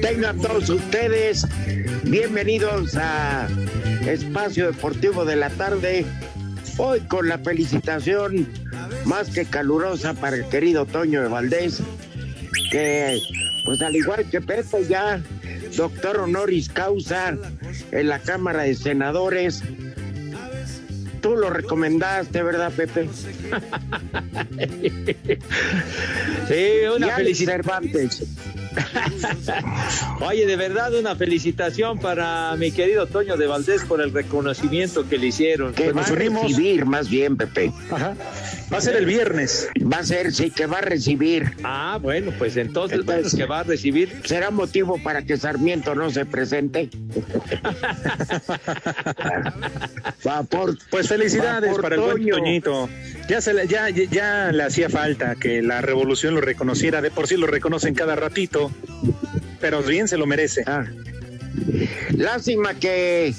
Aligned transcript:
Tengan 0.00 0.40
todos 0.40 0.68
ustedes 0.70 1.46
bienvenidos 2.04 2.96
a 2.96 3.48
Espacio 4.06 4.66
Deportivo 4.66 5.24
de 5.24 5.36
la 5.36 5.50
Tarde. 5.50 6.06
Hoy 6.76 7.00
con 7.00 7.28
la 7.28 7.38
felicitación 7.38 8.48
más 9.04 9.30
que 9.30 9.44
calurosa 9.44 10.14
para 10.14 10.36
el 10.36 10.48
querido 10.48 10.86
Toño 10.86 11.22
de 11.22 11.28
Valdés, 11.28 11.82
que 12.70 13.18
pues 13.64 13.82
al 13.82 13.96
igual 13.96 14.28
que 14.30 14.40
Pepe 14.40 14.84
ya, 14.88 15.20
doctor 15.76 16.18
honoris 16.18 16.68
causa 16.68 17.36
en 17.90 18.08
la 18.08 18.20
Cámara 18.20 18.62
de 18.62 18.74
Senadores. 18.74 19.62
Tú 21.20 21.36
lo 21.36 21.50
recomendaste, 21.50 22.42
¿verdad, 22.42 22.72
Pepe? 22.72 23.08
Sí, 26.48 26.86
una 26.96 27.10
felicitación. 27.10 28.10
Oye, 30.20 30.46
de 30.46 30.56
verdad, 30.56 30.94
una 30.94 31.14
felicitación 31.16 31.98
para 31.98 32.54
mi 32.56 32.70
querido 32.70 33.06
Toño 33.06 33.36
de 33.36 33.46
Valdés 33.46 33.84
por 33.84 34.00
el 34.00 34.12
reconocimiento 34.12 35.08
que 35.08 35.18
le 35.18 35.28
hicieron. 35.28 35.72
Que 35.74 35.92
va 35.92 36.00
nos 36.02 36.10
a 36.10 36.14
unimos. 36.14 36.42
recibir, 36.42 36.84
más 36.86 37.08
bien, 37.08 37.36
Pepe. 37.36 37.72
Ajá. 37.90 38.14
Va 38.72 38.78
a 38.78 38.80
ser 38.80 38.96
el 38.96 39.06
viernes. 39.06 39.68
Va 39.80 39.98
a 39.98 40.04
ser, 40.04 40.32
sí, 40.32 40.50
que 40.50 40.66
va 40.66 40.78
a 40.78 40.82
recibir. 40.82 41.54
Ah, 41.64 41.98
bueno, 42.00 42.32
pues 42.38 42.56
entonces, 42.56 42.98
Entonces- 43.00 43.32
bueno, 43.32 43.44
que 43.44 43.50
va 43.50 43.60
a 43.60 43.62
recibir. 43.64 44.20
¿Será 44.24 44.50
motivo 44.50 45.00
para 45.02 45.22
que 45.22 45.36
Sarmiento 45.36 45.94
no 45.94 46.10
se 46.10 46.26
presente? 46.26 46.90
Va 50.26 50.42
por, 50.42 50.76
Pues 50.90 51.08
felicidades 51.08 51.70
va 51.70 51.72
por 51.74 51.82
para 51.82 51.94
el 51.96 52.00
buen 52.00 52.16
Toño. 52.16 52.36
Toñito. 52.36 52.88
Ya, 53.28 53.40
se 53.40 53.54
le, 53.54 53.66
ya, 53.66 53.88
ya, 53.90 54.04
ya 54.10 54.52
le 54.52 54.62
hacía 54.62 54.88
falta 54.88 55.34
que 55.36 55.62
la 55.62 55.80
revolución 55.80 56.34
lo 56.34 56.40
reconociera. 56.40 57.00
De 57.00 57.10
por 57.10 57.26
sí 57.26 57.36
lo 57.36 57.46
reconocen 57.46 57.94
cada 57.94 58.16
ratito. 58.16 58.57
Pero 59.60 59.82
bien 59.82 60.08
se 60.08 60.16
lo 60.16 60.26
merece. 60.26 60.62
Ah. 60.66 60.84
Lástima 62.16 62.74
que, 62.74 63.34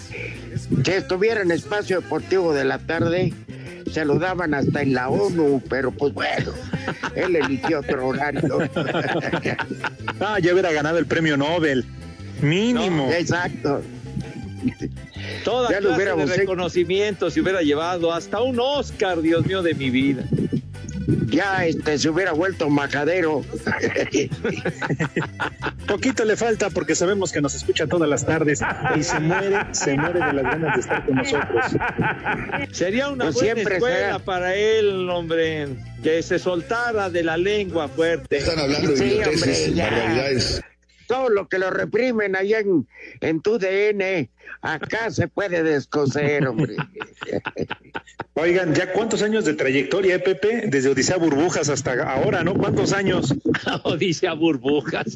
que 0.83 0.97
estuviera 0.97 1.41
en 1.41 1.51
espacio 1.51 2.01
deportivo 2.01 2.53
de 2.53 2.65
la 2.65 2.79
tarde. 2.79 3.33
Se 3.91 4.05
lo 4.05 4.19
daban 4.19 4.53
hasta 4.53 4.81
en 4.83 4.93
la 4.93 5.09
ONU, 5.09 5.63
pero 5.67 5.89
pues 5.91 6.13
bueno, 6.13 6.51
él 7.15 7.35
eligió 7.35 7.79
otro 7.79 8.07
horario. 8.07 8.59
Ah, 10.21 10.37
ya 10.37 10.51
hubiera 10.51 10.73
ganado 10.73 10.97
el 10.97 11.05
premio 11.05 11.37
Nobel. 11.37 11.85
Mínimo. 12.41 13.09
Exacto. 13.09 13.81
Toda 15.45 15.69
Ya 15.69 15.79
lo 15.79 15.95
clase 15.95 16.25
de 16.25 16.37
reconocimiento 16.37 17.29
se 17.31 17.39
hubiera 17.41 17.61
llevado 17.61 18.13
hasta 18.13 18.41
un 18.41 18.59
Oscar, 18.59 19.21
Dios 19.21 19.45
mío, 19.45 19.61
de 19.61 19.73
mi 19.73 19.89
vida. 19.89 20.25
Ya 21.27 21.65
este 21.65 21.97
se 21.97 22.09
hubiera 22.09 22.33
vuelto 22.33 22.69
majadero. 22.69 23.43
Poquito 25.87 26.23
le 26.25 26.35
falta 26.35 26.69
porque 26.69 26.95
sabemos 26.95 27.31
que 27.31 27.41
nos 27.41 27.55
escucha 27.55 27.87
todas 27.87 28.09
las 28.09 28.25
tardes 28.25 28.59
y 28.95 29.03
se 29.03 29.19
muere, 29.19 29.57
se 29.71 29.95
muere 29.95 30.19
de 30.23 30.33
las 30.33 30.43
ganas 30.43 30.75
de 30.75 30.81
estar 30.81 31.05
con 31.05 31.15
nosotros. 31.15 31.65
Sería 32.71 33.09
una 33.09 33.25
Pues 33.25 33.35
buena 33.35 33.53
siempre 33.55 33.75
escuela 33.75 33.95
será. 33.97 34.19
para 34.19 34.55
él, 34.55 35.09
hombre, 35.09 35.67
que 36.03 36.21
se 36.21 36.37
soltara 36.39 37.09
de 37.09 37.23
la 37.23 37.37
lengua 37.37 37.87
fuerte. 37.87 38.37
Están 38.37 38.59
hablando 38.59 38.91
de 38.91 38.97
Sí, 38.97 39.19
hombre. 39.23 40.53
Todo 41.09 41.29
lo 41.29 41.49
que 41.49 41.57
lo 41.57 41.71
reprimen 41.71 42.35
allá 42.35 42.59
en, 42.59 42.87
en 43.21 43.41
tu 43.41 43.57
DN, 43.57 44.29
acá 44.61 45.09
se 45.09 45.27
puede 45.27 45.63
descoser, 45.63 46.47
hombre. 46.47 46.75
Oigan, 48.35 48.75
¿ya 48.75 48.93
cuántos 48.93 49.23
años 49.23 49.43
de 49.43 49.55
trayectoria, 49.55 50.15
eh, 50.15 50.19
Pepe? 50.19 50.67
Desde 50.67 50.89
Odisea 50.89 51.17
Burbujas 51.17 51.67
hasta 51.69 51.93
ahora, 52.03 52.43
¿no? 52.43 52.53
¿Cuántos 52.53 52.93
años? 52.93 53.33
Odisea 53.83 54.33
Burbujas. 54.33 55.15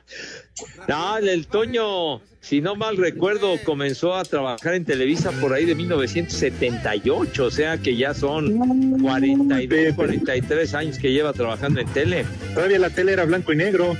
no, 0.88 1.18
el 1.18 1.46
Toño, 1.46 2.22
si 2.40 2.62
no 2.62 2.74
mal 2.74 2.96
recuerdo, 2.96 3.58
comenzó 3.64 4.14
a 4.14 4.24
trabajar 4.24 4.72
en 4.72 4.86
Televisa 4.86 5.30
por 5.42 5.52
ahí 5.52 5.66
de 5.66 5.74
1978, 5.74 7.44
o 7.44 7.50
sea 7.50 7.76
que 7.76 7.96
ya 7.96 8.14
son 8.14 8.98
42, 9.02 9.68
Pepe. 9.68 9.94
43 9.94 10.74
años 10.74 10.98
que 10.98 11.12
lleva 11.12 11.34
trabajando 11.34 11.82
en 11.82 11.88
tele. 11.88 12.24
Todavía 12.54 12.78
la 12.78 12.88
tele 12.88 13.12
era 13.12 13.26
blanco 13.26 13.52
y 13.52 13.56
negro. 13.56 13.94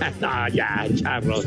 no, 0.20 0.48
ya, 0.48 0.86
charros. 0.96 1.46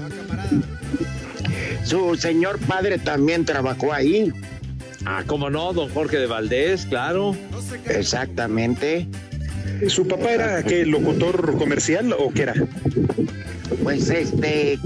Su 1.84 2.16
señor 2.16 2.60
padre 2.60 2.98
también 2.98 3.46
trabajó 3.46 3.94
ahí. 3.94 4.32
Ah, 5.06 5.24
cómo 5.26 5.50
no, 5.50 5.74
don 5.74 5.90
Jorge 5.90 6.18
de 6.18 6.28
Valdés, 6.28 6.86
claro. 6.86 7.36
Exactamente. 7.86 9.08
¿Su 9.88 10.08
papá 10.08 10.32
era 10.32 10.64
qué, 10.64 10.86
locutor 10.86 11.58
comercial 11.58 12.14
o 12.18 12.32
qué 12.32 12.42
era? 12.44 12.54
Pues 13.82 14.10
este, 14.10 14.78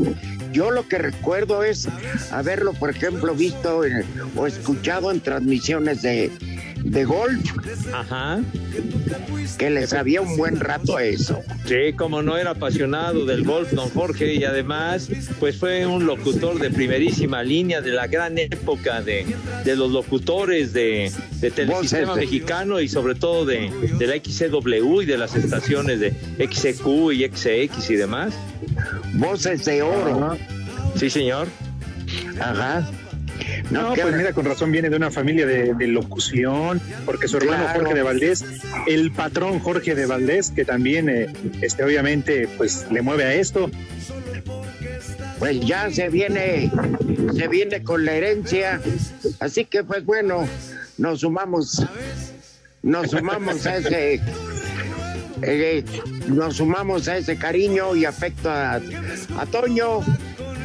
yo 0.52 0.70
lo 0.70 0.88
que 0.88 1.00
recuerdo 1.00 1.64
es 1.64 1.88
haberlo, 2.32 2.74
por 2.74 2.92
ejemplo, 2.92 3.34
visto 3.34 3.84
en- 3.86 4.06
o 4.36 4.46
escuchado 4.46 5.10
en 5.12 5.20
transmisiones 5.20 6.04
de, 6.04 6.32
de 6.84 7.06
golf, 7.06 7.42
Ajá. 7.94 8.42
que 9.58 9.70
le 9.70 9.88
sabía 9.88 10.22
un 10.22 10.38
buen 10.38 10.60
rato 10.60 10.98
a 10.98 11.04
eso. 11.04 11.42
Sí, 11.66 11.94
como 11.96 12.22
no 12.22 12.38
era 12.38 12.52
apasionado 12.52 13.26
del 13.26 13.44
golf, 13.44 13.72
don 13.72 13.90
Jorge, 13.90 14.34
y 14.36 14.44
además, 14.44 15.10
pues 15.40 15.58
fue 15.58 15.86
un 15.86 16.06
locutor 16.06 16.60
de 16.60 16.70
primerísima 16.70 17.42
línea 17.44 17.82
de 17.82 17.92
la 17.92 18.08
gran 18.08 18.38
época 18.38 19.02
de, 19.02 19.26
de 19.64 19.76
los 19.76 19.92
locutores 19.92 20.74
de, 20.74 21.12
de 21.40 21.52
Telesistema 21.52 22.16
Mexicano 22.16 22.80
y 22.80 22.88
sobre 22.88 23.16
todo 23.16 23.46
de, 23.46 23.72
de 23.98 24.08
la 24.08 24.16
XCW 24.16 25.02
y 25.02 25.06
de 25.06 25.18
las 25.18 25.36
estaciones 25.36 26.00
de 26.00 26.12
XCQ 26.38 27.12
y 27.14 27.26
XX 27.26 27.90
y 27.90 27.96
demás. 27.96 28.34
Voces 29.14 29.66
de 29.66 29.82
oro. 29.82 30.38
Sí, 30.96 31.10
señor. 31.10 31.48
Ajá. 32.40 32.88
No, 33.74 33.94
pues 33.96 34.16
mira, 34.16 34.34
con 34.34 34.46
razón 34.46 34.72
viene 34.72 34.90
de 34.90 34.96
una 34.96 35.12
familia 35.12 35.46
de, 35.46 35.74
de 35.74 35.88
locución, 35.88 36.80
porque 37.06 37.28
su 37.28 37.38
hermano 37.38 37.64
Claro. 37.64 37.80
Jorge 37.80 37.94
de 37.96 38.04
Valdés, 38.04 38.46
el 38.88 39.12
patrón 39.12 39.60
Jorge 39.60 39.96
de 39.96 40.06
Valdés, 40.06 40.52
que 40.52 40.64
también, 40.66 41.10
eh, 41.10 41.28
este, 41.62 41.84
obviamente, 41.84 42.48
pues 42.58 42.86
le 42.92 43.02
mueve 43.02 43.24
a 43.26 43.34
esto. 43.34 43.70
pues 45.40 45.60
ya 45.66 45.90
se 45.92 46.10
viene, 46.10 46.72
se 47.36 47.48
viene 47.48 47.84
con 47.84 48.06
la 48.06 48.14
herencia. 48.14 48.80
Así 49.40 49.66
que 49.66 49.84
pues 49.84 50.06
bueno, 50.06 50.48
nos 50.98 51.20
sumamos 51.22 51.84
nos 52.82 53.12
sumamos 53.12 53.66
a 53.66 53.78
ese 53.78 54.22
eh, 55.42 55.84
nos 56.28 56.58
sumamos 56.58 57.08
a 57.08 57.18
ese 57.18 57.38
cariño 57.38 57.96
y 57.96 58.06
afecto 58.06 58.50
a, 58.50 58.76
a 58.76 59.46
Toño 59.52 60.00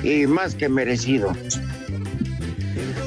y 0.04 0.26
más 0.26 0.54
que 0.54 0.68
merecido. 0.68 1.32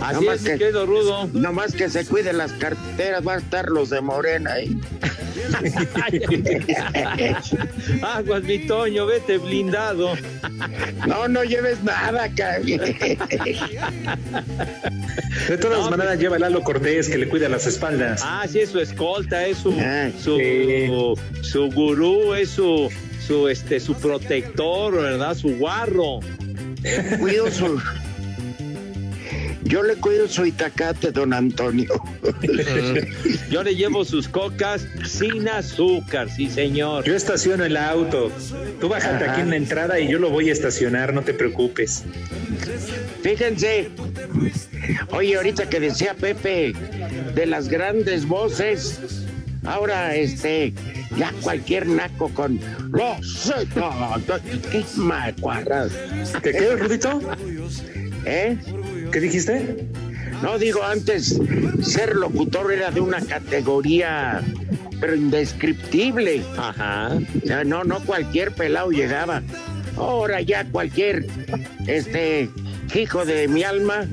Así 0.02 0.28
es, 0.28 0.44
que, 0.44 0.58
quedo 0.58 0.86
rudo. 0.86 1.30
Nomás 1.34 1.74
que 1.74 1.90
se 1.90 2.06
cuiden 2.06 2.38
las 2.38 2.52
carteras, 2.54 3.24
van 3.24 3.38
a 3.38 3.42
estar 3.42 3.70
los 3.70 3.90
de 3.92 4.02
Morena 4.02 4.54
ahí. 4.54 4.78
Aguas, 8.02 8.44
mi 8.44 8.66
Toño, 8.66 9.06
vete 9.06 9.38
blindado. 9.38 10.14
No, 11.08 11.28
no 11.28 11.44
lleves 11.44 11.84
nada, 11.84 12.30
cabrón. 12.36 12.66
De 15.48 15.58
todas 15.60 15.90
maneras, 15.90 16.20
lleva 16.20 16.36
el 16.36 16.42
Lalo 16.42 16.62
Cortés 16.64 17.10
que 17.10 17.18
le 17.18 17.30
cuida 17.30 17.50
las 17.50 17.66
espaldas. 17.68 18.22
Ah, 18.24 18.46
sí, 18.50 18.60
es 18.60 18.70
su 18.70 18.80
escolta, 18.80 19.46
es 19.46 19.58
su, 19.58 19.74
su, 20.22 21.20
su 21.42 21.72
gurú, 21.72 22.34
es 22.34 22.50
su, 22.50 22.90
su, 23.26 23.48
este, 23.48 23.80
su 23.80 23.94
protector, 23.96 24.94
¿verdad? 24.94 25.36
Su 25.36 25.58
guarro. 25.58 26.20
Cuido 27.20 27.52
su. 27.52 27.80
Yo 29.64 29.84
le 29.84 29.96
cuido 29.96 30.28
su 30.28 30.46
itacate, 30.46 31.12
don 31.12 31.34
Antonio. 31.34 31.94
Yo 33.50 33.64
le 33.64 33.76
llevo 33.76 34.04
sus 34.06 34.28
cocas 34.28 34.88
sin 35.06 35.48
azúcar, 35.48 36.30
sí, 36.30 36.50
señor. 36.50 37.04
Yo 37.04 37.16
estaciono 37.16 37.66
el 37.66 37.78
auto. 37.78 38.32
Tú 38.80 38.90
bájate 38.90 39.26
aquí 39.26 39.42
en 39.42 39.52
la 39.52 39.56
entrada 39.58 40.00
y 40.00 40.10
yo 40.10 40.20
lo 40.20 40.30
voy 40.30 40.50
a 40.50 40.54
estacionar, 40.54 41.14
no 41.14 41.22
te 41.22 41.34
preocupes. 41.34 42.04
Fíjense. 43.22 43.90
Oye, 45.12 45.36
ahorita 45.36 45.70
que 45.70 45.80
decía 45.80 46.16
Pepe 46.16 46.74
de 47.36 47.46
las 47.46 47.68
grandes 47.68 48.26
voces, 48.28 49.26
ahora 49.64 50.16
este, 50.16 50.74
ya 51.18 51.32
cualquier 51.42 51.88
naco 51.88 52.30
con 52.30 52.60
los 52.92 53.54
qué 54.72 54.84
macuarras. 54.98 55.92
¿Qué 56.42 56.52
qué, 56.52 56.76
Rudito? 56.76 57.22
¿Eh? 58.26 58.58
¿Qué 59.12 59.20
dijiste? 59.20 59.88
No, 60.42 60.58
digo, 60.58 60.84
antes 60.84 61.40
ser 61.84 62.16
locutor 62.16 62.72
era 62.72 62.92
de 62.92 63.02
una 63.02 63.22
categoría, 63.22 64.42
pero 65.00 65.16
indescriptible. 65.16 66.44
Ajá. 66.58 67.18
O 67.44 67.46
sea, 67.46 67.64
no, 67.64 67.84
no 67.84 68.00
cualquier 68.06 68.52
pelado 68.52 68.92
llegaba. 68.92 69.44
Ahora 69.98 70.42
ya 70.42 70.66
cualquier, 70.66 71.28
este, 71.88 72.50
hijo 72.96 73.26
de 73.26 73.48
mi 73.48 73.64
alma, 73.64 74.08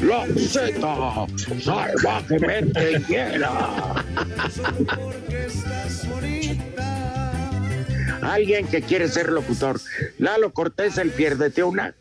lo 0.00 0.20
acepta 0.20 1.26
salvajemente 1.60 3.02
quiera. 3.06 4.04
Alguien 8.22 8.66
que 8.68 8.80
quiere 8.80 9.08
ser 9.08 9.30
locutor. 9.30 9.80
Lalo 10.18 10.52
Cortés, 10.52 10.96
el 10.98 11.10
pierdete 11.10 11.62
una. 11.62 11.94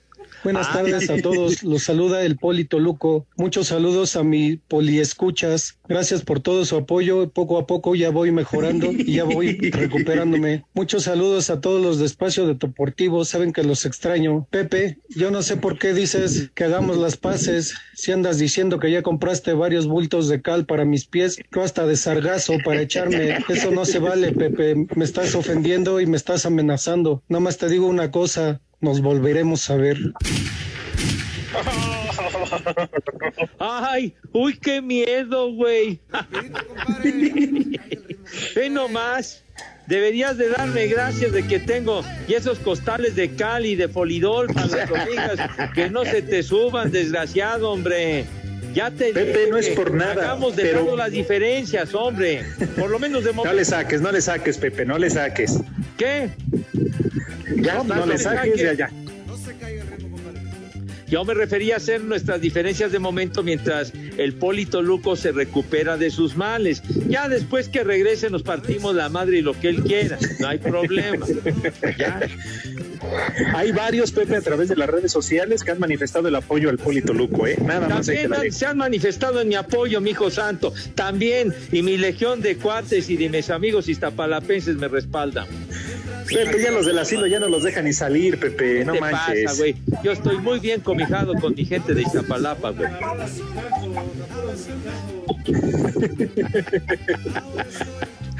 Buenas 0.43 0.73
tardes 0.73 1.09
a 1.09 1.17
todos. 1.17 1.63
Los 1.63 1.83
saluda 1.83 2.23
el 2.25 2.37
Polito 2.37 2.77
Luco. 2.77 3.25
Muchos 3.37 3.67
saludos 3.67 4.17
a 4.17 4.23
mi 4.23 4.57
poliescuchas. 4.57 5.79
Gracias 5.87 6.21
por 6.23 6.41
todo 6.41 6.65
su 6.65 6.75
apoyo. 6.75 7.29
Poco 7.29 7.57
a 7.57 7.65
poco 7.65 7.95
ya 7.95 8.09
voy 8.09 8.31
mejorando 8.31 8.91
y 8.91 9.13
ya 9.13 9.23
voy 9.23 9.57
recuperándome. 9.71 10.65
Muchos 10.73 11.03
saludos 11.03 11.49
a 11.49 11.61
todos 11.61 11.81
los 11.81 11.97
de 11.97 12.05
Espacio 12.05 12.45
Deportivo. 12.45 13.23
Saben 13.23 13.53
que 13.53 13.63
los 13.63 13.85
extraño. 13.85 14.45
Pepe, 14.49 14.99
yo 15.15 15.31
no 15.31 15.41
sé 15.43 15.55
por 15.55 15.79
qué 15.79 15.93
dices 15.93 16.51
que 16.53 16.65
hagamos 16.65 16.97
las 16.97 17.15
paces. 17.15 17.75
Si 17.93 18.11
andas 18.11 18.37
diciendo 18.37 18.79
que 18.79 18.91
ya 18.91 19.01
compraste 19.01 19.53
varios 19.53 19.87
bultos 19.87 20.27
de 20.27 20.41
cal 20.41 20.65
para 20.65 20.83
mis 20.83 21.05
pies, 21.05 21.39
yo 21.53 21.63
hasta 21.63 21.85
de 21.85 21.95
sargazo 21.95 22.55
para 22.65 22.81
echarme. 22.81 23.37
Eso 23.47 23.71
no 23.71 23.85
se 23.85 23.99
vale, 23.99 24.33
Pepe. 24.33 24.75
Me 24.95 25.05
estás 25.05 25.35
ofendiendo 25.35 26.01
y 26.01 26.05
me 26.05 26.17
estás 26.17 26.45
amenazando. 26.45 27.23
Nada 27.29 27.39
más 27.39 27.57
te 27.57 27.69
digo 27.69 27.87
una 27.87 28.11
cosa 28.11 28.59
nos 28.83 29.01
volveremos 29.01 29.69
a 29.69 29.77
ver. 29.77 29.97
Ay, 33.59 34.13
uy, 34.33 34.57
qué 34.57 34.81
miedo, 34.81 35.51
güey. 35.53 35.99
Ven 38.55 38.73
nomás. 38.73 39.43
Deberías 39.87 40.37
de 40.37 40.49
darme 40.49 40.87
gracias 40.87 41.33
de 41.33 41.45
que 41.45 41.59
tengo 41.59 42.03
y 42.27 42.33
esos 42.33 42.57
costales 42.59 43.15
de 43.15 43.35
cal 43.35 43.65
y 43.65 43.75
de 43.75 43.89
folidol 43.89 44.47
para 44.47 44.67
las 44.67 44.89
hormigas 44.89 45.39
que 45.75 45.89
no 45.89 46.05
se 46.05 46.21
te 46.21 46.41
suban, 46.41 46.89
desgraciado, 46.89 47.71
hombre. 47.71 48.25
Ya 48.73 48.89
te 48.89 49.13
Pepe, 49.13 49.47
no 49.49 49.57
es 49.57 49.69
por 49.69 49.93
nada. 49.93 50.23
Hagamos 50.23 50.55
de 50.55 50.63
pero... 50.63 50.95
las 50.95 51.11
diferencias, 51.11 51.93
hombre. 51.93 52.43
Por 52.77 52.89
lo 52.89 52.97
menos 52.97 53.23
de 53.23 53.31
momento. 53.31 53.51
No 53.51 53.57
le 53.57 53.65
saques, 53.65 54.01
no 54.01 54.11
le 54.11 54.21
saques, 54.21 54.57
Pepe, 54.57 54.85
no 54.85 54.97
le 54.97 55.09
saques. 55.09 55.59
¿Qué? 55.97 56.29
Ya 57.57 57.75
no, 57.75 57.83
no 57.83 58.05
le 58.05 58.17
saques 58.17 58.57
de 58.57 58.69
allá. 58.69 58.89
Yo 61.13 61.23
me 61.25 61.35
refería 61.35 61.75
a 61.75 61.77
hacer 61.77 62.01
nuestras 62.01 62.41
diferencias 62.41 62.91
de 62.91 62.97
momento 62.97 63.43
mientras 63.43 63.93
el 64.17 64.33
Polito 64.33 64.81
Luco 64.81 65.15
se 65.15 65.31
recupera 65.31 65.95
de 65.95 66.09
sus 66.09 66.35
males. 66.35 66.81
Ya 67.07 67.29
después 67.29 67.69
que 67.69 67.83
regrese 67.83 68.31
nos 68.31 68.41
partimos 68.41 68.95
la 68.95 69.09
madre 69.09 69.37
y 69.37 69.41
lo 69.43 69.53
que 69.53 69.69
él 69.69 69.83
quiera. 69.83 70.17
No 70.39 70.47
hay 70.47 70.57
problema. 70.57 71.23
¿Ya? 71.99 72.19
Hay 73.53 73.71
varios, 73.71 74.11
Pepe, 74.11 74.37
a 74.37 74.41
través 74.41 74.69
de 74.69 74.75
las 74.75 74.89
redes 74.89 75.11
sociales 75.11 75.63
que 75.63 75.69
han 75.69 75.79
manifestado 75.79 76.29
el 76.29 76.35
apoyo 76.35 76.69
al 76.69 76.79
Polito 76.79 77.13
Luco, 77.13 77.45
¿eh? 77.45 77.57
Nada 77.63 77.87
más. 77.87 78.07
También 78.07 78.51
se 78.51 78.65
han 78.65 78.77
manifestado 78.77 79.39
en 79.39 79.49
mi 79.49 79.55
apoyo, 79.55 80.01
mi 80.01 80.11
hijo 80.11 80.31
santo. 80.31 80.73
También, 80.95 81.53
y 81.71 81.83
mi 81.83 81.97
legión 81.97 82.41
de 82.41 82.55
cuates 82.55 83.09
y 83.11 83.17
de 83.17 83.29
mis 83.29 83.51
amigos 83.51 83.87
iztapalapenses 83.87 84.77
me 84.77 84.87
respaldan. 84.87 85.45
Pepe, 86.27 86.61
ya 86.61 86.71
los 86.71 86.85
del 86.85 86.99
asilo 86.99 87.27
ya 87.27 87.39
no 87.39 87.47
los 87.47 87.63
dejan 87.63 87.85
ni 87.85 87.93
salir, 87.93 88.39
Pepe, 88.39 88.79
¿Qué 88.79 88.85
no 88.85 88.93
te 88.93 89.01
manches. 89.01 89.43
pasa, 89.45 89.57
güey? 89.57 89.75
Yo 90.03 90.11
estoy 90.11 90.37
muy 90.37 90.59
bien 90.59 90.81
comijado 90.81 91.33
con 91.35 91.53
mi 91.55 91.65
gente 91.65 91.93
de 91.93 92.01
Iztapalapa, 92.01 92.71
güey. 92.71 92.89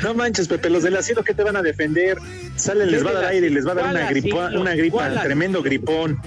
No 0.01 0.13
manches, 0.13 0.47
Pepe, 0.47 0.69
los 0.69 0.83
del 0.83 0.97
asilo 0.97 1.24
que 1.24 1.33
te 1.33 1.44
van 1.44 1.56
a 1.56 1.62
defender. 1.62 2.18
Salen, 2.56 2.91
les 2.91 3.06
va 3.06 3.12
a 3.12 3.13
dar 3.13 3.25
aire 3.25 3.47
y 3.47 3.50
les 3.50 3.65
va 3.65 3.71
a 3.71 3.75
dar 3.75 3.83
¿Cuál 3.85 3.95
una 3.95 4.09
gripa, 4.09 4.51
una 4.56 4.75
gripa, 4.75 4.97
¿Cuál 4.97 5.21
tremendo 5.24 5.63
gripón. 5.63 6.19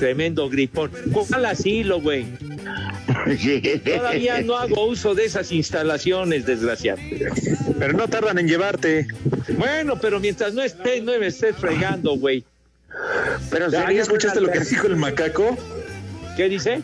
Tremendo 0.00 0.48
gripón. 0.50 0.90
¿Cuál 1.12 1.46
asilo, 1.46 2.00
güey? 2.00 2.26
Todavía 3.84 4.40
no 4.42 4.56
hago 4.56 4.86
uso 4.86 5.14
de 5.14 5.24
esas 5.24 5.50
instalaciones, 5.50 6.46
desgraciado. 6.46 7.00
Pero 7.78 7.92
no 7.92 8.06
tardan 8.08 8.38
en 8.38 8.48
llevarte. 8.48 9.06
Bueno, 9.58 9.98
pero 10.00 10.20
mientras 10.20 10.54
no 10.54 10.62
estés, 10.62 11.02
no 11.02 11.18
me 11.18 11.26
estés 11.26 11.56
fregando, 11.56 12.16
güey. 12.16 12.44
Pero 13.50 13.70
¿Ya, 13.70 13.90
escuchaste 13.90 14.40
lo 14.40 14.50
que 14.50 14.60
dijo 14.60 14.86
el 14.86 14.96
macaco? 14.96 15.56
¿Qué 16.36 16.48
dice? 16.48 16.80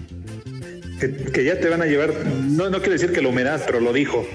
Que, 0.98 1.14
que 1.14 1.44
ya 1.44 1.58
te 1.58 1.68
van 1.68 1.82
a 1.82 1.86
llevar. 1.86 2.12
No, 2.26 2.70
no 2.70 2.78
quiere 2.78 2.94
decir 2.94 3.12
que 3.12 3.22
la 3.22 3.28
humedad, 3.28 3.62
pero 3.64 3.80
lo 3.80 3.92
dijo. 3.92 4.26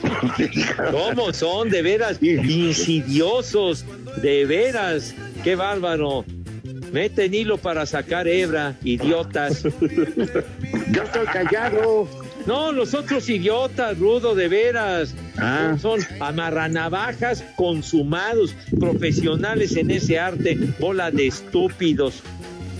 ¿Cómo 0.90 1.32
son? 1.32 1.70
De 1.70 1.82
veras, 1.82 2.18
insidiosos. 2.22 3.84
De 4.22 4.44
veras. 4.44 5.14
Qué 5.42 5.54
bárbaro. 5.56 6.24
Meten 6.92 7.32
hilo 7.34 7.56
para 7.56 7.86
sacar 7.86 8.26
hebra, 8.26 8.76
idiotas. 8.82 9.64
Yo 10.92 11.02
estoy 11.02 11.26
callado. 11.26 12.08
No, 12.46 12.72
los 12.72 12.94
otros 12.94 13.28
idiotas, 13.28 13.98
rudo, 13.98 14.34
de 14.34 14.48
veras. 14.48 15.14
Ah. 15.38 15.76
Son 15.80 16.00
amarranavajas 16.20 17.44
consumados, 17.56 18.54
profesionales 18.78 19.76
en 19.76 19.90
ese 19.90 20.18
arte, 20.18 20.58
bola 20.78 21.10
de 21.10 21.28
estúpidos. 21.28 22.22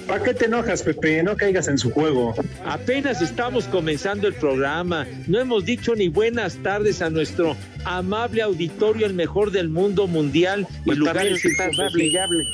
¿Para 0.07 0.25
qué 0.25 0.35
te 0.35 0.47
enojas, 0.47 0.83
Pepe? 0.83 1.23
No 1.23 1.37
caigas 1.37 1.69
en 1.69 1.79
su 1.79 1.91
juego. 1.91 2.35
Apenas 2.65 3.23
estamos 3.23 3.67
comenzando 3.67 4.27
el 4.27 4.35
programa. 4.35 5.07
No 5.29 5.39
hemos 5.39 5.65
dicho 5.65 5.95
ni 5.95 6.09
buenas 6.09 6.57
tardes 6.57 7.01
a 7.01 7.11
nuestro 7.11 7.57
amable 7.85 8.43
auditorio, 8.43 9.07
el 9.07 9.15
mejor 9.15 9.53
del 9.53 9.69
mundo 9.69 10.09
mundial 10.09 10.67
y 10.85 10.87
Pues 10.87 10.99
también 10.99 10.99
lugares 10.99 11.45
hable 11.79 12.05
y 12.07 12.17
hable. 12.17 12.45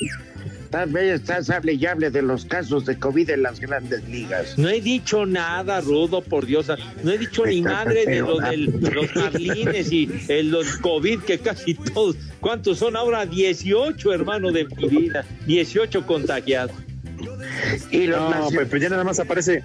Tal 0.70 0.90
vez 0.90 1.20
estás 1.20 1.50
hable 1.50 1.74
y 1.74 1.86
hable 1.86 2.10
de 2.10 2.22
los 2.22 2.44
casos 2.44 2.84
de 2.86 2.98
COVID 2.98 3.30
en 3.30 3.42
las 3.42 3.60
grandes 3.60 4.06
ligas. 4.08 4.58
No 4.58 4.68
he 4.68 4.80
dicho 4.80 5.26
nada, 5.26 5.80
Rudo, 5.80 6.22
por 6.22 6.46
Dios. 6.46 6.66
No 7.02 7.10
he 7.10 7.18
dicho 7.18 7.46
ni 7.46 7.62
madre 7.62 8.06
de 8.06 8.20
lo 8.20 8.38
de 8.38 8.56
los 8.56 9.14
marlines 9.14 9.92
y 9.92 10.08
el 10.28 10.50
los 10.50 10.76
COVID, 10.78 11.20
que 11.20 11.38
casi 11.38 11.74
todos. 11.74 12.16
¿Cuántos 12.40 12.78
son 12.78 12.96
ahora? 12.96 13.26
18, 13.26 14.12
hermano 14.12 14.52
de 14.52 14.64
mi 14.64 14.88
vida. 14.88 15.24
18 15.46 16.06
contagiados. 16.06 16.76
Y 17.90 18.06
los 18.06 18.20
No, 18.20 18.48
Pepe, 18.50 18.80
ya 18.80 18.88
nada 18.88 19.04
más 19.04 19.18
aparece. 19.18 19.64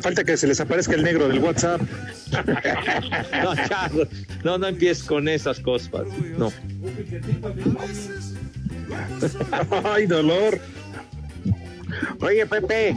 Falta 0.00 0.24
que 0.24 0.36
se 0.36 0.46
les 0.46 0.60
aparezca 0.60 0.94
el 0.94 1.02
negro 1.02 1.28
del 1.28 1.38
WhatsApp. 1.40 1.80
No, 3.42 3.54
no, 4.44 4.58
no 4.58 4.66
empieces 4.68 5.04
con 5.04 5.28
esas 5.28 5.60
cosas. 5.60 6.06
No. 6.38 6.50
Ay, 9.84 10.06
dolor. 10.06 10.58
Oye, 12.20 12.46
Pepe, 12.46 12.96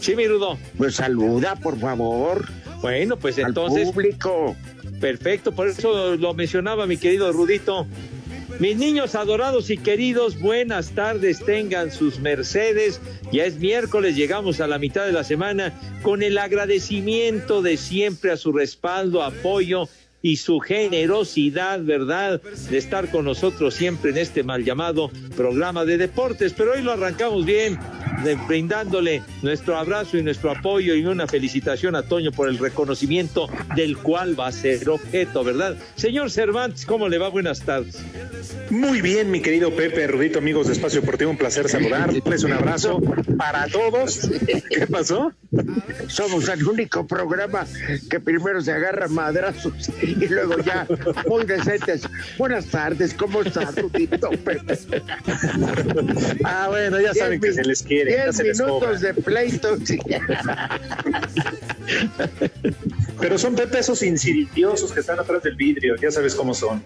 Sí, 0.00 0.14
mi 0.14 0.26
Rudo. 0.26 0.58
pues 0.76 0.96
saluda, 0.96 1.56
por 1.56 1.78
favor, 1.78 2.44
Bueno, 2.82 3.16
pues 3.16 3.38
al 3.38 3.46
entonces, 3.48 3.88
público. 3.90 4.54
Perfecto, 5.00 5.52
por 5.52 5.68
eso 5.68 6.16
lo 6.16 6.34
mencionaba 6.34 6.86
mi 6.86 6.96
querido 6.96 7.32
Rudito. 7.32 7.86
Mis 8.58 8.78
niños 8.78 9.14
adorados 9.14 9.68
y 9.68 9.76
queridos, 9.76 10.40
buenas 10.40 10.92
tardes, 10.92 11.44
tengan 11.44 11.92
sus 11.92 12.20
mercedes. 12.20 13.02
Ya 13.30 13.44
es 13.44 13.58
miércoles, 13.58 14.16
llegamos 14.16 14.62
a 14.62 14.66
la 14.66 14.78
mitad 14.78 15.04
de 15.04 15.12
la 15.12 15.24
semana 15.24 15.78
con 16.00 16.22
el 16.22 16.38
agradecimiento 16.38 17.60
de 17.60 17.76
siempre 17.76 18.30
a 18.30 18.38
su 18.38 18.52
respaldo, 18.52 19.22
apoyo 19.22 19.90
y 20.26 20.38
su 20.38 20.58
generosidad, 20.58 21.80
¿verdad? 21.84 22.42
De 22.68 22.78
estar 22.78 23.12
con 23.12 23.26
nosotros 23.26 23.74
siempre 23.74 24.10
en 24.10 24.18
este 24.18 24.42
mal 24.42 24.64
llamado 24.64 25.08
programa 25.36 25.84
de 25.84 25.98
deportes. 25.98 26.52
Pero 26.52 26.72
hoy 26.72 26.82
lo 26.82 26.90
arrancamos 26.90 27.46
bien, 27.46 27.78
brindándole 28.48 29.22
nuestro 29.42 29.76
abrazo 29.76 30.18
y 30.18 30.24
nuestro 30.24 30.50
apoyo 30.50 30.96
y 30.96 31.06
una 31.06 31.28
felicitación 31.28 31.94
a 31.94 32.02
Toño 32.02 32.32
por 32.32 32.48
el 32.48 32.58
reconocimiento 32.58 33.48
del 33.76 33.98
cual 33.98 34.38
va 34.38 34.48
a 34.48 34.52
ser 34.52 34.88
objeto, 34.88 35.44
¿verdad? 35.44 35.76
Señor 35.94 36.32
Cervantes, 36.32 36.84
¿cómo 36.86 37.08
le 37.08 37.18
va? 37.18 37.28
Buenas 37.28 37.60
tardes. 37.60 38.02
Muy 38.70 39.00
bien, 39.00 39.30
mi 39.30 39.40
querido 39.40 39.70
Pepe, 39.76 40.08
Rudito, 40.08 40.40
amigos 40.40 40.66
de 40.66 40.72
Espacio 40.72 41.02
Deportivo, 41.02 41.30
un 41.30 41.36
placer 41.36 41.68
saludarles, 41.68 42.42
un 42.42 42.52
abrazo 42.52 43.00
para 43.38 43.68
todos. 43.68 44.28
¿Qué 44.70 44.88
pasó? 44.88 45.32
Somos 46.08 46.48
el 46.48 46.66
único 46.66 47.06
programa 47.06 47.64
que 48.10 48.18
primero 48.18 48.60
se 48.60 48.72
agarra 48.72 49.06
madrazos 49.06 49.88
y 50.20 50.26
luego 50.26 50.58
ya 50.58 50.86
muy 51.28 51.44
decentes. 51.44 52.02
Buenas 52.38 52.66
tardes, 52.66 53.14
¿cómo 53.14 53.42
estás, 53.42 53.76
Rudito? 53.76 54.30
Pepe? 54.30 54.78
Ah, 56.44 56.66
bueno, 56.68 57.00
ya 57.00 57.12
saben 57.14 57.40
que 57.40 57.52
se 57.52 57.62
les 57.64 57.82
quiere. 57.82 58.12
ya 58.12 58.24
Diez 58.24 58.36
se 58.36 58.44
les 58.44 58.60
cobra. 58.60 58.90
minutos 58.90 59.00
de 59.00 59.14
pleito. 59.14 59.76
Pero 63.20 63.38
son 63.38 63.54
Pepe 63.54 63.78
esos 63.78 64.02
insidiosos 64.02 64.92
que 64.92 65.00
están 65.00 65.18
atrás 65.18 65.42
del 65.42 65.56
vidrio, 65.56 65.96
ya 65.96 66.10
sabes 66.10 66.34
cómo 66.34 66.54
son. 66.54 66.82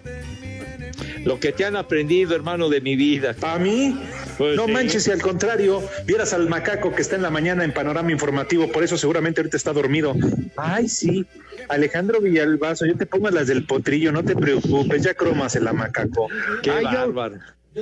Lo 1.24 1.40
que 1.40 1.52
te 1.52 1.64
han 1.64 1.76
aprendido, 1.76 2.34
hermano, 2.34 2.68
de 2.68 2.80
mi 2.80 2.96
vida. 2.96 3.34
¿A 3.42 3.58
mí? 3.58 3.98
Pues 4.38 4.56
no 4.56 4.66
sí. 4.66 4.72
manches, 4.72 5.06
y 5.08 5.10
al 5.10 5.20
contrario, 5.20 5.82
vieras 6.06 6.32
al 6.32 6.48
macaco 6.48 6.94
que 6.94 7.02
está 7.02 7.16
en 7.16 7.22
la 7.22 7.30
mañana 7.30 7.64
en 7.64 7.72
panorama 7.72 8.10
informativo, 8.12 8.70
por 8.72 8.82
eso 8.84 8.96
seguramente 8.96 9.40
ahorita 9.40 9.56
está 9.56 9.72
dormido. 9.72 10.14
Ay, 10.56 10.88
sí. 10.88 11.26
Alejandro 11.68 12.20
Villalbazo, 12.20 12.86
yo 12.86 12.96
te 12.96 13.06
pongo 13.06 13.30
las 13.30 13.46
del 13.46 13.64
potrillo, 13.66 14.12
no 14.12 14.24
te 14.24 14.34
preocupes, 14.34 15.02
ya 15.02 15.14
cromas 15.14 15.54
el 15.56 15.64
macaco. 15.72 16.28
Qué 16.62 16.70
Ay, 16.70 16.84
yo- 16.84 16.90
bárbaro. 16.90 17.36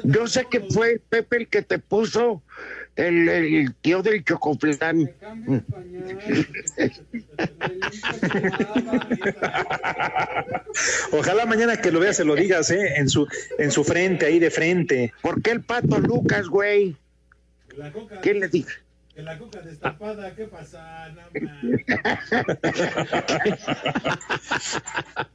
Yo 0.05 0.27
sé 0.27 0.47
que 0.50 0.61
fue 0.69 1.00
Pepe 1.09 1.38
el 1.38 1.49
que 1.49 1.62
te 1.62 1.79
puso 1.79 2.43
el, 2.95 3.27
el 3.29 3.75
tío 3.81 4.03
del 4.03 4.23
chocoflán. 4.23 5.11
Ojalá 11.12 11.47
mañana 11.47 11.76
que 11.80 11.90
lo 11.92 12.00
veas 12.00 12.16
se 12.16 12.25
lo 12.25 12.35
digas, 12.35 12.70
¿eh? 12.70 12.94
En 12.97 13.08
su, 13.08 13.26
en 13.58 13.70
su 13.70 13.85
frente, 13.85 14.26
ahí 14.26 14.38
de 14.38 14.50
frente. 14.50 15.12
¿Por 15.23 15.42
qué 15.42 15.50
el 15.52 15.62
pato 15.62 15.99
Lucas, 15.99 16.49
güey? 16.49 16.97
¿Quién 18.23 18.40
le 18.40 18.49
dijo? 18.49 18.70
Que 19.14 19.23
la 19.23 19.38
coca 19.38 19.61
destapada, 19.61 20.35
¿qué 20.35 20.44
pasa? 20.44 21.14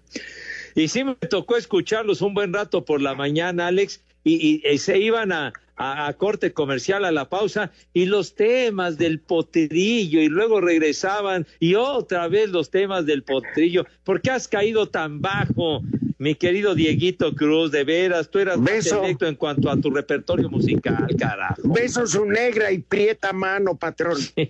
Y 0.75 0.87
sí 0.87 1.03
me 1.03 1.13
tocó 1.15 1.55
escucharlos 1.55 2.23
un 2.23 2.33
buen 2.33 2.51
rato 2.51 2.83
por 2.83 2.99
la 2.99 3.13
mañana, 3.13 3.67
Alex, 3.67 4.01
y, 4.23 4.63
y- 4.65 4.67
y 4.67 4.77
se 4.79 4.97
iban 4.97 5.31
a, 5.31 5.53
a- 5.75 6.13
corte 6.13 6.53
comercial 6.53 7.05
a 7.05 7.11
la 7.11 7.29
pausa 7.29 7.71
y 7.93 8.05
los 8.05 8.35
temas 8.35 8.97
del 8.97 9.19
potrillo 9.21 10.21
y 10.21 10.29
luego 10.29 10.61
regresaban 10.61 11.47
y 11.59 11.75
otra 11.75 12.27
vez 12.27 12.49
los 12.49 12.69
temas 12.69 13.05
del 13.05 13.23
potrillo. 13.23 13.85
¿Por 14.03 14.21
qué 14.21 14.31
has 14.31 14.47
caído 14.47 14.89
tan 14.89 15.21
bajo, 15.21 15.81
mi 16.17 16.35
querido 16.35 16.75
Dieguito 16.75 17.35
Cruz? 17.35 17.71
De 17.71 17.83
veras, 17.83 18.29
tú 18.29 18.39
eras 18.39 18.61
Beso. 18.61 19.01
selecto 19.01 19.27
en 19.27 19.35
cuanto 19.35 19.69
a 19.69 19.77
tu 19.77 19.89
repertorio 19.91 20.49
musical, 20.49 21.07
carajo. 21.17 21.61
Beso 21.63 22.05
su 22.07 22.25
negra 22.25 22.71
y 22.71 22.79
prieta 22.79 23.33
mano, 23.33 23.75
patrón. 23.75 24.17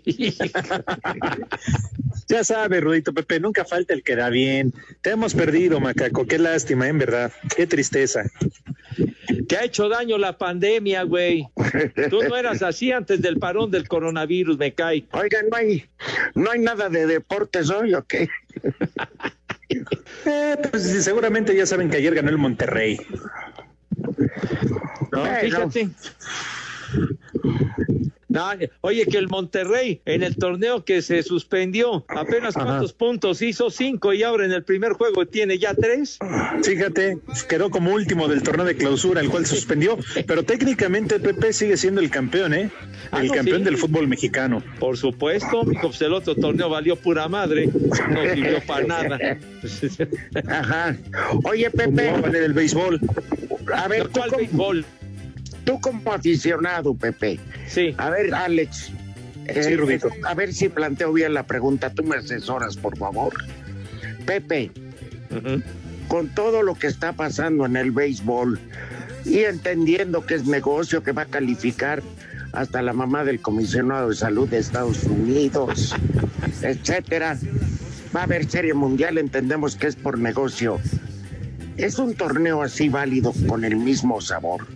Ya 2.27 2.43
sabes, 2.43 2.81
Rudito 2.81 3.13
Pepe, 3.13 3.39
nunca 3.39 3.65
falta 3.65 3.93
el 3.93 4.03
que 4.03 4.15
da 4.15 4.29
bien. 4.29 4.73
Te 5.01 5.11
hemos 5.11 5.33
perdido, 5.33 5.79
macaco, 5.79 6.25
qué 6.25 6.39
lástima, 6.39 6.87
en 6.87 6.97
verdad, 6.97 7.31
qué 7.55 7.67
tristeza. 7.67 8.23
Te 9.47 9.57
ha 9.57 9.65
hecho 9.65 9.89
daño 9.89 10.17
la 10.17 10.37
pandemia, 10.37 11.03
güey. 11.03 11.47
Tú 12.09 12.23
no 12.23 12.35
eras 12.37 12.61
así 12.61 12.91
antes 12.91 13.21
del 13.21 13.39
parón 13.39 13.71
del 13.71 13.87
coronavirus, 13.87 14.57
me 14.57 14.73
cae. 14.73 15.05
Oigan, 15.11 15.49
no 15.49 15.57
hay, 15.57 15.85
no 16.35 16.51
hay 16.51 16.59
nada 16.59 16.89
de 16.89 17.07
deportes 17.07 17.69
hoy, 17.69 17.93
¿o 17.93 18.03
qué? 18.03 18.29
Eh, 19.69 20.57
pues 20.71 21.03
seguramente 21.03 21.55
ya 21.55 21.65
saben 21.65 21.89
que 21.89 21.97
ayer 21.97 22.13
ganó 22.15 22.29
el 22.29 22.37
Monterrey. 22.37 22.99
No, 25.11 25.19
Bueno. 25.19 25.37
fíjate. 25.41 25.89
No, 28.29 28.49
oye, 28.81 29.05
que 29.05 29.19
el 29.19 29.27
Monterrey 29.27 30.01
en 30.05 30.23
el 30.23 30.35
torneo 30.35 30.83
que 30.83 31.03
se 31.03 31.21
suspendió, 31.21 32.03
apenas 32.07 32.57
Ajá. 32.57 32.65
cuántos 32.65 32.91
puntos 32.93 33.43
hizo, 33.43 33.69
cinco, 33.69 34.11
y 34.11 34.23
ahora 34.23 34.45
en 34.45 34.51
el 34.51 34.63
primer 34.63 34.93
juego 34.93 35.27
tiene 35.27 35.59
ya 35.59 35.75
tres. 35.75 36.17
Fíjate, 36.63 37.19
quedó 37.47 37.69
como 37.69 37.93
último 37.93 38.27
del 38.27 38.41
torneo 38.41 38.65
de 38.65 38.75
clausura, 38.75 39.21
el 39.21 39.29
cual 39.29 39.45
se 39.45 39.53
suspendió, 39.55 39.99
pero 40.25 40.41
técnicamente 40.41 41.19
Pepe 41.19 41.53
sigue 41.53 41.77
siendo 41.77 42.01
el 42.01 42.09
campeón, 42.09 42.55
¿eh? 42.55 42.71
Ah, 43.11 43.21
El 43.21 43.27
no, 43.27 43.33
campeón 43.35 43.59
sí. 43.59 43.65
del 43.65 43.77
fútbol 43.77 44.07
mexicano. 44.07 44.63
Por 44.79 44.97
supuesto, 44.97 45.63
pues 45.79 46.01
el 46.01 46.13
otro 46.13 46.33
torneo 46.35 46.69
valió 46.69 46.95
pura 46.95 47.27
madre, 47.27 47.67
no 47.67 48.33
sirvió 48.33 48.61
para 48.65 48.87
nada. 48.87 49.19
Ajá. 50.47 50.97
Oye, 51.43 51.69
Pepe, 51.69 52.13
vale 52.19 52.45
el 52.45 52.53
béisbol. 52.53 52.99
a 53.75 53.87
ver, 53.87 54.09
¿Cuál 54.09 54.29
como, 54.29 54.37
béisbol? 54.39 54.85
Tú 55.65 55.79
como 55.79 56.13
aficionado, 56.13 56.93
Pepe. 56.95 57.39
Sí. 57.67 57.93
A 57.97 58.09
ver, 58.09 58.33
Alex. 58.33 58.91
eh, 59.47 59.63
Sí, 59.63 59.75
Rudito. 59.75 60.09
A 60.25 60.33
ver 60.33 60.53
si 60.53 60.69
planteo 60.69 61.11
bien 61.13 61.33
la 61.33 61.43
pregunta. 61.43 61.89
Tú 61.91 62.03
me 62.03 62.15
asesoras, 62.17 62.77
por 62.77 62.97
favor. 62.97 63.33
Pepe, 64.25 64.71
con 66.07 66.29
todo 66.29 66.63
lo 66.63 66.75
que 66.75 66.87
está 66.87 67.11
pasando 67.13 67.65
en 67.65 67.75
el 67.75 67.91
béisbol 67.91 68.59
y 69.25 69.39
entendiendo 69.39 70.25
que 70.25 70.35
es 70.35 70.45
negocio 70.45 71.03
que 71.03 71.11
va 71.11 71.23
a 71.23 71.25
calificar 71.25 72.01
hasta 72.53 72.81
la 72.81 72.93
mamá 72.93 73.23
del 73.25 73.41
comisionado 73.41 74.09
de 74.09 74.15
salud 74.15 74.47
de 74.47 74.59
Estados 74.59 75.03
Unidos, 75.03 75.93
etcétera. 76.61 77.37
Va 78.15 78.21
a 78.21 78.23
haber 78.23 78.49
serie 78.49 78.73
mundial, 78.73 79.17
entendemos 79.17 79.75
que 79.75 79.87
es 79.87 79.95
por 79.95 80.19
negocio. 80.19 80.79
¿Es 81.77 81.97
un 81.97 82.13
torneo 82.13 82.61
así 82.61 82.87
válido 82.89 83.33
con 83.47 83.65
el 83.65 83.75
mismo 83.75 84.21
sabor? 84.21 84.67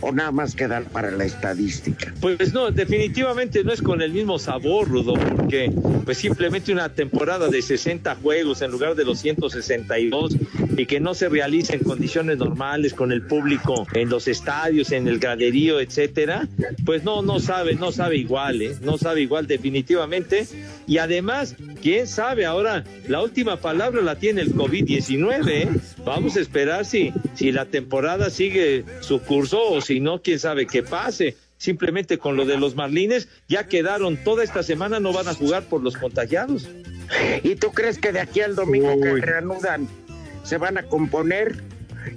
¿O 0.00 0.12
nada 0.12 0.30
más 0.32 0.54
quedar 0.54 0.84
para 0.84 1.10
la 1.10 1.24
estadística? 1.24 2.12
Pues 2.20 2.52
no, 2.52 2.70
definitivamente 2.70 3.64
no 3.64 3.72
es 3.72 3.82
con 3.82 4.02
el 4.02 4.12
mismo 4.12 4.38
sabor, 4.38 4.88
Rudo, 4.88 5.14
porque 5.14 5.70
pues 6.04 6.18
simplemente 6.18 6.72
una 6.72 6.88
temporada 6.88 7.48
de 7.48 7.60
60 7.60 8.16
juegos 8.16 8.62
en 8.62 8.70
lugar 8.70 8.94
de 8.94 9.04
los 9.04 9.18
162 9.18 10.36
y 10.76 10.86
que 10.86 11.00
no 11.00 11.14
se 11.14 11.28
realice 11.28 11.74
en 11.74 11.82
condiciones 11.82 12.38
normales 12.38 12.94
con 12.94 13.12
el 13.12 13.22
público 13.22 13.86
en 13.94 14.08
los 14.08 14.28
estadios, 14.28 14.92
en 14.92 15.08
el 15.08 15.18
graderío, 15.18 15.80
etcétera, 15.80 16.48
pues 16.84 17.04
no, 17.04 17.22
no 17.22 17.40
sabe, 17.40 17.74
no 17.74 17.92
sabe 17.92 18.16
igual, 18.16 18.62
¿eh? 18.62 18.76
no 18.82 18.98
sabe 18.98 19.22
igual 19.22 19.46
definitivamente. 19.46 20.46
Y 20.86 20.98
además, 20.98 21.56
quién 21.82 22.06
sabe, 22.06 22.46
ahora 22.46 22.84
la 23.06 23.22
última 23.22 23.56
palabra 23.56 24.00
la 24.00 24.16
tiene 24.16 24.42
el 24.42 24.54
COVID-19, 24.54 25.48
¿eh? 25.48 25.68
Vamos 26.04 26.36
a 26.36 26.40
esperar 26.40 26.84
si, 26.84 27.12
si 27.34 27.52
la 27.52 27.66
temporada 27.66 28.30
sigue 28.30 28.84
su 29.00 29.20
curso 29.20 29.60
o 29.70 29.80
si 29.88 30.00
no, 30.00 30.20
quién 30.20 30.38
sabe 30.38 30.66
qué 30.66 30.82
pase. 30.82 31.34
Simplemente 31.56 32.18
con 32.18 32.36
lo 32.36 32.44
de 32.44 32.58
los 32.58 32.76
Marlines, 32.76 33.26
ya 33.48 33.66
quedaron 33.66 34.18
toda 34.22 34.44
esta 34.44 34.62
semana, 34.62 35.00
no 35.00 35.14
van 35.14 35.28
a 35.28 35.34
jugar 35.34 35.62
por 35.64 35.82
los 35.82 35.96
contagiados. 35.96 36.68
¿Y 37.42 37.56
tú 37.56 37.72
crees 37.72 37.98
que 37.98 38.12
de 38.12 38.20
aquí 38.20 38.42
al 38.42 38.54
domingo 38.54 38.92
Uy. 38.94 39.02
que 39.02 39.26
reanudan 39.26 39.88
se 40.44 40.58
van 40.58 40.76
a 40.76 40.82
componer? 40.82 41.64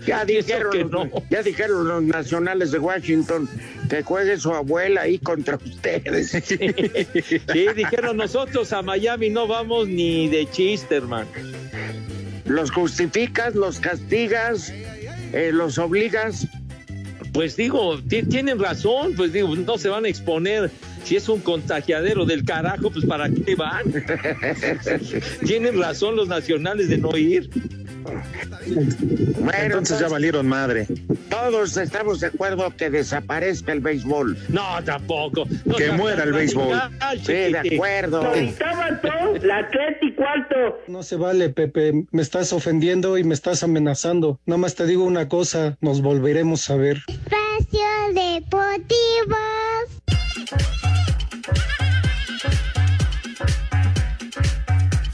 Ya 0.06 0.25
dijeron, 0.25 0.72
que 0.72 0.84
no. 0.84 1.10
ya 1.30 1.44
dijeron 1.44 1.88
los 1.88 2.04
nacionales 2.04 2.72
de 2.72 2.80
Washington 2.80 3.50
que 3.90 4.04
juegue 4.04 4.38
su 4.38 4.54
abuela 4.54 5.01
ahí 5.04 5.18
contra 5.18 5.56
ustedes. 5.56 6.32
Sí, 7.54 7.66
dijeron 7.75 8.18
nosotros 8.18 8.74
a 8.74 8.82
Miami 8.82 9.30
no 9.30 9.48
vamos 9.48 9.88
ni 9.88 10.28
de 10.28 10.46
chiste, 10.50 10.98
hermano. 10.98 11.30
Los 12.46 12.70
justificas, 12.70 13.56
los 13.56 13.80
castigas, 13.80 14.74
eh, 15.34 15.51
los 15.54 15.78
obligas. 15.78 16.48
Pues 17.34 17.56
digo, 17.56 17.98
ti- 18.10 18.24
tienen 18.24 18.60
razón, 18.60 19.14
pues 19.16 19.32
digo, 19.32 19.56
no 19.56 19.78
se 19.78 19.90
van 19.90 20.06
a 20.06 20.10
exponer. 20.10 20.70
Si 21.04 21.16
es 21.16 21.28
un 21.30 21.40
contagiadero 21.40 22.26
del 22.26 22.44
carajo, 22.44 22.92
pues 22.92 23.06
¿para 23.06 23.30
qué 23.30 23.56
van? 23.56 23.84
tienen 25.46 25.80
razón 25.80 26.16
los 26.16 26.28
nacionales 26.28 26.90
de 26.90 26.98
no 26.98 27.16
ir. 27.18 27.50
Bueno, 29.39 29.60
Entonces 29.62 30.00
ya 30.00 30.08
valieron 30.08 30.48
madre. 30.48 30.88
todos 31.30 31.77
estamos 31.77 32.20
de 32.20 32.27
acuerdo 32.27 32.72
que 32.75 32.89
desaparezca 32.89 33.72
el 33.72 33.80
béisbol. 33.80 34.38
No, 34.50 34.84
tampoco. 34.86 35.46
No 35.65 35.75
Que 35.75 35.91
muera 35.91 36.24
el 36.24 36.34
béisbol. 36.34 36.80
Sí, 37.24 37.34
de 37.34 37.58
acuerdo. 37.75 38.22
la 39.41 39.58
Atleti 39.58 40.13
cuarto. 40.15 40.56
No 40.88 41.03
se 41.03 41.15
vale, 41.15 41.50
Pepe. 41.50 42.06
Me 42.12 42.22
estás 42.22 42.53
ofendiendo 42.53 43.18
y 43.18 43.24
me 43.24 43.34
estás 43.34 43.63
amenazando. 43.63 44.39
Nada 44.46 44.58
más 44.60 44.75
te 44.75 44.86
digo 44.86 45.03
una 45.03 45.27
cosa, 45.27 45.77
nos 45.82 46.01
volveremos 46.01 46.70
a 46.70 46.75
ver. 46.75 46.98
Espacio 47.08 47.82
Deportivo. 48.13 49.38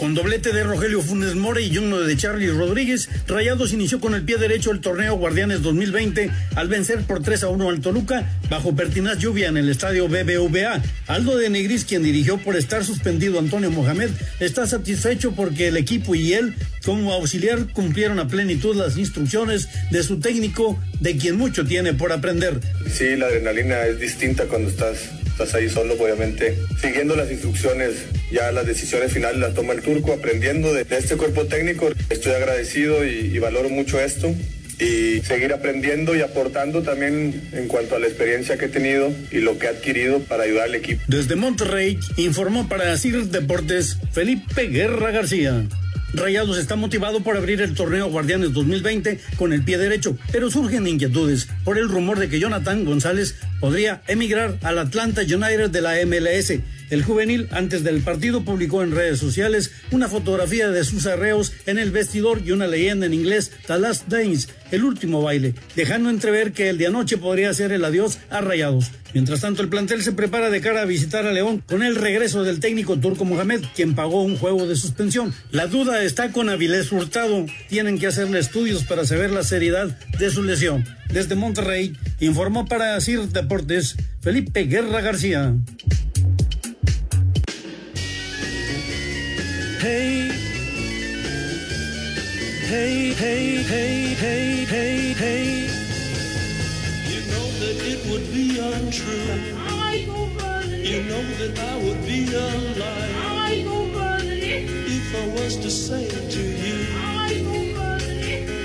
Con 0.08 0.16
doblete 0.16 0.54
de 0.54 0.64
Rogelio 0.64 1.02
Funes 1.02 1.36
Mora 1.36 1.60
y 1.60 1.78
uno 1.78 2.00
de 2.00 2.16
Charlie 2.16 2.50
Rodríguez, 2.50 3.10
Rayados 3.28 3.74
inició 3.74 4.00
con 4.00 4.16
el 4.16 4.24
pie 4.24 4.38
derecho 4.38 4.72
el 4.72 4.80
torneo 4.80 5.18
Guardianes 5.18 5.62
2020 5.64 6.32
al 6.56 6.70
vencer 6.70 7.02
por 7.02 7.22
3 7.22 7.44
a 7.44 7.50
1 7.50 7.70
al 7.70 7.82
Toluca 7.82 8.40
bajo 8.50 8.74
pertinaz 8.74 9.18
lluvia 9.18 9.50
en 9.50 9.58
el 9.58 9.68
estadio 9.68 10.08
BBVA. 10.08 10.82
Aldo 11.08 11.36
de 11.36 11.50
Negris, 11.50 11.84
quien 11.84 12.04
dirigió 12.04 12.38
por 12.38 12.56
estar 12.56 12.86
suspendido 12.86 13.38
Antonio 13.38 13.70
Mohamed, 13.70 14.12
está 14.40 14.66
satisfecho 14.66 15.34
porque 15.34 15.68
el 15.68 15.76
equipo 15.76 16.16
y 16.16 16.32
él, 16.32 16.56
como 16.86 17.12
auxiliar, 17.12 17.68
cumplieron 17.74 18.20
a 18.20 18.30
plenitud 18.30 18.78
las 18.78 18.96
instrucciones 18.96 19.68
de 19.92 20.04
su 20.04 20.22
técnico, 20.22 20.82
de 21.02 21.18
quien 21.18 21.36
mucho 21.36 21.66
tiene 21.66 21.94
por 21.94 22.14
aprender. 22.14 22.62
Sí, 22.90 23.18
la 23.18 23.26
adrenalina 23.26 23.82
es 23.82 24.00
distinta 24.00 24.46
cuando 24.46 24.70
estás, 24.70 25.10
estás 25.38 25.54
ahí 25.54 25.70
solo, 25.70 25.94
obviamente. 25.94 26.58
Siguiendo 26.82 27.16
las 27.16 27.30
instrucciones, 27.30 28.06
ya 28.32 28.52
las 28.52 28.66
decisiones 28.66 29.14
finales 29.14 29.38
las 29.38 29.54
toma 29.54 29.74
el 29.74 29.84
turco, 29.84 30.14
aprendiendo 30.14 30.74
de, 30.74 30.84
de 30.84 30.98
este 30.98 31.16
cuerpo 31.16 31.46
técnico. 31.46 31.90
Estoy 32.10 32.34
agradecido 32.34 33.06
y, 33.06 33.32
y 33.34 33.38
valoro 33.38 33.70
mucho 33.70 34.00
esto. 34.00 34.34
Y 34.80 35.22
seguir 35.22 35.54
aprendiendo 35.54 36.16
y 36.16 36.22
aportando 36.22 36.82
también 36.84 37.50
en 37.52 37.68
cuanto 37.68 37.96
a 37.96 38.00
la 38.00 38.08
experiencia 38.08 38.58
que 38.58 38.66
he 38.66 38.70
tenido 38.70 39.12
y 39.32 39.40
lo 39.40 39.58
que 39.58 39.66
he 39.66 39.70
adquirido 39.70 40.20
para 40.20 40.44
ayudar 40.44 40.66
al 40.66 40.76
equipo. 40.76 41.02
Desde 41.08 41.36
Monterrey 41.36 42.00
informó 42.16 42.68
para 42.70 42.96
CIR 42.98 43.26
Deportes 43.26 43.98
Felipe 44.12 44.68
Guerra 44.68 45.12
García. 45.12 45.64
Rayados 46.14 46.58
está 46.58 46.76
motivado 46.76 47.22
por 47.22 47.36
abrir 47.36 47.62
el 47.62 47.74
torneo 47.74 48.10
Guardianes 48.10 48.54
2020 48.54 49.20
con 49.36 49.52
el 49.54 49.64
pie 49.64 49.78
derecho, 49.78 50.18
pero 50.32 50.50
surgen 50.50 50.88
inquietudes 50.88 51.48
por 51.64 51.78
el 51.78 51.90
rumor 51.90 52.18
de 52.18 52.30
que 52.30 52.40
Jonathan 52.40 52.86
González 52.86 53.36
podría 53.60 54.02
emigrar 54.08 54.58
al 54.64 54.80
Atlanta 54.80 55.22
United 55.22 55.70
de 55.70 55.82
la 55.82 55.96
MLS. 56.06 56.54
El 56.90 57.04
juvenil, 57.04 57.48
antes 57.52 57.84
del 57.84 58.02
partido, 58.02 58.44
publicó 58.44 58.84
en 58.84 58.92
redes 58.92 59.20
sociales 59.20 59.72
una 59.92 60.08
fotografía 60.08 60.70
de 60.70 60.86
sus 60.86 61.06
arreos 61.06 61.54
en 61.66 61.78
el 61.78 61.92
vestidor 61.92 62.42
y 62.46 62.52
una 62.52 62.68
leyenda 62.68 63.06
en 63.06 63.14
inglés, 63.14 63.52
The 63.68 63.78
Last 63.80 64.08
Dance, 64.08 64.48
el 64.72 64.84
último 64.84 65.22
baile, 65.22 65.54
dejando 65.76 66.10
entrever 66.10 66.54
que 66.54 66.70
el 66.70 66.78
de 66.78 66.88
anoche 66.88 67.18
podría 67.18 67.54
ser 67.54 67.72
el 67.72 67.84
adiós 67.84 68.20
a 68.30 68.42
Rayados. 68.42 68.92
Mientras 69.14 69.42
tanto, 69.42 69.62
el 69.62 69.70
plantel 69.70 70.04
se 70.04 70.12
prepara 70.12 70.50
de 70.50 70.62
cara 70.62 70.82
a 70.82 70.86
visitar 70.86 71.26
a 71.26 71.32
León 71.32 71.64
con 71.66 71.82
el 71.82 71.96
regreso 71.96 72.44
del 72.44 72.60
técnico 72.60 72.98
turco 72.98 73.26
Mohamed, 73.26 73.62
quien 73.76 73.96
pagó 73.96 74.22
un 74.22 74.38
juego 74.38 74.68
de 74.68 74.76
suspensión. 74.76 75.34
La 75.52 75.68
duda 75.68 76.04
está 76.04 76.32
con 76.32 76.50
Avilés 76.50 76.92
Hurtado. 76.92 77.46
Tienen 77.70 77.98
que 77.98 78.08
hacerle 78.08 78.40
estudios 78.40 78.84
para 78.84 79.06
saber 79.06 79.32
la 79.32 79.44
seriedad 79.44 79.98
de 80.20 80.30
su 80.30 80.44
lesión. 80.44 80.86
Desde 81.12 81.36
Monterrey, 81.36 81.94
informó 82.20 82.66
para 82.66 83.00
CIR 83.00 83.30
Deportes 83.30 83.96
Felipe 84.22 84.64
Guerra 84.64 85.02
García. 85.02 85.56
Hey, 89.80 90.30
hey, 92.66 93.14
hey, 93.14 93.62
hey, 93.62 94.14
hey, 94.16 94.66
hey, 94.66 95.14
hey. 95.14 95.70
You 97.06 97.22
know 97.32 97.48
that 97.62 97.78
it 97.86 98.02
would 98.10 98.28
be 98.34 98.58
untrue. 98.58 99.54
You 100.82 101.04
know 101.04 101.22
that 101.22 101.60
I 101.60 101.78
would 101.78 102.02
be 102.08 102.26
a 102.34 102.48
liar 102.80 103.54
if 104.88 105.16
I 105.16 105.28
was 105.40 105.58
to 105.58 105.70
say 105.70 106.08
to 106.10 106.42
you, 106.42 106.88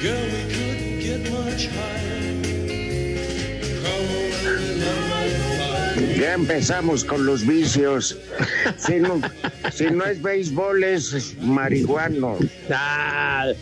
girl, 0.01 0.25
we 0.25 0.43
couldn't 0.55 0.99
get 1.01 1.31
much 1.31 1.67
higher. 1.67 2.21
Come 3.83 4.07
on, 4.17 4.31
baby, 4.43 4.81
light 4.81 5.11
my 5.11 5.59
fire. 5.59 5.62
Ya 6.19 6.35
empezamos 6.35 7.05
con 7.05 7.27
los 7.27 7.47
vicios. 7.47 8.19
Si 8.77 8.97
no, 8.97 9.21
si 9.73 9.87
no 9.87 10.05
es 10.05 10.23
béisbol, 10.23 10.85
es 10.85 11.37
marihuano. 11.41 12.39
Ah, 12.71 13.53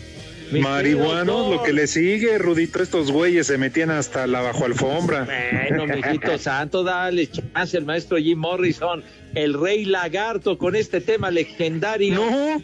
Marihuanos, 0.52 1.48
lo 1.50 1.62
que 1.62 1.72
le 1.72 1.86
sigue, 1.86 2.36
Rudito, 2.38 2.82
estos 2.82 3.12
güeyes 3.12 3.46
se 3.46 3.56
metían 3.56 3.90
hasta 3.90 4.26
la 4.26 4.40
bajo 4.40 4.64
alfombra. 4.64 5.26
Bueno, 5.68 5.86
mijito 5.86 6.38
santo, 6.38 6.82
dale 6.82 7.28
chance 7.28 7.76
el 7.76 7.84
maestro 7.84 8.18
Jim 8.18 8.38
Morrison, 8.38 9.04
el 9.34 9.54
rey 9.54 9.84
lagarto 9.84 10.58
con 10.58 10.74
este 10.74 11.00
tema 11.00 11.30
legendario. 11.30 12.14
No, 12.14 12.62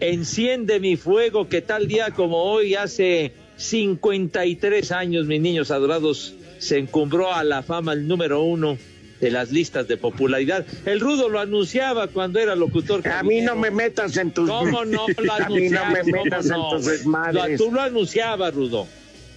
Enciende 0.00 0.80
mi 0.80 0.96
fuego, 0.96 1.46
que 1.46 1.60
tal 1.60 1.86
día 1.86 2.10
como 2.12 2.38
hoy, 2.38 2.74
hace 2.74 3.34
53 3.56 4.92
años, 4.92 5.26
mis 5.26 5.42
niños 5.42 5.70
adorados, 5.70 6.34
se 6.58 6.78
encumbró 6.78 7.34
a 7.34 7.44
la 7.44 7.62
fama 7.62 7.92
el 7.92 8.08
número 8.08 8.42
uno 8.42 8.78
de 9.20 9.30
las 9.30 9.50
listas 9.52 9.86
de 9.88 9.96
popularidad. 9.96 10.64
El 10.86 11.00
Rudo 11.00 11.28
lo 11.28 11.40
anunciaba 11.40 12.06
cuando 12.08 12.38
era 12.38 12.54
locutor. 12.56 13.06
A 13.06 13.22
mí 13.22 13.40
no 13.40 13.54
me 13.56 13.70
metas 13.70 14.16
en 14.16 14.30
tus... 14.30 14.48
¿Cómo 14.48 14.84
no 14.84 15.06
lo 15.06 15.32
A 15.32 15.48
mí 15.48 15.68
no 15.68 15.84
me 15.90 16.02
metas 16.04 16.46
en 16.46 16.52
no? 16.52 16.70
tus 16.70 16.84
Lo- 16.86 16.90
desmadres. 16.92 17.58
Tú 17.58 17.70
lo 17.70 17.80
anunciabas, 17.82 18.54
Rudo. 18.54 18.86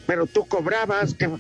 Pero 0.08 0.26
tú 0.26 0.46
cobrabas. 0.46 1.14
Que... 1.14 1.28
Bueno, 1.28 1.40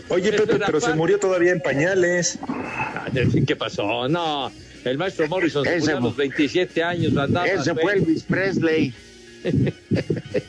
Oye, 0.08 0.32
Pepe, 0.32 0.54
era 0.56 0.66
pero 0.66 0.80
se 0.80 0.94
murió 0.94 1.18
todavía 1.18 1.52
en 1.52 1.60
pañales. 1.60 2.38
Ah, 2.48 3.06
¿Qué 3.46 3.56
pasó? 3.56 4.08
No, 4.08 4.50
el 4.84 4.98
maestro 4.98 5.26
Morrison 5.28 5.64
se 5.64 5.78
murió 5.80 5.96
a 5.96 6.00
los 6.00 6.16
27 6.16 6.82
años. 6.82 7.16
andaba 7.16 7.46
Ese 7.46 7.74
fue. 7.74 7.94
Elvis 7.94 8.22
Presley. 8.24 8.92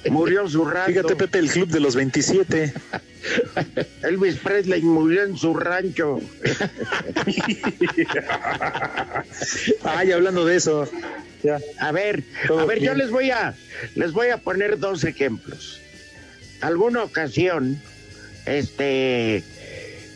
Murió 0.10 0.48
su 0.48 0.66
rato. 0.66 0.92
Fíjate, 0.92 1.16
Pepe, 1.16 1.40
el 1.40 1.50
club 1.50 1.70
de 1.70 1.80
los 1.80 1.96
27. 1.96 2.74
Elvis 4.04 4.36
Presley 4.38 4.82
murió 4.82 5.24
en 5.24 5.38
su 5.38 5.54
rancho. 5.54 6.20
Ay, 9.84 10.12
hablando 10.12 10.46
de 10.46 10.56
eso. 10.56 10.90
Ya. 11.44 11.60
A 11.80 11.92
ver, 11.92 12.24
Todo 12.48 12.60
a 12.60 12.66
ver, 12.66 12.80
yo 12.80 12.94
les 12.94 13.10
voy 13.10 13.32
a 13.32 13.56
les 13.96 14.12
voy 14.12 14.30
a 14.30 14.38
poner 14.38 14.80
dos 14.80 15.04
ejemplos. 15.04 15.80
Alguna 16.62 17.04
ocasión, 17.04 17.82
este, 18.46 19.44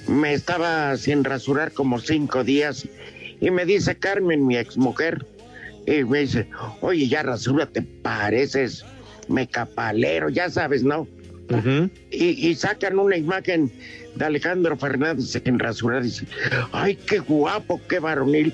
me 0.08 0.34
estaba 0.34 0.96
sin 0.98 1.24
rasurar 1.24 1.72
como 1.72 2.00
cinco 2.00 2.44
días 2.44 2.88
y 3.42 3.50
me 3.50 3.66
dice 3.66 3.96
Carmen, 3.96 4.46
mi 4.46 4.58
exmujer, 4.58 5.26
y 5.86 6.04
me 6.04 6.20
dice, 6.20 6.48
oye, 6.82 7.08
ya 7.08 7.24
rasúrate, 7.24 7.82
pareces 7.82 8.84
mecapalero, 9.28 10.30
ya 10.30 10.50
sabes, 10.50 10.84
¿no? 10.84 11.08
Y, 12.10 12.48
y 12.48 12.56
sacan 12.56 12.98
una 12.98 13.18
imagen 13.18 13.72
de 14.16 14.26
Alejandro 14.26 14.78
Fernández 14.78 15.40
en 15.46 15.60
rasurar 15.60 16.02
y 16.02 16.06
dice, 16.06 16.26
ay, 16.72 16.96
qué 16.96 17.20
guapo, 17.20 17.80
qué 17.88 18.00
varonil. 18.00 18.54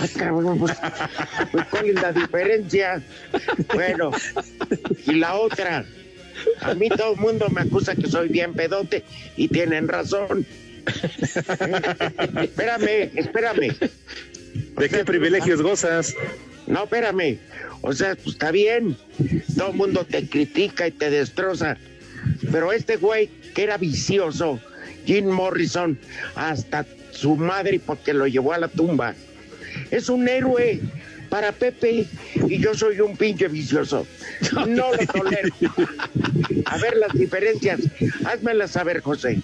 Ay, 0.00 0.08
cabrón, 0.08 0.58
pues, 0.58 0.72
pues, 1.52 1.64
¿cuál 1.66 1.90
es 1.90 2.02
la 2.02 2.12
diferencia? 2.12 3.02
Bueno, 3.72 4.10
y 5.06 5.12
la 5.14 5.34
otra, 5.34 5.84
a 6.62 6.74
mí 6.74 6.88
todo 6.88 7.14
el 7.14 7.20
mundo 7.20 7.48
me 7.50 7.60
acusa 7.60 7.94
que 7.94 8.08
soy 8.08 8.28
bien 8.28 8.54
pedote 8.54 9.04
y 9.36 9.48
tienen 9.48 9.86
razón. 9.86 10.46
espérame, 12.42 13.12
espérame. 13.14 13.76
¿De 14.78 14.88
qué 14.88 15.04
privilegios 15.04 15.62
gozas? 15.62 16.14
No, 16.66 16.84
espérame. 16.84 17.38
O 17.82 17.92
sea, 17.92 18.14
pues 18.14 18.34
está 18.34 18.50
bien. 18.50 18.96
Todo 19.56 19.70
el 19.70 19.76
mundo 19.76 20.06
te 20.08 20.26
critica 20.28 20.86
y 20.86 20.92
te 20.92 21.10
destroza. 21.10 21.76
Pero 22.50 22.72
este 22.72 22.96
güey, 22.96 23.28
que 23.54 23.64
era 23.64 23.76
vicioso, 23.76 24.60
Jim 25.06 25.26
Morrison, 25.26 25.98
hasta 26.34 26.86
su 27.10 27.36
madre 27.36 27.80
porque 27.84 28.14
lo 28.14 28.26
llevó 28.26 28.52
a 28.52 28.58
la 28.58 28.68
tumba. 28.68 29.14
Es 29.90 30.08
un 30.08 30.28
héroe 30.28 30.80
para 31.28 31.50
Pepe 31.52 32.06
y 32.46 32.58
yo 32.58 32.74
soy 32.74 33.00
un 33.00 33.16
pinche 33.16 33.48
vicioso. 33.48 34.06
No 34.68 34.92
lo 34.92 35.06
tolero. 35.06 35.54
A 36.66 36.76
ver 36.78 36.96
las 36.96 37.12
diferencias. 37.14 37.80
Házmelas 38.24 38.72
saber, 38.72 39.00
José. 39.00 39.40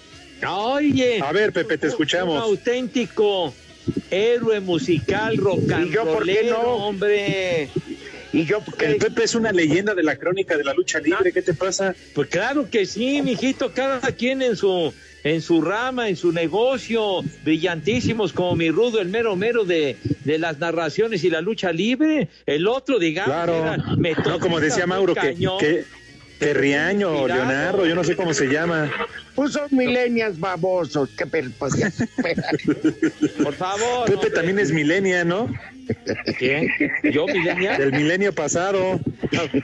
Oye. 0.47 1.19
A 1.21 1.31
ver, 1.31 1.51
Pepe, 1.51 1.77
te 1.77 1.87
Un 1.87 1.91
escuchamos. 1.91 2.41
auténtico 2.41 3.53
héroe 4.11 4.59
musical, 4.59 5.37
rock 5.37 5.71
and 5.71 5.87
¿Y 5.87 5.91
yo 5.91 6.03
por 6.05 6.25
qué 6.25 6.33
rollero, 6.35 6.63
no? 6.63 6.69
hombre. 6.87 7.69
Y 8.31 8.45
yo, 8.45 8.59
El 8.79 8.97
Pepe 8.97 9.23
es 9.23 9.33
una 9.33 9.51
leyenda 9.51 9.95
de 9.95 10.03
la 10.03 10.15
crónica 10.15 10.55
de 10.55 10.63
la 10.63 10.73
lucha 10.73 10.99
libre. 10.99 11.31
¿Qué 11.31 11.41
te 11.41 11.53
pasa? 11.55 11.95
Pues 12.13 12.29
claro 12.29 12.69
que 12.69 12.85
sí, 12.85 13.21
mijito, 13.23 13.71
cada 13.73 13.99
quien 14.11 14.41
en 14.41 14.55
su 14.55 14.93
en 15.23 15.41
su 15.41 15.61
rama, 15.61 16.07
en 16.07 16.15
su 16.15 16.31
negocio, 16.31 17.21
brillantísimos 17.43 18.31
como 18.31 18.55
mi 18.55 18.69
rudo, 18.71 19.01
el 19.01 19.09
mero 19.09 19.35
mero 19.35 19.65
de, 19.65 19.97
de 20.23 20.37
las 20.37 20.59
narraciones 20.59 21.23
y 21.23 21.29
la 21.29 21.41
lucha 21.41 21.71
libre. 21.73 22.29
El 22.45 22.67
otro, 22.67 22.99
digamos, 22.99 23.33
Claro. 23.33 23.55
era 23.55 23.77
No, 24.25 24.39
como 24.39 24.59
decía 24.61 24.87
Mauro, 24.87 25.13
que, 25.15 25.35
que, 25.59 25.83
que 26.39 26.53
Riaño, 26.53 27.11
Inspirado. 27.15 27.45
Leonardo, 27.45 27.85
yo 27.85 27.95
no 27.95 28.03
sé 28.03 28.15
cómo 28.15 28.33
se 28.33 28.47
llama. 28.47 28.89
Pues 29.39 29.53
son 29.53 29.69
milenias 29.71 30.37
babosos, 30.37 31.09
¿qué 31.17 31.25
per- 31.25 31.49
podías 31.51 32.01
esperar? 32.01 32.57
Por 33.43 33.53
favor. 33.53 34.03
Pepe 34.03 34.15
hombre. 34.17 34.31
también 34.31 34.59
es 34.59 34.73
milenia, 34.73 35.23
¿no? 35.23 35.47
¿Quién? 36.37 36.67
¿Yo, 37.13 37.25
milenial? 37.25 37.77
Del 37.77 37.93
milenio 37.93 38.33
pasado. 38.33 38.99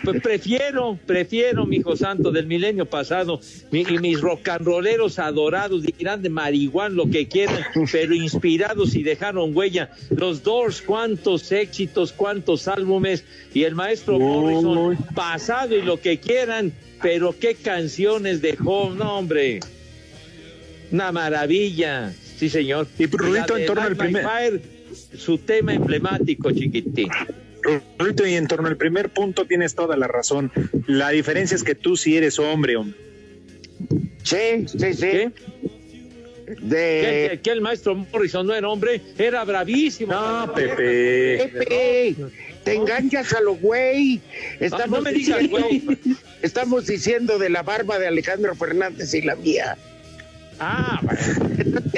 Pues 0.06 0.22
prefiero, 0.22 0.98
prefiero, 1.06 1.66
mi 1.66 1.76
hijo 1.78 1.98
santo, 1.98 2.32
del 2.32 2.48
milenio 2.48 2.86
pasado. 2.86 3.42
Mi- 3.70 3.82
y 3.82 3.98
mis 4.00 4.22
rocanroleros 4.22 5.20
adorados 5.20 5.84
dirán 5.84 6.22
de 6.22 6.30
marihuana 6.30 6.96
lo 6.96 7.10
que 7.10 7.28
quieran, 7.28 7.60
pero 7.92 8.16
inspirados 8.16 8.96
y 8.96 9.04
dejaron 9.04 9.56
huella. 9.56 9.90
Los 10.10 10.42
Doors, 10.42 10.82
cuántos 10.82 11.52
éxitos, 11.52 12.14
cuántos 12.14 12.70
álbumes. 12.70 13.26
Y 13.54 13.64
el 13.64 13.76
maestro 13.76 14.18
Morrison, 14.20 14.98
pasado 15.14 15.76
y 15.76 15.82
lo 15.82 16.00
que 16.00 16.18
quieran, 16.20 16.72
pero 17.02 17.36
qué 17.38 17.56
canciones 17.56 18.42
dejó. 18.42 18.92
No, 18.96 19.18
hombre. 19.20 19.60
Una 20.92 21.12
maravilla. 21.12 22.14
Sí, 22.38 22.50
señor. 22.50 22.88
Y 22.98 23.06
Rudito, 23.08 23.58
en 23.58 23.66
torno 23.66 23.84
al 23.84 23.96
primer- 23.96 24.24
Fire, 24.26 24.62
su 25.18 25.38
tema 25.38 25.74
emblemático, 25.74 26.52
chiquitín. 26.52 27.10
Rudito, 27.98 28.28
y 28.28 28.34
en 28.36 28.48
torno 28.48 28.68
al 28.68 28.78
primer 28.78 29.10
punto 29.10 29.46
tienes 29.46 29.74
toda 29.74 29.98
la 29.98 30.08
razón. 30.08 30.52
La 30.86 31.10
diferencia 31.10 31.56
es 31.56 31.64
que 31.64 31.76
tú 31.76 31.98
sí 31.98 32.16
eres 32.16 32.38
hombre, 32.40 32.76
hombre. 32.76 32.98
Sí, 34.24 34.66
sí, 34.68 34.94
sí. 34.94 35.00
¿Qué? 35.00 35.32
De... 36.62 37.30
que, 37.32 37.40
que 37.42 37.50
el 37.50 37.62
maestro 37.62 37.96
Morrison 37.96 38.46
no 38.46 38.54
era 38.54 38.70
hombre, 38.70 39.02
era 39.18 39.44
bravísimo. 39.44 40.14
No, 40.14 40.54
Pepe. 40.54 41.50
Pepe, 41.54 42.16
te 42.66 42.74
enganchas 42.74 43.32
a 43.34 43.40
lo 43.42 43.56
güey. 43.56 44.20
Estamos, 44.60 44.84
Ah, 44.84 44.88
no 44.98 45.02
me 45.04 45.14
digas, 45.14 45.40
diciendo, 45.40 45.68
güey. 45.70 45.98
estamos 46.42 46.86
diciendo 46.88 47.40
de 47.40 47.50
la 47.50 47.64
barba 47.64 47.98
de 48.00 48.08
Alejandro 48.08 48.54
Fernández 48.56 49.14
y 49.14 49.22
la 49.22 49.36
mía. 49.38 49.78
Ah. 50.60 51.00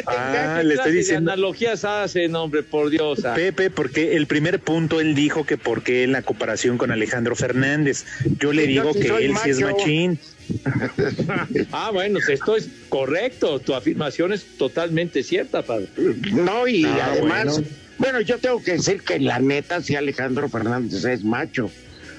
Ah, 0.09 0.59
¿Qué 0.61 0.63
le 0.63 0.75
estoy 0.75 0.91
de 0.93 0.97
diciendo. 0.99 1.31
analogías 1.33 1.83
hacen, 1.83 2.33
hombre, 2.35 2.63
por 2.63 2.89
Dios. 2.89 3.25
ah? 3.25 3.33
Pepe, 3.35 3.69
porque 3.69 4.15
el 4.15 4.25
primer 4.25 4.61
punto 4.61 5.01
él 5.01 5.15
dijo 5.15 5.45
que 5.45 5.57
por 5.57 5.83
qué 5.83 6.03
en 6.03 6.13
la 6.13 6.21
comparación 6.21 6.77
con 6.77 6.91
Alejandro 6.91 7.35
Fernández. 7.35 8.05
Yo 8.39 8.53
le 8.53 8.61
Yo 8.61 8.67
digo 8.83 8.93
sí 8.93 8.99
que 9.01 9.25
él 9.25 9.33
sí 9.43 9.49
es 9.49 9.59
machín. 9.59 10.17
Ah, 11.73 11.89
bueno, 11.91 12.19
esto 12.25 12.55
es 12.55 12.69
correcto. 12.87 13.59
Tu 13.59 13.73
afirmación 13.75 14.31
es 14.31 14.45
totalmente 14.57 15.23
cierta, 15.23 15.61
padre. 15.61 15.87
No, 16.31 16.65
y 16.69 16.85
Ah, 16.85 17.09
además, 17.11 17.45
bueno. 17.55 17.67
Bueno. 17.97 18.21
yo 18.21 18.37
tengo 18.39 18.61
que 18.63 18.73
decir 18.73 19.01
que 19.01 19.19
la 19.19 19.39
neta, 19.39 19.81
sí, 19.81 19.95
Alejandro 19.95 20.49
Fernández 20.49 21.03
es 21.05 21.23
macho. 21.23 21.71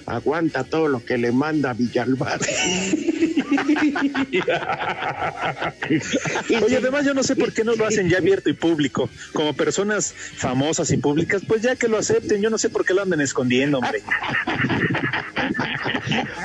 Aguanta 0.06 0.64
todo 0.64 0.88
lo 0.88 1.04
que 1.04 1.18
le 1.18 1.32
manda 1.32 1.74
Villalbazo. 1.74 2.46
Oye, 6.64 6.76
además 6.78 7.04
yo 7.04 7.12
no 7.14 7.22
sé 7.22 7.36
por 7.36 7.52
qué 7.52 7.62
no 7.64 7.74
lo 7.74 7.86
hacen 7.86 8.08
ya 8.08 8.16
abierto 8.18 8.48
y 8.48 8.54
público. 8.54 9.10
Como 9.32 9.52
personas 9.52 10.14
famosas 10.14 10.90
y 10.90 10.96
públicas, 10.96 11.42
pues 11.46 11.60
ya 11.62 11.76
que 11.76 11.88
lo 11.88 11.98
acepten. 11.98 12.40
Yo 12.40 12.48
no 12.48 12.56
sé 12.58 12.70
por 12.70 12.86
qué 12.86 12.94
lo 12.94 13.02
andan 13.02 13.20
escondiendo, 13.20 13.78
hombre. 13.78 14.02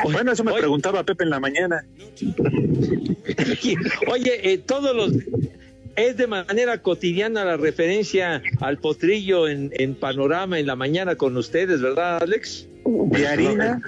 Bueno, 0.03 0.33
eso 0.33 0.43
me 0.43 0.51
Oye. 0.51 0.59
preguntaba 0.61 1.03
Pepe 1.03 1.23
en 1.23 1.29
la 1.29 1.39
mañana. 1.39 1.85
Oye, 4.11 4.53
eh, 4.53 4.57
todos 4.57 4.93
los. 4.95 5.13
Es 5.95 6.17
de 6.17 6.25
manera 6.27 6.79
cotidiana 6.79 7.45
la 7.45 7.57
referencia 7.57 8.41
al 8.59 8.77
potrillo 8.79 9.47
en, 9.47 9.71
en 9.73 9.93
panorama 9.95 10.59
en 10.59 10.65
la 10.65 10.75
mañana 10.75 11.15
con 11.15 11.37
ustedes, 11.37 11.81
¿verdad, 11.81 12.23
Alex? 12.23 12.67
De 12.85 13.27
harina 13.27 13.81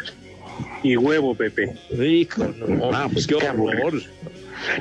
y 0.84 0.96
huevo, 0.98 1.36
Pepe. 1.36 1.74
Hijo, 1.92 2.46
no, 2.68 2.92
Ah, 2.94 3.10
pues 3.12 3.26
qué 3.26 3.36
qué 3.38 3.50
horror. 3.50 4.02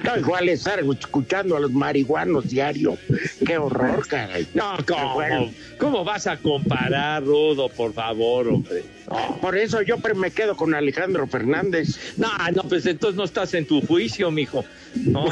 No, 0.03 0.17
igual 0.19 0.49
estar 0.49 0.81
escuchando 0.81 1.57
a 1.57 1.61
los 1.61 1.71
marihuanos 1.73 2.49
diario. 2.49 2.97
Qué 3.47 3.59
horror, 3.59 4.07
caray. 4.07 4.47
No, 4.55 4.77
¿cómo? 4.87 5.15
Bueno. 5.15 5.51
¿Cómo 5.79 6.05
vas 6.05 6.27
a 6.27 6.37
comparar, 6.37 7.23
Rudo? 7.25 7.69
Por 7.69 7.93
favor, 7.93 8.49
hombre. 8.49 8.85
No, 9.11 9.39
Por 9.41 9.57
eso 9.57 9.83
yo 9.83 9.97
me 10.15 10.31
quedo 10.31 10.57
con 10.57 10.75
Alejandro 10.75 11.27
Fernández. 11.27 12.15
no, 12.17 12.29
no, 12.55 12.63
pues 12.65 12.87
entonces 12.87 13.17
no 13.17 13.25
estás 13.25 13.53
en 13.55 13.67
tu 13.67 13.81
juicio, 13.83 14.31
mijo. 14.31 14.65
No, 14.95 15.25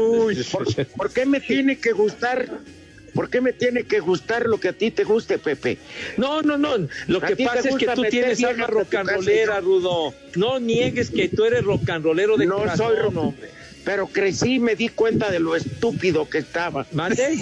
Uy, 0.00 0.42
¿por, 0.50 0.66
por 0.96 1.10
qué 1.12 1.24
me 1.26 1.40
tiene 1.40 1.78
que 1.78 1.92
gustar? 1.92 2.48
¿Por 3.14 3.28
qué 3.28 3.42
me 3.42 3.52
tiene 3.52 3.84
que 3.84 4.00
gustar 4.00 4.46
lo 4.46 4.58
que 4.58 4.68
a 4.68 4.72
ti 4.72 4.90
te 4.90 5.04
guste, 5.04 5.36
Pepe? 5.38 5.76
no, 6.16 6.40
no, 6.40 6.56
no. 6.56 6.88
Lo 7.08 7.18
¿A 7.18 7.26
que 7.26 7.36
pasa 7.44 7.68
es 7.68 7.76
que 7.76 7.86
tú 7.88 8.02
tienes 8.04 8.42
alma 8.42 8.66
rocanrolera, 8.66 9.60
Rudo. 9.60 10.14
No 10.34 10.58
niegues 10.58 11.10
que 11.10 11.28
tú 11.28 11.44
eres 11.44 11.62
rocanrolero 11.62 12.38
de 12.38 12.46
No 12.46 12.56
corazón, 12.56 12.86
soy 12.86 12.96
ro- 12.96 13.08
hombre. 13.20 13.50
Pero 13.84 14.06
crecí 14.06 14.54
y 14.54 14.58
me 14.60 14.76
di 14.76 14.88
cuenta 14.88 15.30
de 15.30 15.40
lo 15.40 15.56
estúpido 15.56 16.28
que 16.28 16.38
estaba. 16.38 16.86
¿Mande? 16.92 17.36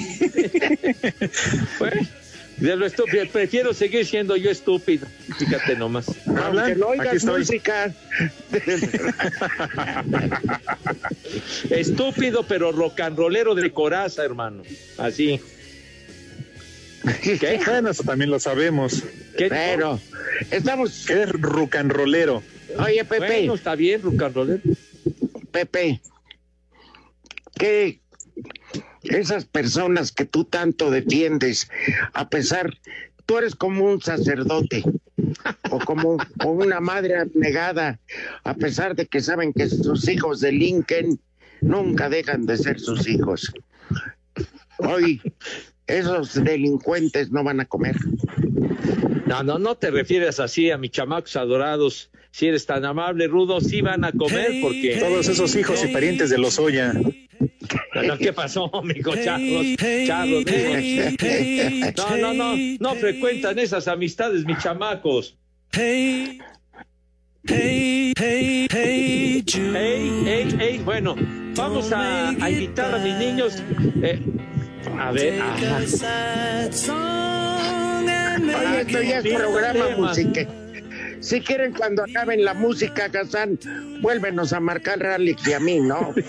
Bueno, 1.79 2.01
de 2.57 2.77
lo 2.77 2.87
estúpido. 2.87 3.25
Prefiero 3.31 3.75
seguir 3.75 4.07
siendo 4.07 4.37
yo 4.37 4.51
estúpido. 4.51 5.07
Fíjate 5.39 5.77
nomás. 5.77 6.07
Aunque 6.27 6.77
no 6.77 6.89
oigas 6.89 7.25
música. 7.25 7.95
Estúpido, 11.71 12.45
pero 12.45 12.73
rocanrolero 12.73 13.55
de 13.55 13.71
coraza, 13.73 14.25
hermano. 14.25 14.63
Así. 14.99 15.41
¿Qué? 17.23 17.61
Bueno, 17.67 17.91
eso 17.91 18.03
también 18.03 18.31
lo 18.31 18.41
sabemos. 18.41 19.03
¿Qué? 19.37 19.49
Pero 19.49 20.01
estamos. 20.51 21.07
Que 21.07 21.23
es 21.23 21.33
rucanrolero. 21.33 22.43
Oye, 22.79 23.05
Pepe, 23.05 23.27
Bueno, 23.27 23.55
está 23.55 23.75
bien, 23.75 24.03
rocanrolero. 24.03 24.61
Pepe, 25.51 26.01
que 27.61 28.01
esas 29.03 29.45
personas 29.45 30.13
que 30.13 30.25
tú 30.25 30.45
tanto 30.45 30.91
defiendes, 30.91 31.71
a 32.15 32.31
pesar, 32.31 32.79
tú 33.27 33.37
eres 33.37 33.55
como 33.55 33.85
un 33.85 34.01
sacerdote 34.01 34.83
o 35.71 35.79
como 35.79 36.17
o 36.43 36.51
una 36.51 36.81
madre 36.81 37.19
abnegada, 37.19 38.01
a 38.45 38.55
pesar 38.55 38.97
de 38.97 39.07
que 39.07 39.21
saben 39.21 39.53
que 39.53 39.69
sus 39.69 40.09
hijos 40.09 40.41
delinquen, 40.41 41.21
nunca 41.61 42.09
dejan 42.09 42.47
de 42.47 42.57
ser 42.57 42.81
sus 42.81 43.07
hijos. 43.07 43.53
Hoy 44.79 45.21
esos 45.99 46.43
delincuentes 46.43 47.31
no 47.31 47.45
van 47.45 47.61
a 47.61 47.65
comer. 47.67 47.97
No, 49.27 49.43
no, 49.43 49.59
no 49.59 49.77
te 49.77 49.91
refieres 49.91 50.41
así 50.41 50.71
a 50.71 50.79
mis 50.79 50.91
chamacos 50.91 51.37
adorados. 51.37 52.11
Si 52.33 52.47
eres 52.47 52.65
tan 52.67 52.85
amable, 52.85 53.27
Rudo, 53.27 53.61
sí 53.61 53.81
van 53.81 54.05
a 54.05 54.13
comer 54.13 54.61
porque... 54.63 54.97
Todos 55.01 55.29
esos 55.29 55.55
hijos 55.57 55.85
y 55.85 55.89
parientes 55.93 56.31
de 56.31 56.39
los 56.39 56.59
Oya. 56.59 56.93
No, 56.93 58.19
¿Qué 58.19 58.33
pasó, 58.33 58.71
amigo 58.75 59.13
Charlos? 59.17 59.67
Charlos, 60.07 60.45
digo. 60.45 60.75
No, 61.97 62.17
no, 62.17 62.35
no, 62.35 62.57
no 62.79 62.95
frecuentan 62.95 63.59
esas 63.59 63.89
amistades, 63.89 64.45
mis 64.45 64.59
chamacos. 64.59 65.37
Hey, 65.73 66.39
hey, 67.47 68.13
hey, 68.17 68.67
hey, 68.71 69.45
Jude. 69.47 69.79
Ey, 69.79 70.23
ey, 70.27 70.57
ey, 70.61 70.79
bueno, 70.79 71.15
vamos 71.55 71.93
a, 71.93 72.31
a 72.31 72.51
invitar 72.51 72.95
a 72.95 72.99
mis 72.99 73.17
niños. 73.17 73.63
eh, 74.03 74.21
a 75.01 75.13
ver, 75.13 75.43
Oye, 78.43 78.81
esto 78.81 79.03
ya 79.03 79.19
es 79.19 79.35
programa 79.35 79.89
música. 79.97 80.47
Si 81.21 81.41
quieren, 81.41 81.73
cuando 81.73 82.03
acaben 82.03 82.45
la 82.45 82.55
música, 82.55 83.09
Gazán, 83.09 83.59
vuélvenos 84.01 84.53
a 84.53 84.61
marcar 84.61 85.05
Alex 85.05 85.47
y 85.49 85.53
a 85.53 85.61
mí, 85.61 85.81
¿no? 85.81 86.15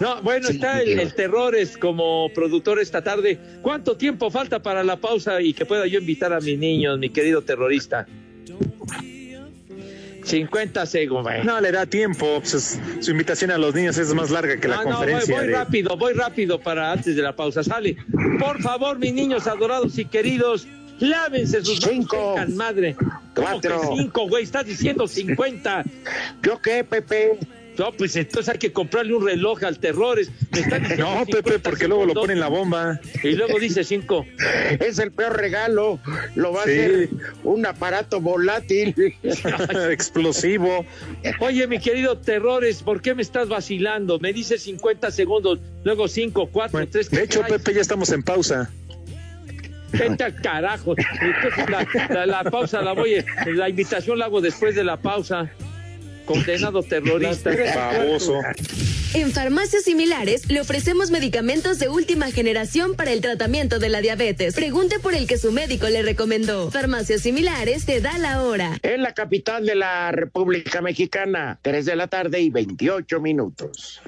No, 0.00 0.22
bueno, 0.22 0.48
Sí, 0.48 0.54
está 0.54 0.80
el, 0.82 1.00
el 1.00 1.14
Terrores 1.14 1.76
como 1.76 2.28
productor 2.34 2.78
esta 2.80 3.02
tarde. 3.02 3.38
¿Cuánto 3.62 3.96
tiempo 3.96 4.30
falta 4.30 4.62
para 4.62 4.84
la 4.84 4.96
pausa 4.96 5.40
y 5.40 5.54
que 5.54 5.64
pueda 5.64 5.86
yo 5.86 5.98
invitar 5.98 6.32
a 6.32 6.40
mis 6.40 6.58
niños, 6.58 6.98
mi 6.98 7.10
querido 7.10 7.42
terrorista? 7.42 8.06
50 10.26 10.86
segundos. 10.86 11.32
No 11.44 11.60
le 11.60 11.72
da 11.72 11.86
tiempo. 11.86 12.40
pues, 12.40 12.54
es- 12.54 12.80
su 13.00 13.10
invitación 13.12 13.50
a 13.52 13.58
los 13.58 13.74
niños 13.74 13.96
es 13.98 14.12
más 14.12 14.30
larga 14.30 14.58
que 14.58 14.68
la 14.68 14.76
No, 14.76 14.82
no, 14.82 14.88
voy, 14.88 14.94
conferencia. 14.96 15.36
voy 15.36 15.46
de- 15.46 15.52
rápido, 15.52 15.96
voy 15.96 16.12
rápido 16.14 16.60
para 16.60 16.92
antes 16.92 17.14
de 17.16 17.22
la 17.22 17.34
pausa. 17.34 17.62
Sale. 17.62 17.96
Por 18.38 18.60
favor, 18.60 18.98
mis 18.98 19.12
niños 19.14 19.46
adorados 19.46 19.96
y 19.98 20.04
queridos, 20.04 20.66
lávense 20.98 21.62
sus 21.62 21.80
manos, 21.80 21.90
Cinco. 21.94 22.32
tengan 22.34 22.56
madre. 22.56 22.96
¿Cómo 23.34 23.48
Cuatro. 23.50 23.80
que 23.82 23.86
cinco, 23.98 24.28
güey? 24.28 24.44
Estás 24.44 24.64
diciendo 24.66 25.06
50. 25.06 25.84
¿Yo 26.42 26.60
qué, 26.60 26.82
Pepe? 26.84 27.38
No, 27.78 27.92
pues 27.92 28.16
entonces 28.16 28.48
hay 28.52 28.58
que 28.58 28.72
comprarle 28.72 29.14
un 29.14 29.24
reloj 29.26 29.62
al 29.64 29.78
Terrores. 29.78 30.30
No, 30.98 31.24
50 31.24 31.24
Pepe, 31.26 31.58
porque 31.58 31.86
luego 31.88 32.06
lo 32.06 32.14
ponen 32.14 32.40
la 32.40 32.48
bomba. 32.48 33.00
Y 33.22 33.32
luego 33.32 33.58
dice 33.58 33.84
5. 33.84 34.24
Es 34.80 34.98
el 34.98 35.12
peor 35.12 35.36
regalo. 35.36 35.98
Lo 36.34 36.52
va 36.52 36.60
a 36.60 36.62
hacer 36.64 37.08
un 37.44 37.66
aparato 37.66 38.20
volátil. 38.20 38.94
Explosivo. 39.90 40.84
Oye, 41.40 41.66
mi 41.66 41.78
querido 41.78 42.18
Terrores, 42.18 42.82
¿por 42.82 43.00
qué 43.02 43.14
me 43.14 43.22
estás 43.22 43.48
vacilando? 43.48 44.18
Me 44.18 44.32
dice 44.32 44.58
50 44.58 45.10
segundos, 45.10 45.58
luego 45.84 46.08
5, 46.08 46.48
4, 46.52 46.88
3. 46.88 47.10
De 47.10 47.22
hecho, 47.22 47.42
Pepe, 47.42 47.74
ya 47.74 47.80
estamos 47.80 48.10
en 48.12 48.22
pausa. 48.22 48.70
Vete 49.92 50.24
al 50.24 50.34
carajo. 50.42 50.94
Entonces, 50.98 51.70
la, 51.70 51.86
la- 52.14 52.26
la 52.26 52.44
pausa 52.50 52.82
la 52.82 52.92
voy, 52.92 53.24
la 53.46 53.68
invitación 53.68 54.18
la 54.18 54.26
hago 54.26 54.40
después 54.40 54.74
de 54.74 54.84
la 54.84 54.96
pausa. 54.96 55.50
Condenado 56.26 56.82
terrorista. 56.82 57.50
Baboso. 57.74 58.40
En 59.14 59.32
farmacias 59.32 59.84
similares 59.84 60.50
le 60.50 60.60
ofrecemos 60.60 61.10
medicamentos 61.10 61.78
de 61.78 61.88
última 61.88 62.30
generación 62.30 62.94
para 62.94 63.12
el 63.12 63.22
tratamiento 63.22 63.78
de 63.78 63.88
la 63.88 64.02
diabetes. 64.02 64.54
Pregunte 64.54 64.98
por 64.98 65.14
el 65.14 65.26
que 65.26 65.38
su 65.38 65.52
médico 65.52 65.88
le 65.88 66.02
recomendó. 66.02 66.70
Farmacias 66.70 67.22
similares 67.22 67.86
te 67.86 68.00
da 68.00 68.18
la 68.18 68.42
hora. 68.42 68.76
En 68.82 69.02
la 69.02 69.14
capital 69.14 69.64
de 69.64 69.76
la 69.76 70.12
República 70.12 70.82
Mexicana, 70.82 71.58
3 71.62 71.86
de 71.86 71.96
la 71.96 72.08
tarde 72.08 72.40
y 72.40 72.50
28 72.50 73.20
minutos. 73.20 74.02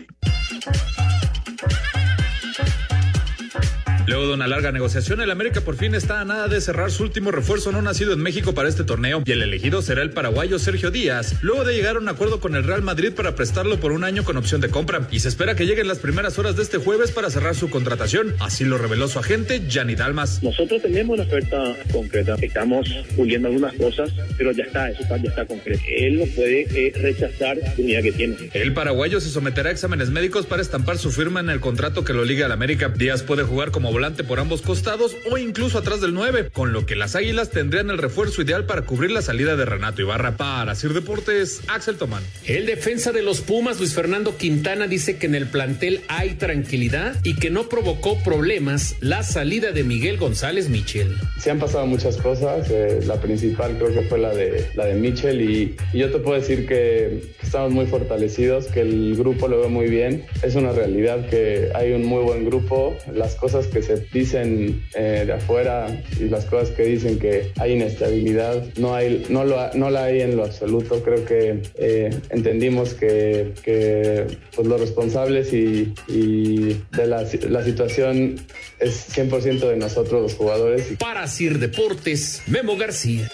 Luego 4.08 4.26
de 4.28 4.32
una 4.32 4.46
larga 4.48 4.72
negociación, 4.72 5.20
el 5.20 5.30
América 5.30 5.60
por 5.60 5.76
fin 5.76 5.94
está 5.94 6.22
a 6.22 6.24
nada 6.24 6.48
de 6.48 6.62
cerrar 6.62 6.90
su 6.90 7.02
último 7.02 7.30
refuerzo 7.30 7.72
no 7.72 7.82
nacido 7.82 8.14
en 8.14 8.20
México 8.20 8.54
para 8.54 8.66
este 8.66 8.82
torneo 8.82 9.22
y 9.26 9.32
el 9.32 9.42
elegido 9.42 9.82
será 9.82 10.00
el 10.00 10.10
paraguayo 10.12 10.58
Sergio 10.58 10.90
Díaz, 10.90 11.34
luego 11.42 11.62
de 11.64 11.74
llegar 11.74 11.96
a 11.96 11.98
un 11.98 12.08
acuerdo 12.08 12.40
con 12.40 12.56
el 12.56 12.64
Real 12.64 12.80
Madrid 12.80 13.12
para 13.12 13.34
prestarlo 13.34 13.78
por 13.80 13.92
un 13.92 14.04
año 14.04 14.24
con 14.24 14.38
opción 14.38 14.62
de 14.62 14.70
compra 14.70 15.06
y 15.10 15.20
se 15.20 15.28
espera 15.28 15.54
que 15.56 15.66
lleguen 15.66 15.88
las 15.88 15.98
primeras 15.98 16.38
horas 16.38 16.56
de 16.56 16.62
este 16.62 16.78
jueves 16.78 17.10
para 17.10 17.28
cerrar 17.28 17.54
su 17.54 17.68
contratación, 17.68 18.34
así 18.40 18.64
lo 18.64 18.78
reveló 18.78 19.08
su 19.08 19.18
agente 19.18 19.60
Gianni 19.68 19.94
Dalmas. 19.94 20.42
Nosotros 20.42 20.80
tenemos 20.80 21.18
una 21.18 21.24
oferta 21.24 21.76
concreta, 21.92 22.36
estamos 22.40 22.88
puliendo 23.14 23.48
algunas 23.48 23.74
cosas, 23.74 24.10
pero 24.38 24.52
ya 24.52 24.64
está, 24.64 24.88
eso 24.88 25.02
está- 25.02 25.18
ya 25.18 25.28
está 25.28 25.44
concreto. 25.44 25.82
Él 25.86 26.18
no 26.18 26.24
puede 26.34 26.62
eh, 26.62 26.92
rechazar 26.96 27.58
la 27.58 27.62
oportunidad 27.64 28.02
que 28.02 28.12
tiene. 28.12 28.36
El 28.54 28.72
paraguayo 28.72 29.20
se 29.20 29.28
someterá 29.28 29.68
a 29.68 29.72
exámenes 29.72 30.08
médicos 30.08 30.46
para 30.46 30.62
estampar 30.62 30.96
su 30.96 31.10
firma 31.12 31.40
en 31.40 31.50
el 31.50 31.60
contrato 31.60 32.04
que 32.04 32.14
lo 32.14 32.24
liga 32.24 32.46
al 32.46 32.52
América. 32.52 32.88
Díaz 32.88 33.22
puede 33.22 33.42
jugar 33.42 33.70
como 33.70 33.90
volante 33.98 34.22
por 34.22 34.38
ambos 34.38 34.62
costados 34.62 35.16
o 35.28 35.38
incluso 35.38 35.76
atrás 35.76 36.00
del 36.00 36.14
9, 36.14 36.50
con 36.52 36.72
lo 36.72 36.87
que 36.87 36.94
las 36.94 37.16
Águilas 37.16 37.50
tendrían 37.50 37.90
el 37.90 37.98
refuerzo 37.98 38.42
ideal 38.42 38.64
para 38.64 38.82
cubrir 38.82 39.11
la 39.11 39.22
salida 39.22 39.56
de 39.56 39.64
Renato 39.64 40.02
Ibarra. 40.02 40.37
Para 40.37 40.76
Sir 40.76 40.92
Deportes, 40.92 41.62
Axel 41.66 41.96
Tomán. 41.96 42.22
El 42.46 42.66
defensa 42.66 43.11
de 43.11 43.22
los 43.22 43.40
Pumas, 43.40 43.80
Luis 43.80 43.94
Fernando 43.94 44.37
Quintana, 44.37 44.87
dice 44.87 45.16
que 45.16 45.26
en 45.26 45.34
el 45.34 45.48
plantel 45.48 46.02
hay 46.06 46.34
tranquilidad 46.34 47.16
y 47.24 47.34
que 47.34 47.50
no 47.50 47.68
provocó 47.68 48.22
problemas 48.22 48.94
la 49.00 49.24
salida 49.24 49.72
de 49.72 49.82
Miguel 49.82 50.16
González 50.16 50.68
Michel. 50.68 51.16
Se 51.40 51.50
han 51.50 51.58
pasado 51.58 51.84
muchas 51.87 52.18
cosas, 52.18 52.70
eh, 52.70 53.00
la 53.04 53.20
principal 53.20 53.78
creo 53.78 53.92
que 53.92 54.02
fue 54.02 54.20
la 54.20 54.32
de, 54.32 54.64
la 54.76 54.84
de 54.84 54.94
Mitchell 54.94 55.40
y, 55.40 55.74
y 55.92 55.98
yo 55.98 56.12
te 56.12 56.20
puedo 56.20 56.38
decir 56.38 56.68
que, 56.68 57.20
que 57.40 57.46
estamos 57.46 57.72
muy 57.72 57.87
fortalecidos, 57.87 58.66
que 58.66 58.82
el 58.82 59.16
grupo 59.16 59.48
lo 59.48 59.61
ve 59.61 59.66
muy 59.66 59.88
bien, 59.88 60.24
es 60.44 60.54
una 60.54 60.70
realidad 60.70 61.28
que 61.28 61.70
hay 61.74 61.90
un 61.90 62.04
muy 62.04 62.22
buen 62.22 62.44
grupo, 62.44 62.96
las 63.12 63.34
cosas 63.34 63.66
que 63.66 63.88
dicen 63.96 64.85
eh, 64.94 65.24
de 65.27 65.33
afuera 65.33 66.03
y 66.18 66.24
las 66.24 66.44
cosas 66.44 66.70
que 66.70 66.85
dicen 66.85 67.18
que 67.18 67.53
hay 67.59 67.72
inestabilidad, 67.72 68.64
no, 68.77 68.94
hay, 68.94 69.27
no, 69.29 69.44
lo, 69.44 69.72
no 69.74 69.90
la 69.90 70.05
hay 70.05 70.20
en 70.22 70.37
lo 70.37 70.44
absoluto, 70.44 71.03
creo 71.03 71.24
que 71.24 71.62
eh, 71.77 72.11
entendimos 72.31 72.94
que, 72.94 73.53
que, 73.62 74.27
pues, 74.55 74.66
los 74.66 74.81
responsables 74.81 75.53
y, 75.53 75.92
y 76.09 76.81
de 76.92 77.07
la, 77.07 77.27
la 77.48 77.64
situación 77.64 78.37
es 78.79 79.16
100% 79.16 79.68
de 79.68 79.77
nosotros 79.77 80.22
los 80.22 80.35
jugadores. 80.35 80.87
Para 80.98 81.27
Sir 81.27 81.59
Deportes, 81.59 82.42
Memo 82.46 82.77
García. 82.77 83.31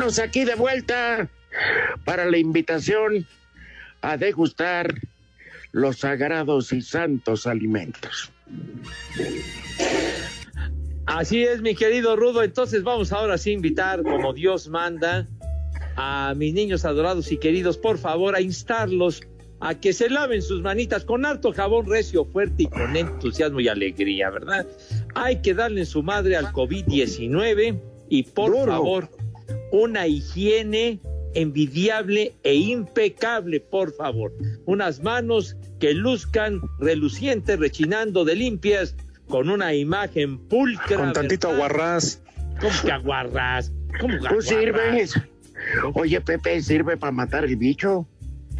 Aquí 0.00 0.46
de 0.46 0.54
vuelta 0.54 1.28
para 2.06 2.24
la 2.24 2.38
invitación 2.38 3.26
a 4.00 4.16
degustar 4.16 4.94
los 5.72 5.98
sagrados 5.98 6.72
y 6.72 6.80
santos 6.80 7.46
alimentos. 7.46 8.32
Así 11.04 11.44
es, 11.44 11.60
mi 11.60 11.74
querido 11.74 12.16
Rudo. 12.16 12.42
Entonces 12.42 12.82
vamos 12.82 13.12
ahora 13.12 13.36
sí 13.36 13.50
a 13.50 13.52
invitar, 13.52 14.02
como 14.02 14.32
Dios 14.32 14.68
manda, 14.68 15.28
a 15.96 16.32
mis 16.34 16.54
niños 16.54 16.86
adorados 16.86 17.30
y 17.30 17.36
queridos, 17.36 17.76
por 17.76 17.98
favor, 17.98 18.34
a 18.34 18.40
instarlos 18.40 19.20
a 19.60 19.74
que 19.74 19.92
se 19.92 20.08
laven 20.08 20.40
sus 20.40 20.62
manitas 20.62 21.04
con 21.04 21.26
harto 21.26 21.52
jabón 21.52 21.86
recio, 21.86 22.24
fuerte 22.24 22.62
y 22.62 22.66
con 22.68 22.96
entusiasmo 22.96 23.60
y 23.60 23.68
alegría, 23.68 24.30
¿verdad? 24.30 24.66
Hay 25.14 25.42
que 25.42 25.52
darle 25.52 25.80
en 25.80 25.86
su 25.86 26.02
madre 26.02 26.36
al 26.36 26.46
COVID-19 26.52 27.78
y 28.08 28.22
por 28.22 28.66
favor, 28.66 29.10
una 29.72 30.06
higiene 30.06 31.00
envidiable 31.34 32.34
e 32.42 32.54
impecable, 32.54 33.60
por 33.60 33.92
favor. 33.94 34.32
Unas 34.66 35.02
manos 35.02 35.56
que 35.78 35.94
luzcan 35.94 36.60
relucientes, 36.78 37.58
rechinando 37.58 38.24
de 38.24 38.34
limpias, 38.34 38.96
con 39.28 39.48
una 39.48 39.74
imagen 39.74 40.38
pulcra. 40.48 40.96
Con 40.96 41.12
tantito 41.12 41.48
¿verdad? 41.48 41.64
aguarrás. 41.66 42.22
¿Cómo 42.60 42.74
que 42.84 42.92
aguarrás? 42.92 43.72
¿Cómo 44.00 44.14
que 44.14 44.18
¿Tú 44.20 44.26
aguarrás? 44.26 44.44
sirves? 44.46 45.14
Oye, 45.94 46.20
Pepe, 46.20 46.60
¿sirve 46.62 46.96
para 46.96 47.12
matar 47.12 47.44
el 47.44 47.56
bicho? 47.56 48.08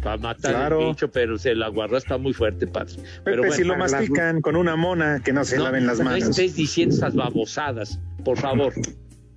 Para 0.01 0.17
matar 0.17 0.51
Claro. 0.53 0.81
el 0.81 0.87
bicho, 0.89 1.11
pero 1.11 1.37
se 1.37 1.53
la 1.55 1.67
aguarrás 1.67 2.03
está 2.03 2.17
muy 2.17 2.33
fuerte, 2.33 2.65
padre. 2.67 2.93
Pero 3.23 3.51
si 3.51 3.63
lo 3.63 3.75
mastican 3.77 4.41
con 4.41 4.55
una 4.55 4.75
mona, 4.75 5.21
que 5.23 5.33
no 5.33 5.43
se 5.43 5.57
no, 5.57 5.65
laven 5.65 5.85
las 5.85 5.99
no 5.99 6.05
manos. 6.05 6.29
estés 6.29 6.55
diciendo 6.55 6.95
esas 6.95 7.15
babosadas, 7.15 7.99
por 8.23 8.37
favor. 8.37 8.73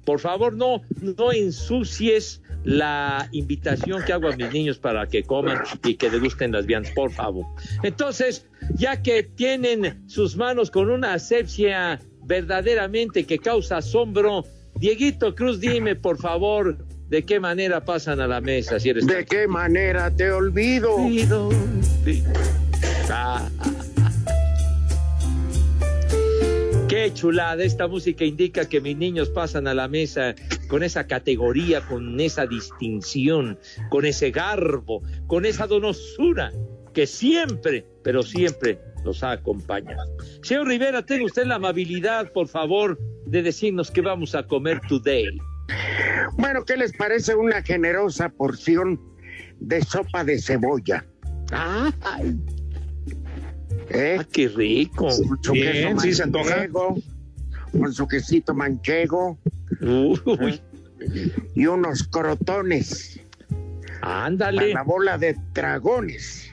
Por 0.05 0.21
favor, 0.21 0.55
no, 0.55 0.83
no 1.01 1.33
ensucies 1.33 2.41
la 2.65 3.29
invitación 3.33 4.03
que 4.05 4.13
hago 4.13 4.29
a 4.29 4.37
mis 4.37 4.51
niños 4.53 4.79
para 4.79 5.07
que 5.07 5.23
coman 5.23 5.63
y 5.85 5.95
que 5.95 6.11
degusten 6.11 6.53
las 6.53 6.67
viandas, 6.67 6.93
por 6.93 7.11
favor. 7.11 7.47
Entonces, 7.83 8.47
ya 8.75 9.03
que 9.03 9.23
tienen 9.23 10.03
sus 10.09 10.37
manos 10.37 10.71
con 10.71 10.91
una 10.91 11.15
asepsia 11.15 12.01
verdaderamente 12.23 13.25
que 13.25 13.39
causa 13.39 13.79
asombro, 13.79 14.45
Dieguito 14.77 15.35
Cruz, 15.35 15.61
dime, 15.61 15.95
por 15.95 16.19
favor, 16.19 16.77
de 17.09 17.23
qué 17.25 17.39
manera 17.39 17.85
pasan 17.85 18.21
a 18.21 18.27
la 18.27 18.41
mesa, 18.41 18.81
si 18.81 18.89
eres 18.89 19.07
¿De 19.07 19.25
qué 19.25 19.47
manera 19.47 20.11
te 20.11 20.33
olvido? 20.33 20.97
Ah, 23.11 23.49
ah, 23.59 23.84
Qué 26.95 27.13
chulada, 27.13 27.65
esta 27.65 27.89
música 27.89 28.25
indica 28.25 28.69
que 28.69 28.81
mis 28.81 28.97
niños 28.97 29.29
pasan 29.29 29.67
a 29.67 29.75
la 29.75 29.89
mesa 29.89 30.37
con 30.69 30.85
esa 30.85 31.09
categoría, 31.09 31.81
con 31.81 32.21
esa 32.21 32.47
distinción, 32.47 33.59
con 33.91 34.07
ese 34.07 34.31
garbo, 34.31 35.03
con 35.27 35.45
esa 35.45 35.67
donosura 35.67 36.53
que 36.93 37.09
siempre, 37.09 37.85
pero 38.05 38.23
siempre 38.23 38.79
los 39.05 39.25
ha 39.25 39.33
acompañado. 39.33 40.17
Señor 40.45 40.69
Rivera, 40.69 41.05
tenga 41.05 41.25
usted 41.25 41.47
la 41.47 41.57
amabilidad, 41.57 42.31
por 42.31 42.47
favor, 42.47 42.97
de 43.27 43.43
decirnos 43.43 43.91
qué 43.91 44.01
vamos 44.01 44.37
a 44.37 44.47
comer 44.47 44.81
today. 44.89 45.37
Bueno, 46.39 46.65
¿qué 46.65 46.77
les 46.77 46.93
parece 46.97 47.35
una 47.35 47.61
generosa 47.61 48.29
porción 48.29 49.01
de 49.59 49.83
sopa 49.83 50.23
de 50.23 50.41
cebolla? 50.41 51.05
¡Ay! 51.51 52.39
¿Eh? 53.91 54.17
Ah, 54.21 54.27
qué 54.33 54.49
rico. 54.49 55.11
Su 55.11 55.53
Bien, 55.53 55.99
sí, 56.01 56.13
se 56.15 56.23
antoja. 56.23 56.57
manchego, 56.57 56.97
Con 57.73 57.93
su 57.93 58.07
quesito 58.09 58.55
manchego 58.55 59.39
Uy, 59.81 60.61
y 61.55 61.67
unos 61.67 62.05
crotones. 62.05 63.21
ándale. 64.03 64.59
Para 64.73 64.75
la 64.75 64.83
bola 64.83 65.19
de 65.19 65.37
dragones. 65.53 66.51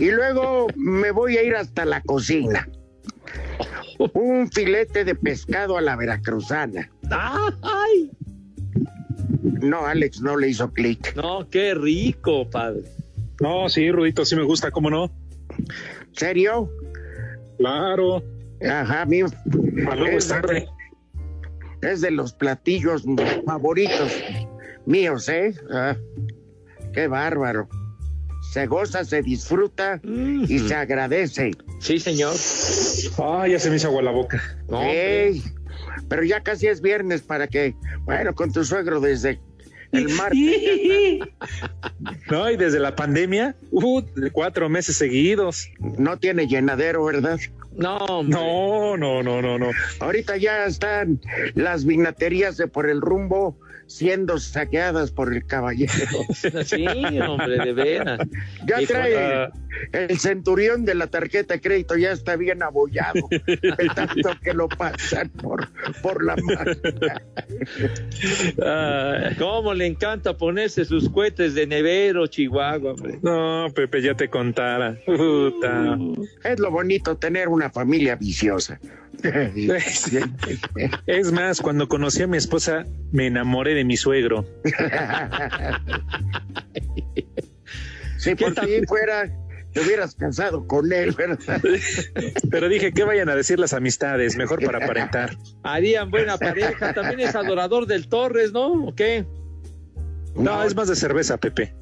y 0.00 0.10
luego 0.10 0.66
me 0.76 1.10
voy 1.10 1.36
a 1.36 1.42
ir 1.42 1.54
hasta 1.56 1.84
la 1.84 2.00
cocina. 2.02 2.68
Un 4.12 4.50
filete 4.50 5.04
de 5.04 5.14
pescado 5.14 5.76
a 5.78 5.80
la 5.80 5.96
veracruzana. 5.96 6.90
¡Ay! 7.10 8.10
No, 9.42 9.86
Alex 9.86 10.20
no 10.20 10.36
le 10.36 10.48
hizo 10.48 10.72
clic. 10.72 11.14
No, 11.16 11.48
qué 11.48 11.74
rico, 11.74 12.48
padre. 12.50 12.82
No, 13.40 13.68
sí, 13.68 13.90
Rudito, 13.90 14.24
sí 14.24 14.36
me 14.36 14.42
gusta, 14.42 14.70
¿cómo 14.70 14.90
no? 14.90 15.10
¿Serio? 16.12 16.70
Claro. 17.58 18.22
Ajá, 18.68 19.04
luego 19.06 19.26
es, 20.18 20.24
es 20.24 20.28
tarde. 20.28 20.68
es 21.82 22.00
de 22.00 22.10
los 22.10 22.32
platillos 22.32 23.04
favoritos 23.46 24.12
míos, 24.86 25.28
¿eh? 25.28 25.54
Ah, 25.70 25.96
Qué 26.92 27.08
bárbaro. 27.08 27.68
Se 28.52 28.66
goza, 28.66 29.04
se 29.04 29.22
disfruta 29.22 30.00
y 30.04 30.58
se 30.60 30.74
agradece. 30.74 31.50
Sí, 31.80 31.98
señor. 31.98 32.34
Ah, 33.18 33.48
ya 33.48 33.58
se 33.58 33.68
me 33.70 33.76
hizo 33.76 33.88
agua 33.88 34.02
la 34.02 34.12
boca. 34.12 34.40
Ey, 34.82 35.42
pero 36.08 36.22
ya 36.22 36.40
casi 36.42 36.68
es 36.68 36.80
viernes 36.80 37.22
para 37.22 37.48
que, 37.48 37.74
bueno, 38.02 38.34
con 38.34 38.52
tu 38.52 38.64
suegro 38.64 39.00
desde 39.00 39.40
el 39.96 40.08
martes. 40.10 41.20
No, 42.30 42.50
y 42.50 42.56
desde 42.56 42.80
la 42.80 42.96
pandemia, 42.96 43.54
uh, 43.70 44.02
cuatro 44.32 44.68
meses 44.68 44.96
seguidos. 44.96 45.70
No 45.78 46.18
tiene 46.18 46.46
llenadero, 46.46 47.04
¿verdad? 47.04 47.38
No, 47.76 47.96
hombre. 47.96 48.38
No, 48.38 48.96
no, 48.96 49.22
no, 49.22 49.42
no, 49.42 49.58
no. 49.58 49.70
Ahorita 50.00 50.36
ya 50.36 50.64
están 50.64 51.20
las 51.54 51.84
vinaterías 51.84 52.56
de 52.56 52.66
por 52.66 52.88
el 52.88 53.00
rumbo 53.00 53.58
siendo 53.86 54.38
saqueadas 54.38 55.10
por 55.10 55.32
el 55.34 55.44
caballero. 55.46 55.92
Sí, 56.64 56.86
hombre, 57.20 57.58
de 57.64 57.72
veras. 57.72 58.20
Ya 58.66 58.86
trae 58.86 59.48
el 59.92 60.18
centurión 60.18 60.84
de 60.84 60.94
la 60.94 61.06
tarjeta 61.06 61.54
de 61.54 61.60
crédito, 61.60 61.96
ya 61.96 62.12
está 62.12 62.36
bien 62.36 62.62
abollado. 62.62 63.20
El 63.46 63.94
tanto 63.94 64.30
que 64.42 64.54
lo 64.54 64.68
pasan 64.68 65.28
por, 65.30 65.68
por 66.02 66.24
la 66.24 66.36
máquina. 66.36 67.22
ah, 68.62 69.30
¿Cómo 69.38 69.74
le 69.74 69.86
encanta 69.86 70.36
ponerse 70.36 70.84
sus 70.84 71.08
cohetes 71.08 71.54
de 71.54 71.66
nevero, 71.66 72.26
Chihuahua, 72.26 72.92
hombre? 72.92 73.18
No, 73.22 73.66
Pepe, 73.74 74.02
ya 74.02 74.14
te 74.14 74.28
contara. 74.28 74.96
Puta. 75.04 75.98
Es 76.44 76.58
lo 76.58 76.70
bonito 76.70 77.16
tener 77.16 77.48
una 77.48 77.70
familia 77.70 78.16
viciosa. 78.16 78.80
Es 81.06 81.32
más, 81.32 81.60
cuando 81.60 81.88
conocí 81.88 82.22
a 82.22 82.26
mi 82.26 82.36
esposa, 82.36 82.84
me 83.12 83.26
enamoré 83.26 83.74
de 83.74 83.84
mi 83.84 83.96
suegro. 83.96 84.46
Si 88.18 88.34
por 88.34 88.54
ti 88.54 88.86
fuera, 88.86 89.30
te 89.72 89.80
hubieras 89.80 90.14
casado 90.14 90.66
con 90.66 90.92
él, 90.92 91.12
¿verdad? 91.12 91.60
Pero 92.50 92.68
dije, 92.68 92.92
¿qué 92.92 93.04
vayan 93.04 93.28
a 93.28 93.36
decir 93.36 93.58
las 93.58 93.72
amistades? 93.72 94.36
Mejor 94.36 94.64
para 94.64 94.78
aparentar. 94.84 95.36
Harían 95.62 96.10
buena 96.10 96.38
pareja. 96.38 96.94
También 96.94 97.20
es 97.20 97.34
adorador 97.34 97.86
del 97.86 98.08
Torres, 98.08 98.52
¿no? 98.52 98.72
¿O 98.86 98.94
qué? 98.94 99.26
No, 100.36 100.62
es 100.62 100.74
más 100.74 100.88
de 100.88 100.96
cerveza, 100.96 101.36
Pepe. 101.38 101.74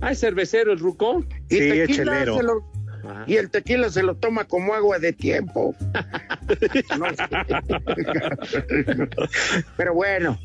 Ah, 0.00 0.12
es 0.12 0.20
cervecero 0.20 0.72
el 0.72 0.78
Rucón. 0.78 1.28
Sí, 1.48 1.58
tequila 1.58 1.86
chelero. 1.86 2.72
Y 3.26 3.36
el 3.36 3.50
tequila 3.50 3.90
se 3.90 4.02
lo 4.02 4.14
toma 4.16 4.44
como 4.44 4.74
agua 4.74 4.98
de 4.98 5.12
tiempo. 5.12 5.74
No 6.98 7.06
sé. 7.14 7.24
Pero 9.76 9.94
bueno, 9.94 10.38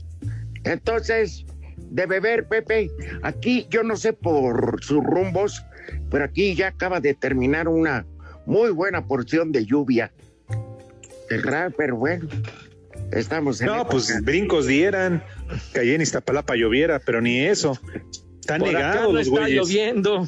entonces, 0.64 1.46
de 1.78 2.06
beber, 2.06 2.48
Pepe, 2.48 2.90
aquí 3.24 3.68
yo 3.70 3.84
no 3.84 3.96
sé 3.96 4.14
por 4.14 4.84
sus 4.84 5.04
rumbos, 5.04 5.64
pero 6.10 6.26
aquí 6.26 6.56
ya 6.56 6.70
acaba 6.70 7.00
de 7.00 7.14
terminar 7.14 7.68
una 7.68 8.06
muy 8.46 8.72
buena 8.72 9.06
porción 9.06 9.52
de 9.52 9.66
lluvia. 9.66 10.12
¿Verdad? 11.30 11.74
Pero 11.78 11.98
bueno, 11.98 12.28
estamos 13.12 13.60
en 13.60 13.68
No, 13.68 13.76
época. 13.76 13.90
pues 13.92 14.22
brincos 14.24 14.66
dieran. 14.68 15.22
Caí 15.74 15.92
en 15.94 16.02
Iztapalapa 16.02 16.56
lloviera, 16.56 17.00
pero 17.00 17.22
ni 17.22 17.40
eso. 17.40 17.78
Por 18.48 18.76
acá 18.76 19.02
no 19.02 19.12
los 19.12 19.28
está 19.28 19.40
güeyes. 19.42 19.60
lloviendo. 19.60 20.26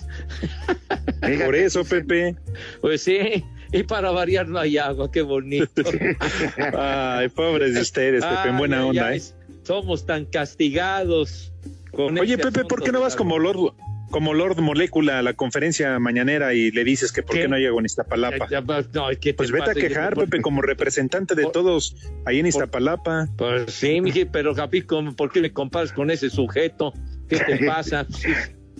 Por 1.21 1.55
eso, 1.55 1.83
Pepe. 1.85 2.35
Pues 2.81 3.01
sí. 3.01 3.43
Y 3.71 3.83
para 3.83 4.09
variar 4.11 4.47
no 4.47 4.57
hay 4.59 4.77
agua, 4.77 5.11
qué 5.11 5.21
bonito. 5.21 5.83
Ay, 6.77 7.29
pobres 7.29 7.73
de 7.75 7.81
ustedes, 7.81 8.23
Pepe, 8.25 8.49
en 8.49 8.57
buena 8.57 8.85
onda. 8.85 9.15
¿eh? 9.15 9.21
Somos 9.63 10.05
tan 10.05 10.25
castigados. 10.25 11.53
con 11.91 12.17
Oye, 12.17 12.33
este 12.33 12.51
Pepe, 12.51 12.65
¿por 12.65 12.81
qué 12.83 12.91
no 12.91 13.01
vas 13.01 13.15
como 13.15 13.37
Lord, 13.37 13.73
como 14.09 14.33
Lord 14.33 14.59
Molécula 14.59 15.19
a 15.19 15.21
la 15.21 15.33
conferencia 15.33 15.99
mañanera 15.99 16.55
y 16.55 16.71
le 16.71 16.83
dices 16.83 17.11
que 17.11 17.21
por 17.21 17.35
qué, 17.35 17.41
¿Qué? 17.43 17.47
no 17.47 17.57
llega 17.57 17.77
en 17.77 17.85
Iztapalapa? 17.85 18.47
Ya, 18.49 18.61
no, 18.61 19.07
¿qué 19.09 19.15
te 19.17 19.33
Pues 19.35 19.51
vete 19.51 19.69
a 19.71 19.73
quejar, 19.75 20.15
Por- 20.15 20.25
Pepe, 20.25 20.41
como 20.41 20.63
representante 20.63 21.35
de 21.35 21.45
todos 21.51 21.95
ahí 22.25 22.39
en 22.39 22.47
Iztapalapa. 22.47 23.27
Pues 23.37 23.71
sí, 23.71 24.01
pero 24.31 24.55
¿cómo- 24.87 25.15
¿por 25.15 25.31
qué 25.31 25.41
me 25.41 25.51
comparas 25.53 25.91
con 25.91 26.09
ese 26.09 26.31
sujeto? 26.31 26.91
¿Qué 27.27 27.37
te 27.37 27.57
pasa? 27.67 28.07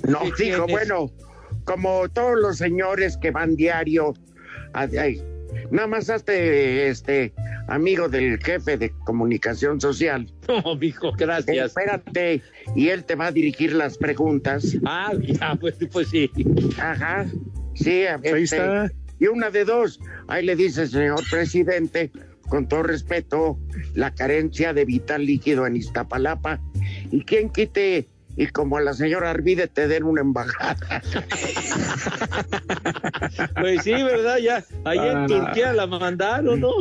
No, 0.07 0.21
¿Qué 0.35 0.45
dijo, 0.45 0.65
tienes? 0.65 0.71
bueno, 0.71 1.11
como 1.69 2.09
todos 2.09 2.35
los 2.39 2.57
señores 2.57 3.15
que 3.17 3.29
van 3.29 3.55
diario, 3.55 4.15
a- 4.73 4.87
ay, 4.99 5.21
nada 5.69 5.87
más 5.87 6.09
hazte 6.09 6.87
este 6.89 7.31
amigo 7.67 8.09
del 8.09 8.39
jefe 8.43 8.75
de 8.77 8.91
comunicación 9.05 9.79
social. 9.79 10.25
No, 10.65 10.75
mijo, 10.75 11.11
gracias. 11.11 11.67
Espérate, 11.67 12.41
y 12.75 12.87
él 12.89 13.03
te 13.03 13.13
va 13.13 13.27
a 13.27 13.31
dirigir 13.31 13.73
las 13.73 13.99
preguntas. 13.99 14.75
Ah, 14.83 15.11
ya, 15.21 15.55
pues, 15.61 15.75
pues 15.91 16.07
sí. 16.09 16.27
Ajá, 16.81 17.27
sí, 17.75 18.05
Ahí 18.07 18.19
este, 18.23 18.41
está. 18.57 18.89
y 19.19 19.27
una 19.27 19.51
de 19.51 19.65
dos, 19.65 19.99
ahí 20.27 20.43
le 20.43 20.55
dice, 20.55 20.87
señor 20.87 21.21
presidente, 21.29 22.09
con 22.47 22.67
todo 22.67 22.81
respeto, 22.81 23.59
la 23.93 24.11
carencia 24.15 24.73
de 24.73 24.85
vital 24.85 25.23
líquido 25.27 25.67
en 25.67 25.75
Iztapalapa, 25.75 26.59
y 27.11 27.23
quién 27.25 27.51
quite, 27.51 28.07
y 28.39 28.47
como 28.47 28.77
a 28.77 28.81
la 28.81 28.93
señora 28.93 29.29
Arvide 29.31 29.67
te 29.67 29.87
den 29.89 30.03
una 30.03 30.21
embajada. 30.21 31.01
Pues 33.59 33.83
sí, 33.83 33.91
¿verdad? 33.91 34.37
Ya, 34.37 34.63
ahí 34.85 34.97
Ah. 34.99 35.11
en 35.11 35.27
Turquía 35.27 35.73
la 35.73 35.85
mandaron, 35.87 36.59
¿no? 36.61 36.71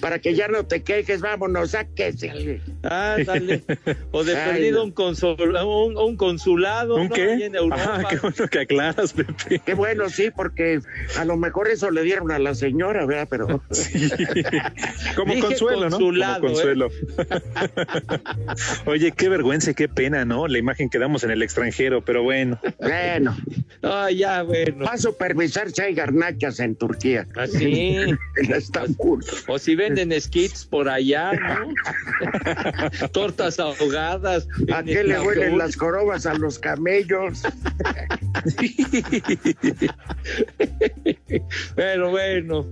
para 0.00 0.18
que 0.18 0.34
ya 0.34 0.48
no 0.48 0.64
te 0.66 0.82
quejes, 0.82 1.20
vámonos, 1.20 1.70
sáquese. 1.72 2.60
Ah, 2.82 3.16
dale. 3.24 3.62
O 4.10 4.24
de 4.24 4.36
Ay, 4.36 4.52
perdido 4.52 4.78
no. 4.78 4.84
un, 4.84 4.94
consol- 4.94 5.64
un, 5.66 5.96
un 5.96 6.16
consulado, 6.16 6.96
¿Un 6.96 7.08
¿no? 7.08 7.14
qué? 7.14 7.32
Ahí 7.34 7.42
en 7.44 7.54
Europa. 7.56 7.82
Ah, 7.86 8.04
qué 8.08 8.16
bueno 8.18 8.48
que 8.50 8.58
aclaras, 8.60 9.12
Pepe. 9.12 9.60
Qué 9.64 9.74
bueno, 9.74 10.08
sí, 10.08 10.30
porque 10.34 10.80
a 11.18 11.24
lo 11.24 11.36
mejor 11.36 11.68
eso 11.68 11.90
le 11.90 12.02
dieron 12.02 12.30
a 12.32 12.38
la 12.38 12.54
señora, 12.54 13.04
¿verdad? 13.06 13.28
Pero 13.30 13.46
Como 15.16 15.34
Dije 15.34 15.46
consuelo, 15.46 15.90
¿no? 15.90 15.98
Como 15.98 16.12
¿eh? 16.14 16.38
consuelo. 16.40 16.88
Oye, 18.86 19.12
qué 19.12 19.25
vergüenza 19.28 19.70
y 19.70 19.74
qué 19.74 19.88
pena, 19.88 20.24
¿no? 20.24 20.46
La 20.48 20.58
imagen 20.58 20.88
que 20.88 20.98
damos 20.98 21.24
en 21.24 21.30
el 21.30 21.42
extranjero, 21.42 22.04
pero 22.04 22.22
bueno. 22.22 22.58
bueno, 22.78 23.36
Ah, 23.82 24.10
ya, 24.10 24.42
bueno. 24.42 24.84
va 24.84 24.92
a 24.92 24.98
supervisar 24.98 25.70
si 25.70 25.82
hay 25.82 25.94
garnachas 25.94 26.60
en 26.60 26.76
Turquía, 26.76 27.26
Así. 27.36 27.96
en 27.96 28.18
Estambul. 28.52 29.24
O 29.48 29.58
si 29.58 29.74
venden 29.76 30.18
skits 30.20 30.64
por 30.64 30.88
allá, 30.88 31.32
¿no? 31.32 33.08
Tortas 33.12 33.58
ahogadas. 33.60 34.48
¿A 34.72 34.82
qué 34.82 35.04
le 35.04 35.20
huelen 35.20 35.58
las 35.58 35.76
corobas 35.76 36.26
a 36.26 36.34
los 36.34 36.58
camellos? 36.58 37.42
Pero 41.74 42.10
bueno. 42.10 42.66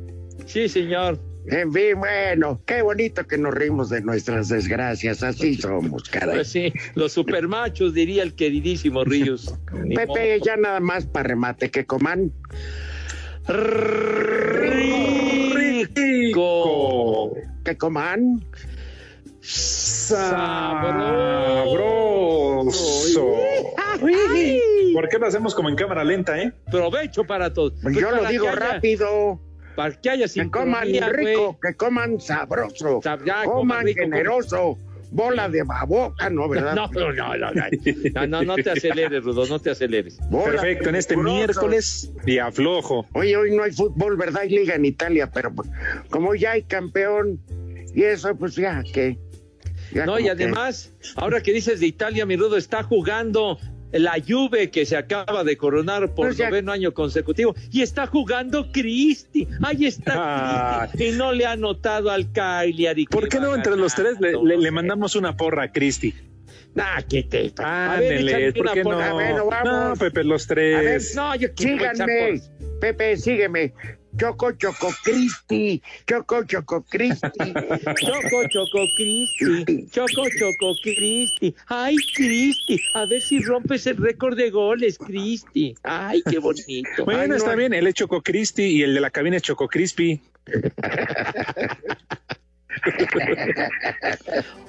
Sí, 0.47 0.69
señor. 0.69 1.19
En 1.47 1.73
fin, 1.73 1.99
bueno, 1.99 2.63
qué 2.67 2.81
bonito 2.83 3.27
que 3.27 3.37
nos 3.37 3.53
rimos 3.53 3.91
de 3.91 4.01
nuestras 4.01 4.49
desgracias, 4.49 5.23
así 5.23 5.55
somos, 5.57 6.09
caray. 6.09 6.37
Pues 6.37 6.49
sí, 6.49 6.73
los 6.95 7.13
supermachos, 7.13 7.93
diría 7.93 8.23
el 8.23 8.35
queridísimo 8.35 9.05
Ríos. 9.05 9.55
Pepe, 9.95 10.41
ya 10.45 10.57
nada 10.57 10.81
más 10.81 11.05
para 11.07 11.29
remate, 11.29 11.71
que 11.71 11.85
coman. 11.85 12.33
Rico. 15.95 17.35
Que 17.65 17.77
coman. 17.77 18.45
Sabroso. 21.95 23.35
¿Por 24.95 25.09
qué 25.09 25.19
lo 25.19 25.27
hacemos 25.27 25.55
como 25.55 25.69
en 25.69 25.77
cámara 25.77 26.05
lenta, 26.05 26.41
eh? 26.41 26.53
Provecho 26.71 27.25
para 27.25 27.53
todos. 27.53 27.75
Pues 27.83 27.95
Yo 27.97 28.11
lo 28.11 28.19
para 28.19 28.31
digo 28.31 28.49
haya- 28.49 28.57
rápido. 28.57 29.41
Para 29.77 29.95
que 30.01 30.11
haya 30.11 30.27
Que 30.29 30.51
coman 30.51 30.87
sincronía, 30.87 31.09
rico, 31.09 31.47
güey. 31.47 31.73
que 31.73 31.77
coman 31.77 32.21
sabroso, 32.21 33.01
Sab- 33.03 33.25
ya, 33.25 33.45
coman 33.45 33.51
coman 33.57 33.87
rico, 33.87 34.01
generoso, 34.03 34.79
bola 35.11 35.49
de 35.49 35.63
baboca, 35.63 36.31
¿no, 36.31 36.49
verdad? 36.49 36.75
No, 36.77 36.89
no, 36.93 37.13
no, 37.13 37.37
no, 37.37 37.51
no, 37.53 37.63
no, 38.15 38.27
no, 38.27 38.43
no 38.43 38.55
te 38.57 38.71
aceleres, 38.71 39.23
Rudo, 39.25 39.47
no 39.47 39.59
te 39.59 39.71
aceleres. 39.71 40.19
Bola 40.31 40.53
Perfecto, 40.61 40.89
en 40.89 40.95
este 40.97 41.17
miércoles 41.17 42.11
y 42.27 42.39
aflojo. 42.39 43.07
Oye, 43.15 43.37
hoy 43.37 43.55
no 43.57 43.63
hay 43.65 43.73
fútbol, 43.73 44.17
¿verdad? 44.17 44.43
Hay 44.43 44.51
liga 44.51 44.75
en 44.75 44.85
Italia, 44.85 45.31
pero 45.33 45.53
pues, 45.55 45.69
como 46.11 46.35
ya 46.35 46.53
hay 46.53 46.63
campeón 46.63 47.41
y 47.95 48.03
eso, 48.03 48.35
pues 48.37 48.55
ya 48.57 48.83
que. 48.93 49.19
ya 49.93 50.05
No, 50.07 50.19
y 50.19 50.25
como 50.25 50.37
que- 50.37 50.45
además, 50.45 50.93
ahora 51.17 51.41
que 51.43 51.53
dices 51.53 51.79
de 51.81 51.87
Italia, 51.87 52.27
mi 52.27 52.37
Rudo 52.37 52.57
está 52.57 52.83
jugando 52.83 53.59
la 53.95 54.17
Juve 54.27 54.71
que 54.71 54.85
se 54.87 54.97
acaba 54.97 55.45
de 55.45 55.57
coronar 55.57 56.15
por 56.15 56.27
Pues 56.29 56.37
ya- 56.37 56.49
noveno 56.51 56.73
año 56.73 56.93
consecutivo 56.93 57.55
y 57.71 57.83
está 57.83 58.07
jugando 58.07 58.71
Cristi. 58.73 59.47
Ahí 59.63 59.87
está 59.87 60.13
Ah. 60.17 60.89
Cristi. 60.93 61.09
Y 61.09 61.13
no 61.17 61.33
le 61.33 61.47
ha 61.47 61.57
notado 61.57 62.11
al 62.11 62.31
Cagliari. 62.33 63.07
¿Por 63.07 63.25
que 63.25 63.29
qué 63.31 63.41
no 63.41 63.55
entre 63.55 63.77
los 63.77 63.95
tres 63.95 64.21
le, 64.21 64.29
le- 64.33 64.33
no 64.33 64.45
le 64.45 64.71
mandamos 64.71 65.15
una 65.17 65.37
porra 65.37 65.65
a 65.65 65.73
Cristi? 65.73 66.15
Nah, 66.75 67.03
¿qué 67.09 67.23
te 67.23 67.53
A 67.63 67.97
ver, 68.01 68.15
Ándele, 68.15 68.31
échale 68.31 68.53
¿por 68.53 68.63
una 68.63 68.73
qué 68.73 68.83
porra. 68.83 69.09
no? 69.11 69.47
Vamos. 69.47 69.89
No, 69.91 69.97
Pepe, 69.97 70.25
los 70.25 70.51
A 70.51 70.55
ver, 70.55 70.83
tres. 70.85 71.15
No, 71.15 71.35
yo 71.37 71.49
Síganme. 71.57 72.41
Pepe, 72.81 73.17
sígueme. 73.17 73.73
Choco 74.19 74.53
Choco 74.53 74.89
Cristi, 75.03 75.83
Choco 76.07 76.45
Choco 76.45 76.83
Cristi. 76.83 77.29
Choco, 77.29 78.49
Choco, 78.49 78.87
Cristi. 78.97 79.87
Choco, 79.91 80.25
Choco, 80.39 80.75
Cristi. 80.83 81.55
Ay, 81.67 81.97
Cristi. 82.15 82.81
A 82.95 83.07
ver 83.07 83.21
si 83.21 83.41
rompes 83.41 83.87
el 83.87 83.97
récord 83.97 84.37
de 84.37 84.51
goles, 84.51 84.99
Cristi. 84.99 85.75
Ay, 85.83 86.23
qué 86.31 86.39
bonito. 86.39 87.05
Bueno, 87.05 87.23
Ay, 87.23 87.29
no. 87.29 87.37
está 87.37 87.55
bien, 87.55 87.73
él 87.75 87.87
es 87.87 87.95
Choco 87.95 88.23
Cristi 88.23 88.63
y 88.63 88.83
el 88.83 88.95
de 88.95 89.01
la 89.01 89.11
cabina 89.11 89.37
es 89.37 89.43
Choco 89.43 89.69
Crispy. 89.69 90.21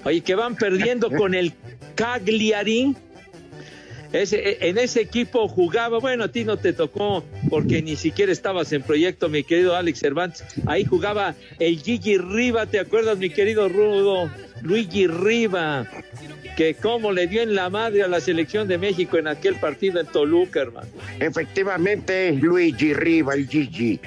Oye, 0.04 0.22
que 0.22 0.36
van 0.36 0.56
perdiendo 0.56 1.10
con 1.12 1.34
el 1.34 1.54
Cagliari. 1.96 2.96
Ese, 4.16 4.58
en 4.62 4.78
ese 4.78 5.02
equipo 5.02 5.48
jugaba, 5.48 6.00
bueno, 6.00 6.24
a 6.24 6.28
ti 6.30 6.46
no 6.46 6.58
te 6.58 6.72
tocó 6.72 7.24
porque 7.50 7.82
ni 7.82 7.96
siquiera 7.98 8.32
estabas 8.32 8.72
en 8.72 8.82
proyecto, 8.82 9.28
mi 9.28 9.44
querido 9.44 9.76
Alex 9.76 10.00
Cervantes. 10.00 10.44
Ahí 10.68 10.86
jugaba 10.86 11.36
el 11.60 11.80
Gigi 11.82 12.18
Riva, 12.18 12.66
¿te 12.66 12.80
acuerdas, 12.80 13.18
mi 13.18 13.30
querido 13.30 13.68
Rudo? 13.68 14.32
Luigi 14.62 15.08
Riva, 15.08 15.86
que 16.56 16.76
cómo 16.76 17.12
le 17.12 17.28
dio 17.28 17.42
en 17.42 17.56
la 17.56 17.70
madre 17.70 18.04
a 18.04 18.08
la 18.08 18.22
selección 18.22 18.68
de 18.68 18.78
México 18.78 19.18
en 19.18 19.28
aquel 19.28 19.56
partido 19.56 20.00
en 20.00 20.08
Toluca, 20.08 20.62
hermano. 20.62 20.88
Efectivamente, 21.20 22.32
Luigi 22.32 22.94
Riva, 22.94 23.34
el 23.34 23.48
Gigi. 23.48 24.00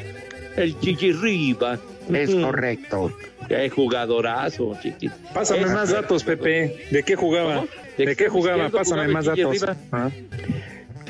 El 0.57 0.75
Gigi 0.81 1.13
Riva. 1.13 1.79
Es 2.13 2.35
correcto. 2.35 3.13
Qué 3.49 3.71
jugadorazo, 3.71 4.77
chiquito. 4.83 5.15
Pásame 5.33 5.63
Es- 5.63 5.71
más 5.71 5.91
datos, 5.91 6.25
Pepe. 6.25 6.87
¿De 6.91 7.03
qué 7.03 7.17
jugaba? 7.17 7.57
¿Cómo? 7.57 7.69
¿De, 7.97 8.17
qué 8.17 8.29
jugaba? 8.29 8.69
Pásame 8.69 9.07
jugaba 9.07 9.13
más 9.13 9.25
datos. 9.25 9.65
Ah. 9.93 10.11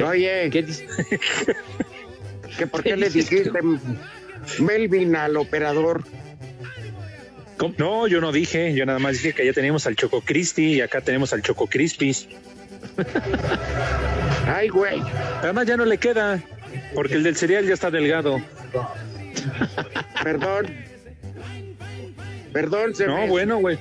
Oye, 0.08 0.48
¿Qué 0.50 0.62
dice? 0.62 0.86
¿que 2.58 2.66
¿por 2.66 2.82
qué 2.82 2.90
¿Qué 2.90 2.96
le 2.96 3.10
dijiste 3.10 3.50
Melvin 4.60 5.16
al 5.16 5.36
operador? 5.36 6.04
No, 7.76 8.06
yo 8.06 8.20
no 8.20 8.30
dije, 8.30 8.72
yo 8.74 8.86
nada 8.86 9.00
más 9.00 9.14
dije 9.14 9.32
que 9.32 9.44
ya 9.44 9.52
teníamos 9.52 9.86
al 9.86 9.96
Choco 9.96 10.20
Cristi 10.20 10.74
y 10.74 10.80
acá 10.80 11.00
tenemos 11.00 11.32
al 11.32 11.42
Choco 11.42 11.66
Crispis. 11.66 12.28
Ay, 14.46 14.68
güey. 14.68 15.02
Además 15.42 15.66
ya 15.66 15.76
no 15.76 15.84
le 15.84 15.98
queda, 15.98 16.40
porque 16.94 17.14
el 17.14 17.24
del 17.24 17.36
cereal 17.36 17.66
ya 17.66 17.74
está 17.74 17.90
delgado. 17.90 18.40
Perdón. 20.22 20.87
Perdón, 22.60 22.92
se 22.92 23.06
No, 23.06 23.18
me- 23.18 23.28
bueno, 23.28 23.58
güey. 23.58 23.78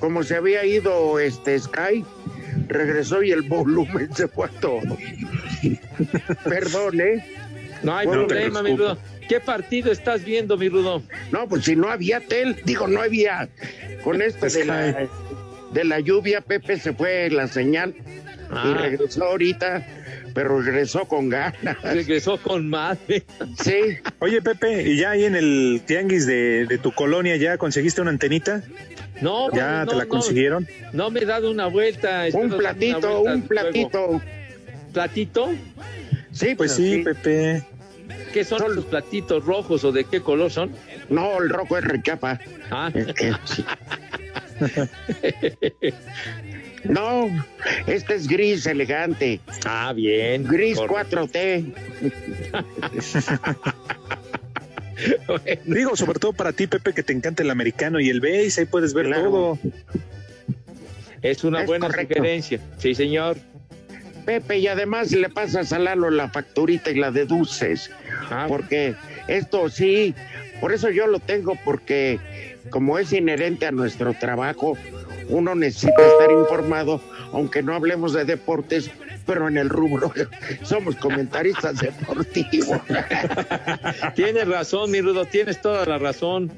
como 0.00 0.24
se 0.24 0.34
había 0.34 0.64
ido 0.64 1.20
este 1.20 1.56
Sky, 1.60 2.04
regresó 2.66 3.22
y 3.22 3.30
el 3.30 3.42
volumen 3.42 4.12
se 4.16 4.26
fue 4.26 4.46
a 4.46 4.48
todo. 4.48 4.80
Perdón, 6.44 7.00
¿eh? 7.00 7.24
No 7.84 7.96
hay 7.96 8.06
Bueno, 8.08 8.26
problema, 8.26 8.62
mi. 8.64 8.70
Rudo. 8.76 8.98
¿Qué 9.28 9.38
partido 9.38 9.92
estás 9.92 10.24
viendo, 10.24 10.56
mi 10.56 10.68
Rudo? 10.68 11.02
No, 11.30 11.48
pues 11.48 11.64
si 11.66 11.76
no 11.76 11.88
había 11.88 12.20
tel, 12.20 12.56
digo, 12.64 12.88
no 12.88 13.00
había. 13.00 13.48
Con 14.02 14.20
esto 14.22 14.46
de 14.46 14.64
la, 14.64 15.08
de 15.72 15.84
la 15.84 16.00
lluvia, 16.00 16.40
Pepe 16.40 16.78
se 16.80 16.92
fue 16.94 17.30
la 17.30 17.46
señal 17.46 17.94
y 17.96 18.02
Ah. 18.50 18.76
regresó 18.80 19.24
ahorita, 19.24 19.86
pero 20.36 20.60
regresó 20.60 21.06
con 21.06 21.30
ganas. 21.30 21.80
Regresó 21.82 22.36
con 22.36 22.68
madre. 22.68 23.24
Sí, 23.58 23.96
Oye, 24.18 24.42
Pepe, 24.42 24.82
¿y 24.82 24.98
ya 24.98 25.12
ahí 25.12 25.24
en 25.24 25.34
el 25.34 25.80
tianguis 25.86 26.26
de, 26.26 26.66
de 26.66 26.76
tu 26.76 26.92
colonia 26.92 27.36
ya 27.36 27.56
conseguiste 27.56 28.02
una 28.02 28.10
antenita? 28.10 28.62
No, 29.22 29.50
¿Ya 29.52 29.86
no, 29.86 29.90
te 29.90 29.96
la 29.96 30.04
no, 30.04 30.10
consiguieron? 30.10 30.68
No 30.92 31.08
me 31.10 31.20
he 31.20 31.24
dado 31.24 31.50
una 31.50 31.68
vuelta. 31.68 32.24
un 32.34 32.50
platito, 32.50 32.98
vuelta 33.00 33.08
un 33.08 33.24
luego. 33.24 33.48
platito. 33.48 34.22
¿Platito? 34.92 35.54
Sí, 36.32 36.54
Pues 36.54 36.72
sí, 36.72 36.98
Pepe. 37.02 37.62
¿Qué 38.34 38.44
son 38.44 38.76
los 38.76 38.84
platitos 38.84 39.42
rojos 39.42 39.84
o 39.84 39.92
de 39.92 40.04
qué 40.04 40.20
color 40.20 40.50
son? 40.50 40.70
No, 41.08 41.40
el 41.40 41.48
rojo 41.48 41.78
es 41.78 41.84
rechapa. 41.84 42.38
Ah, 42.70 42.90
sí. 43.46 43.64
No, 46.88 47.28
este 47.86 48.14
es 48.14 48.26
gris 48.28 48.66
elegante. 48.66 49.40
ah 49.64 49.92
bien. 49.94 50.44
Gris 50.44 50.78
correcto. 50.78 51.26
4T. 51.26 51.72
Digo, 55.66 55.94
sobre 55.96 56.18
todo 56.18 56.32
para 56.32 56.52
ti, 56.52 56.66
Pepe, 56.66 56.92
que 56.94 57.02
te 57.02 57.12
encanta 57.12 57.42
el 57.42 57.50
americano 57.50 58.00
y 58.00 58.08
el 58.08 58.20
base, 58.20 58.60
ahí 58.60 58.66
puedes 58.66 58.94
ver 58.94 59.06
Claro. 59.06 59.24
todo. 59.30 59.58
Es 61.22 61.44
una 61.44 61.60
Es 61.62 61.66
buena 61.66 61.86
correcto. 61.88 62.14
sugerencia. 62.16 62.60
Sí, 62.78 62.94
señor. 62.94 63.36
Pepe, 64.24 64.58
y 64.58 64.66
además 64.66 65.12
le 65.12 65.28
pasas 65.28 65.72
a 65.72 65.78
Lalo 65.78 66.10
la 66.10 66.28
facturita 66.30 66.90
y 66.90 66.94
la 66.96 67.10
deduces. 67.10 67.90
Ah, 68.30 68.46
Porque 68.48 68.94
esto 69.28 69.68
sí, 69.68 70.14
por 70.60 70.72
eso 70.72 70.90
yo 70.90 71.06
lo 71.06 71.20
tengo, 71.20 71.56
porque 71.64 72.18
como 72.70 72.98
es 72.98 73.12
inherente 73.12 73.66
a 73.66 73.70
nuestro 73.72 74.14
trabajo, 74.14 74.76
uno 75.28 75.54
necesita 75.54 76.06
estar 76.06 76.30
informado, 76.30 77.00
aunque 77.32 77.62
no 77.62 77.74
hablemos 77.74 78.12
de 78.12 78.24
deportes, 78.24 78.90
pero 79.26 79.48
en 79.48 79.56
el 79.56 79.68
rubro 79.68 80.12
somos 80.62 80.96
comentaristas 80.96 81.78
deportivos. 81.78 82.80
Tienes 84.14 84.48
razón, 84.48 84.90
mi 84.90 85.00
Rudo, 85.00 85.24
tienes 85.24 85.60
toda 85.60 85.84
la 85.86 85.98
razón. 85.98 86.52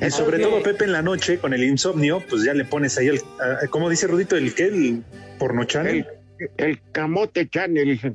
Y 0.00 0.10
sobre 0.10 0.38
todo, 0.40 0.62
Pepe, 0.62 0.84
en 0.84 0.92
la 0.92 1.02
noche, 1.02 1.38
con 1.38 1.54
el 1.54 1.62
insomnio, 1.62 2.22
pues 2.28 2.44
ya 2.44 2.52
le 2.52 2.64
pones 2.64 2.98
ahí 2.98 3.08
el, 3.08 3.20
ah, 3.40 3.58
¿cómo 3.70 3.88
dice 3.88 4.06
Rudito? 4.06 4.36
¿El 4.36 4.54
qué? 4.54 4.64
¿El 4.66 5.02
porno 5.38 5.64
channel? 5.64 6.06
El, 6.38 6.50
el 6.56 6.80
camote 6.92 7.48
channel. 7.48 8.00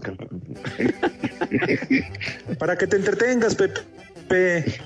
Para 2.59 2.77
que 2.77 2.85
te 2.85 2.97
entretengas, 2.97 3.55
Pepe. 3.55 4.81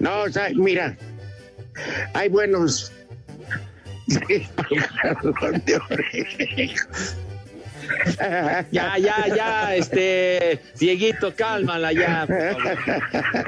No, 0.00 0.22
o 0.22 0.30
sea, 0.30 0.48
mira, 0.54 0.96
hay 2.14 2.28
buenos. 2.28 2.92
Ya, 8.70 8.98
ya, 8.98 9.26
ya, 9.34 9.74
este, 9.74 10.60
Dieguito, 10.78 11.34
cálmala 11.34 11.92
ya. 11.92 12.26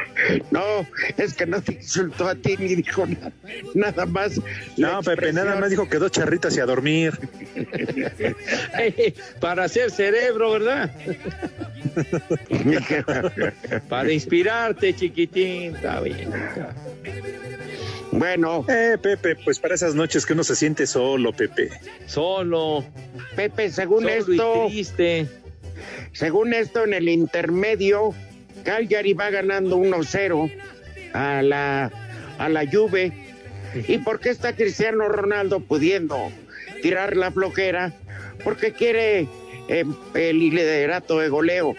No, 0.51 0.87
es 1.17 1.35
que 1.35 1.47
no 1.47 1.61
te 1.61 1.73
insultó 1.75 2.29
a 2.29 2.35
ti 2.35 2.57
ni 2.57 2.77
dijo 2.77 3.07
nada, 3.07 3.33
nada 3.75 4.07
más. 4.07 4.41
No, 4.77 5.03
Pepe, 5.03 5.33
nada 5.33 5.57
más 5.57 5.71
dijo 5.71 5.89
que 5.89 5.99
dos 5.99 6.13
charritas 6.13 6.57
y 6.57 6.61
a 6.61 6.67
dormir. 6.67 7.19
Para 9.41 9.65
hacer 9.65 9.91
cerebro, 9.91 10.53
¿verdad? 10.53 10.91
Para 13.89 14.13
inspirarte, 14.13 14.95
chiquitín. 14.95 15.75
Está 15.75 16.01
bien. 16.01 16.31
Bueno, 18.13 18.65
Eh, 18.69 18.97
Pepe, 19.01 19.37
pues 19.37 19.59
para 19.59 19.75
esas 19.75 19.95
noches 19.95 20.27
que 20.27 20.35
uno 20.35 20.45
se 20.45 20.55
siente 20.55 20.87
solo, 20.87 21.33
Pepe. 21.33 21.71
Solo, 22.07 22.85
Pepe, 23.35 23.71
según 23.71 24.03
solo 24.03 24.13
esto, 24.15 24.65
y 24.67 24.71
triste. 24.73 25.29
según 26.13 26.53
esto 26.53 26.85
en 26.85 26.93
el 26.95 27.09
intermedio, 27.09 28.15
Calgary 28.65 29.15
va 29.15 29.31
ganando 29.31 29.79
1-0 29.79 30.53
a 31.15 31.43
la 31.43 31.91
a 32.39 32.49
la 32.49 32.65
Juve. 32.71 33.13
¿Y 33.89 33.99
por 33.99 34.21
qué 34.21 34.29
está 34.29 34.55
Cristiano 34.55 35.09
Ronaldo 35.09 35.61
pudiendo 35.61 36.31
tirar 36.83 37.17
la 37.17 37.31
flojera? 37.31 37.93
Porque 38.45 38.73
quiere 38.73 39.27
eh, 39.69 39.85
el 40.15 40.39
liderato 40.39 41.19
de 41.19 41.29
goleo, 41.31 41.75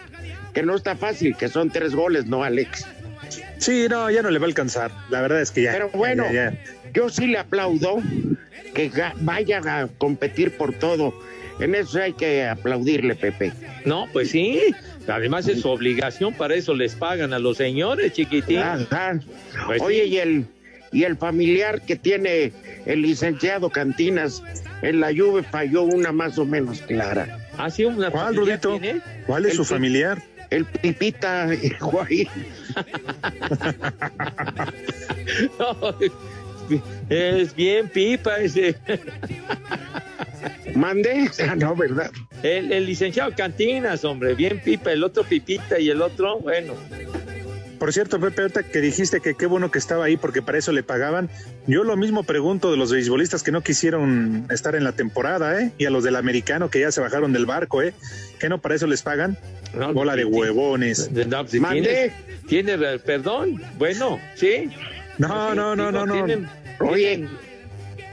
que 0.53 0.63
no 0.63 0.75
está 0.75 0.95
fácil, 0.95 1.35
que 1.37 1.49
son 1.49 1.69
tres 1.69 1.93
goles, 1.93 2.25
¿no, 2.25 2.43
Alex? 2.43 2.87
Sí, 3.57 3.87
no, 3.89 4.09
ya 4.09 4.21
no 4.21 4.29
le 4.29 4.39
va 4.39 4.45
a 4.45 4.49
alcanzar. 4.49 4.91
La 5.09 5.21
verdad 5.21 5.41
es 5.41 5.51
que 5.51 5.63
ya. 5.63 5.71
Pero 5.71 5.89
bueno, 5.89 6.25
ya, 6.25 6.51
ya. 6.51 6.91
yo 6.93 7.09
sí 7.09 7.27
le 7.27 7.37
aplaudo 7.37 8.01
que 8.73 8.91
vaya 9.21 9.61
a 9.65 9.87
competir 9.87 10.57
por 10.57 10.73
todo. 10.73 11.13
En 11.59 11.75
eso 11.75 12.01
hay 12.01 12.13
que 12.13 12.45
aplaudirle, 12.45 13.15
Pepe. 13.15 13.53
No, 13.85 14.07
pues 14.11 14.31
sí. 14.31 14.59
Además 15.07 15.47
es 15.47 15.61
su 15.61 15.69
obligación, 15.69 16.33
para 16.33 16.55
eso 16.55 16.73
les 16.73 16.95
pagan 16.95 17.33
a 17.33 17.39
los 17.39 17.57
señores, 17.57 18.13
chiquitín. 18.13 18.59
Ajá. 18.59 19.19
Pues 19.67 19.81
Oye, 19.81 20.03
sí. 20.03 20.09
y 20.09 20.17
el 20.17 20.45
y 20.93 21.03
el 21.03 21.17
familiar 21.17 21.81
que 21.81 21.95
tiene 21.95 22.53
el 22.85 23.01
licenciado 23.01 23.69
Cantinas 23.69 24.43
en 24.83 24.99
la 24.99 25.11
lluvia 25.11 25.43
falló 25.43 25.83
una 25.83 26.11
más 26.11 26.37
o 26.37 26.45
menos 26.45 26.81
clara. 26.81 27.39
¿Ah, 27.57 27.69
sí? 27.69 27.83
¿Una 27.83 28.11
¿Cuál, 28.11 28.35
Rudito? 28.35 28.79
¿Cuál 29.25 29.45
es 29.45 29.51
El 29.51 29.57
su 29.57 29.65
familiar? 29.65 30.21
El 30.53 30.65
Pipita 30.65 31.49
Higuaín. 31.53 32.29
No, 35.57 35.95
es 37.09 37.55
bien 37.55 37.89
pipa 37.89 38.37
ese. 38.37 38.75
¿Mande? 40.75 41.29
Ah, 41.47 41.55
no, 41.55 41.75
¿verdad? 41.75 42.11
El, 42.41 42.71
el 42.71 42.85
licenciado 42.85 43.31
Cantinas, 43.35 44.03
hombre, 44.05 44.33
bien 44.35 44.59
pipa. 44.59 44.91
El 44.91 45.03
otro 45.03 45.23
pipita 45.23 45.79
y 45.79 45.89
el 45.89 46.01
otro, 46.01 46.39
bueno. 46.39 46.73
Por 47.83 47.91
cierto, 47.91 48.17
Pepe, 48.17 48.43
ahorita 48.43 48.63
que 48.63 48.79
dijiste 48.79 49.19
que 49.19 49.35
qué 49.35 49.45
bueno 49.45 49.69
que 49.69 49.77
estaba 49.77 50.05
ahí 50.05 50.15
porque 50.15 50.41
para 50.41 50.57
eso 50.57 50.71
le 50.71 50.83
pagaban, 50.83 51.29
yo 51.67 51.83
lo 51.83 51.97
mismo 51.97 52.23
pregunto 52.23 52.71
de 52.71 52.77
los 52.77 52.93
beisbolistas 52.93 53.43
que 53.43 53.51
no 53.51 53.59
quisieron 53.59 54.47
estar 54.51 54.75
en 54.75 54.85
la 54.85 54.93
temporada, 54.93 55.59
¿eh? 55.61 55.73
Y 55.77 55.83
a 55.83 55.89
los 55.89 56.05
del 56.05 56.15
americano 56.15 56.69
que 56.69 56.79
ya 56.79 56.93
se 56.93 57.01
bajaron 57.01 57.33
del 57.33 57.45
barco, 57.45 57.81
¿eh? 57.81 57.93
¿Que 58.39 58.47
no 58.47 58.61
para 58.61 58.75
eso 58.75 58.87
les 58.87 59.01
pagan? 59.01 59.37
Bola 59.93 60.15
de 60.15 60.23
huevones. 60.23 61.11
No, 61.11 61.45
si 61.45 61.59
tiene, 61.59 62.13
tiene, 62.47 62.77
perdón, 62.99 63.61
bueno, 63.77 64.17
sí. 64.35 64.69
No, 65.17 65.53
no, 65.53 65.75
no, 65.75 65.91
no, 65.91 66.05
no. 66.05 66.13
Tienen, 66.13 66.47
Oye. 66.79 67.17
tienen 67.17 67.29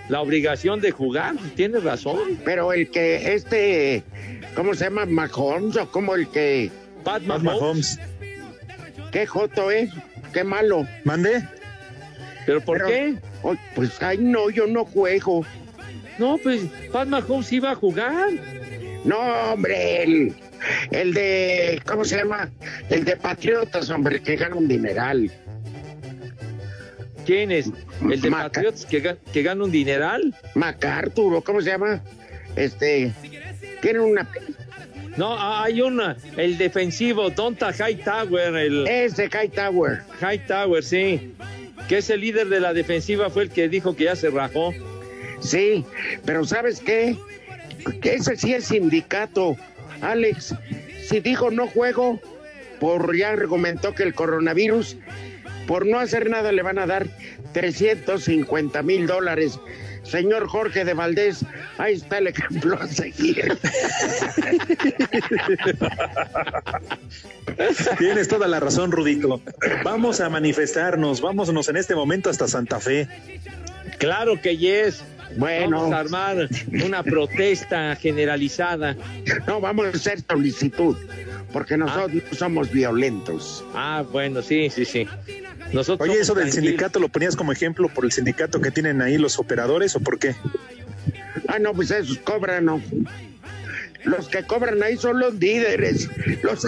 la 0.09 0.21
obligación 0.21 0.81
de 0.81 0.91
jugar, 0.91 1.37
tienes 1.55 1.85
razón. 1.85 2.41
Pero 2.45 2.73
el 2.73 2.91
que 2.91 3.35
este, 3.35 4.03
¿cómo 4.57 4.75
se 4.75 4.87
llama? 4.87 5.07
Mahomes 5.07 5.77
o 5.77 5.89
como 5.93 6.17
el 6.17 6.29
que. 6.29 6.73
Pat 7.05 7.23
Pat 7.23 7.41
Mahomes. 7.41 8.01
Qué 9.13 9.27
joto 9.27 9.71
es, 9.71 9.91
qué 10.33 10.45
malo. 10.45 10.87
¿Mande? 11.05 11.43
¿Pero 12.47 12.61
por 12.61 12.85
qué? 12.87 13.17
oh, 13.43 13.55
pues 13.75 14.01
ay 14.03 14.19
no, 14.19 14.51
yo 14.51 14.67
no 14.67 14.85
juego. 14.85 15.45
No, 16.19 16.39
pues 16.39 16.63
Pat 16.93 17.09
Mahomes 17.09 17.53
iba 17.53 17.71
a 17.73 17.75
jugar. 17.75 18.29
No, 19.05 19.19
hombre, 19.53 20.03
el, 20.03 20.35
el 20.91 21.15
de, 21.15 21.81
¿cómo 21.87 22.05
se 22.05 22.19
llama? 22.19 22.51
El 22.91 23.05
de 23.05 23.17
Patriotas, 23.17 23.89
hombre, 23.91 24.21
que 24.23 24.37
gana 24.37 24.57
un 24.57 24.69
dineral. 24.69 25.31
¿Quién 27.27 27.51
es? 27.51 27.71
¿El 28.11 28.21
de 28.21 28.31
Maca- 28.31 28.45
Patriots 28.45 28.85
que, 28.87 29.03
ga- 29.03 29.17
que 29.33 29.43
gana 29.43 29.65
un 29.65 29.71
dineral? 29.71 30.35
MacArthur, 30.55 31.35
¿o 31.37 31.41
¿cómo 31.43 31.61
se 31.61 31.71
llama? 31.71 32.03
Este, 32.57 33.13
tiene 33.83 34.01
una... 34.01 34.29
No, 35.17 35.35
ah, 35.35 35.65
hay 35.65 35.81
una, 35.81 36.17
el 36.37 36.57
defensivo, 36.57 37.31
Donta 37.31 37.73
Hightower, 37.73 38.55
el 38.57 38.87
Ese 38.87 39.29
Hightower. 39.29 40.03
Hightower, 40.21 40.83
sí, 40.83 41.35
que 41.89 41.99
es 41.99 42.11
el 42.11 42.21
líder 42.21 42.49
de 42.49 42.61
la 42.61 42.73
defensiva, 42.73 43.31
fue 43.31 43.45
el 43.45 43.51
que 43.51 43.69
dijo 43.69 43.97
que 43.97 44.05
ya 44.05 44.17
se 44.17 44.31
rajó. 44.31 44.73
Sí, 45.41 45.85
pero 46.25 46.45
¿sabes 46.45 46.81
qué? 46.81 47.17
Que 48.01 48.15
ese 48.15 48.37
sí 48.37 48.55
es 48.55 48.67
sindicato. 48.67 49.57
Alex, 50.01 50.55
si 51.03 51.21
dijo 51.21 51.51
no 51.51 51.67
juego, 51.67 52.21
por 52.79 53.17
ya 53.17 53.31
argumentó 53.31 53.95
que 53.95 54.03
el 54.03 54.15
coronavirus, 54.15 54.97
por 55.67 55.87
no 55.87 55.99
hacer 55.99 56.31
nada 56.31 56.53
le 56.53 56.63
van 56.63 56.79
a 56.79 56.87
dar 56.87 57.07
350 57.53 58.83
mil 58.83 59.07
dólares. 59.07 59.59
Señor 60.11 60.49
Jorge 60.49 60.85
de 60.85 60.93
Valdés, 60.93 61.45
ahí 61.79 61.95
está 61.95 62.19
el 62.19 62.27
ejemplo 62.27 62.77
a 62.81 62.87
seguir. 62.89 63.57
Tienes 67.99 68.27
toda 68.29 68.49
la 68.49 68.59
razón, 68.59 68.91
Rudito. 68.91 69.41
Vamos 69.85 70.21
a 70.21 70.29
manifestarnos, 70.29 71.21
vámonos 71.21 71.69
en 71.69 71.77
este 71.77 71.95
momento 71.95 72.29
hasta 72.29 72.49
Santa 72.49 72.81
Fe. 72.81 73.09
Claro 73.99 74.41
que 74.41 74.57
yes. 74.57 75.05
Bueno. 75.37 75.79
Vamos 75.79 75.95
a 75.95 75.99
armar 76.01 76.49
una 76.85 77.03
protesta 77.03 77.95
generalizada. 77.97 78.97
No, 79.47 79.61
vamos 79.61 79.87
a 79.87 79.89
hacer 79.91 80.21
solicitud, 80.29 80.97
porque 81.53 81.77
nosotros 81.77 82.23
no 82.31 82.37
somos 82.37 82.71
violentos. 82.71 83.65
Ah, 83.75 84.05
bueno, 84.11 84.43
sí, 84.43 84.71
sí, 84.71 84.85
sí. 84.85 85.07
Nosotros 85.73 86.09
Oye, 86.09 86.21
eso 86.21 86.35
del 86.35 86.45
tranquilos. 86.45 86.65
sindicato 86.65 86.99
lo 86.99 87.09
ponías 87.09 87.37
como 87.37 87.53
ejemplo 87.53 87.89
por 87.89 88.05
el 88.05 88.13
sindicato 88.13 88.61
que 88.61 88.71
tienen 88.71 89.01
ahí 89.03 89.19
los 89.19 89.39
operadores 89.39 89.95
o 89.95 90.01
por 90.01 90.19
qué? 90.19 90.35
Ah, 91.47 91.59
no, 91.61 91.73
pues 91.75 91.91
esos 91.91 92.19
cobran, 92.19 92.65
no. 92.65 92.83
Los 94.05 94.29
que 94.29 94.45
cobran 94.45 94.83
ahí 94.83 94.97
son 94.97 95.21
los 95.21 95.35
líderes, 95.35 96.09
los, 96.43 96.67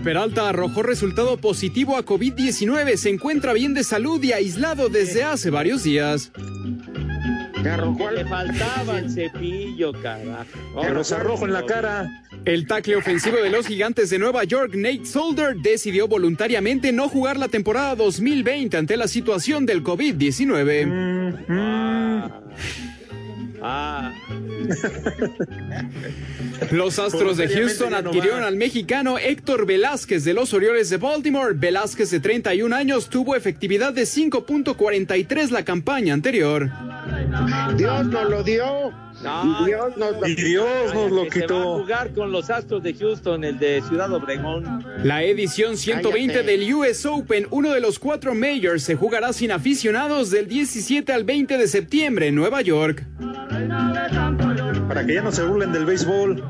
Peralta 0.00 0.48
arrojó 0.48 0.82
resultado 0.82 1.36
positivo 1.36 1.96
a 1.96 2.04
COVID-19. 2.04 2.96
Se 2.96 3.10
encuentra 3.10 3.52
bien 3.52 3.74
de 3.74 3.84
salud 3.84 4.22
y 4.22 4.32
aislado 4.32 4.88
desde 4.88 5.24
hace 5.24 5.50
varios 5.50 5.84
días. 5.84 6.32
Le 7.62 8.24
faltaba 8.24 8.98
el 8.98 9.10
cepillo, 9.14 9.92
carajo. 9.92 10.80
Que 10.80 10.90
los 10.90 11.12
arrojo 11.12 11.44
en 11.44 11.52
la 11.52 11.66
cara. 11.66 12.22
El 12.44 12.66
tackle 12.66 12.96
ofensivo 12.96 13.36
de 13.36 13.50
los 13.50 13.66
gigantes 13.66 14.10
de 14.10 14.18
Nueva 14.18 14.44
York, 14.44 14.74
Nate 14.74 15.04
Solder, 15.04 15.56
decidió 15.56 16.08
voluntariamente 16.08 16.92
no 16.92 17.08
jugar 17.08 17.36
la 17.36 17.48
temporada 17.48 17.94
2020 17.96 18.76
ante 18.76 18.96
la 18.96 19.08
situación 19.08 19.66
del 19.66 19.82
COVID-19. 19.82 20.86
Ah, 23.62 24.12
Los 26.70 26.98
Astros 26.98 27.36
de 27.36 27.48
Houston 27.48 27.94
adquirieron 27.94 28.42
al 28.42 28.56
mexicano 28.56 29.18
Héctor 29.18 29.66
Velázquez 29.66 30.24
de 30.24 30.34
los 30.34 30.52
Orioles 30.54 30.90
de 30.90 30.96
Baltimore. 30.96 31.54
Velázquez 31.54 32.10
de 32.10 32.20
31 32.20 32.74
años 32.74 33.08
tuvo 33.08 33.36
efectividad 33.36 33.92
de 33.92 34.02
5.43 34.02 35.50
la 35.50 35.64
campaña 35.64 36.14
anterior. 36.14 36.70
Dios 37.76 38.06
nos 38.06 38.30
lo 38.30 38.42
dio. 38.42 38.92
No, 39.22 39.62
y 39.62 39.66
Dios 39.66 39.96
nos 39.96 40.12
lo 40.20 40.28
Y 40.28 40.34
Dios 40.36 40.94
nos 40.94 41.10
lo 41.10 41.24
que 41.24 41.40
se 41.40 41.40
va 41.40 41.46
a 41.46 41.48
quitó. 41.58 41.78
jugar 41.80 42.12
con 42.14 42.30
los 42.30 42.50
Astros 42.50 42.84
de 42.84 42.94
Houston, 42.94 43.42
el 43.42 43.58
de 43.58 43.82
Ciudad 43.88 44.12
Obregón. 44.12 44.84
La 45.02 45.24
edición 45.24 45.76
120 45.76 46.34
Cállate. 46.34 46.52
del 46.52 46.72
US 46.74 47.04
Open, 47.04 47.48
uno 47.50 47.72
de 47.72 47.80
los 47.80 47.98
cuatro 47.98 48.36
majors, 48.36 48.84
se 48.84 48.94
jugará 48.94 49.32
sin 49.32 49.50
aficionados 49.50 50.30
del 50.30 50.46
17 50.46 51.12
al 51.12 51.24
20 51.24 51.58
de 51.58 51.66
septiembre 51.66 52.28
en 52.28 52.36
Nueva 52.36 52.62
York. 52.62 53.04
Para 54.88 55.06
que 55.06 55.14
ya 55.14 55.22
no 55.22 55.32
se 55.32 55.42
burlen 55.42 55.72
del 55.72 55.84
béisbol. 55.84 56.44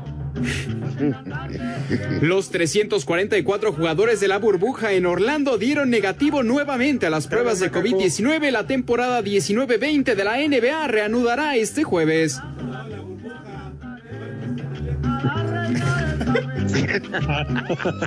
Los 2.21 2.49
344 2.49 3.73
jugadores 3.73 4.19
de 4.19 4.27
la 4.27 4.37
burbuja 4.37 4.93
en 4.93 5.05
Orlando 5.05 5.57
dieron 5.57 5.89
negativo 5.89 6.43
nuevamente 6.43 7.07
a 7.07 7.09
las 7.09 7.27
pruebas 7.27 7.59
de 7.59 7.71
COVID-19. 7.71 8.51
La 8.51 8.67
temporada 8.67 9.21
19-20 9.21 10.15
de 10.15 10.23
la 10.23 10.37
NBA 10.37 10.87
reanudará 10.87 11.55
este 11.55 11.83
jueves. 11.83 12.39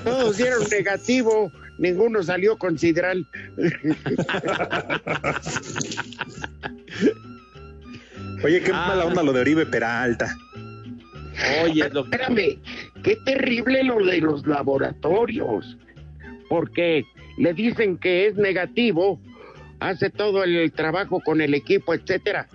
Todos 0.04 0.36
dieron 0.36 0.62
negativo, 0.70 1.50
ninguno 1.78 2.22
salió 2.22 2.58
con 2.58 2.78
sidral. 2.78 3.26
Oye, 8.44 8.60
qué 8.60 8.70
Ah. 8.72 8.86
mala 8.88 9.04
onda 9.06 9.22
lo 9.22 9.32
de 9.32 9.40
Oribe 9.40 9.66
Peralta. 9.66 10.36
Oye, 11.64 11.88
lo 11.90 12.04
Espérame, 12.04 12.58
qué 13.02 13.16
terrible 13.24 13.82
lo 13.84 14.04
de 14.04 14.20
los 14.20 14.46
laboratorios. 14.46 15.78
Porque 16.48 17.04
le 17.38 17.54
dicen 17.54 17.96
que 17.96 18.26
es 18.26 18.36
negativo, 18.36 19.20
hace 19.80 20.10
todo 20.10 20.44
el 20.44 20.70
trabajo 20.72 21.20
con 21.20 21.40
el 21.40 21.54
equipo, 21.54 21.94
etcétera. 21.94 22.48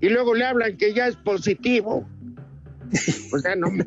Y 0.00 0.08
luego 0.08 0.34
le 0.34 0.44
hablan 0.44 0.76
que 0.76 0.92
ya 0.92 1.06
es 1.06 1.16
positivo. 1.16 2.08
O 3.32 3.38
sea, 3.38 3.54
no. 3.56 3.68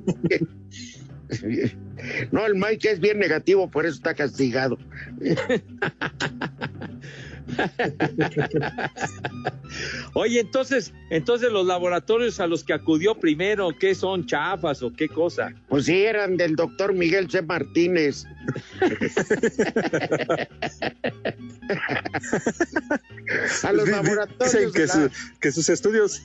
No, 2.31 2.45
el 2.45 2.53
Mike 2.53 2.91
es 2.91 2.99
bien 2.99 3.17
negativo, 3.17 3.71
por 3.71 3.85
eso 3.87 3.95
está 3.95 4.13
castigado. 4.13 4.77
Oye, 10.13 10.39
entonces, 10.39 10.93
entonces 11.09 11.51
los 11.51 11.65
laboratorios 11.65 12.39
a 12.39 12.47
los 12.47 12.63
que 12.63 12.73
acudió 12.73 13.15
primero, 13.15 13.69
¿qué 13.79 13.93
son 13.95 14.25
chafas 14.25 14.81
o 14.83 14.93
qué 14.93 15.07
cosa? 15.09 15.53
Pues 15.67 15.85
sí, 15.85 16.03
eran 16.05 16.37
del 16.37 16.55
doctor 16.55 16.93
Miguel 16.93 17.29
C. 17.29 17.41
Martínez. 17.41 18.25
A 23.63 23.71
los 23.73 23.85
Dicen 23.85 24.03
laboratorios. 24.03 24.71
que, 24.73 24.87
su- 24.87 24.99
la- 24.99 25.11
que 25.41 25.51
sus 25.51 25.69
estudios. 25.69 26.21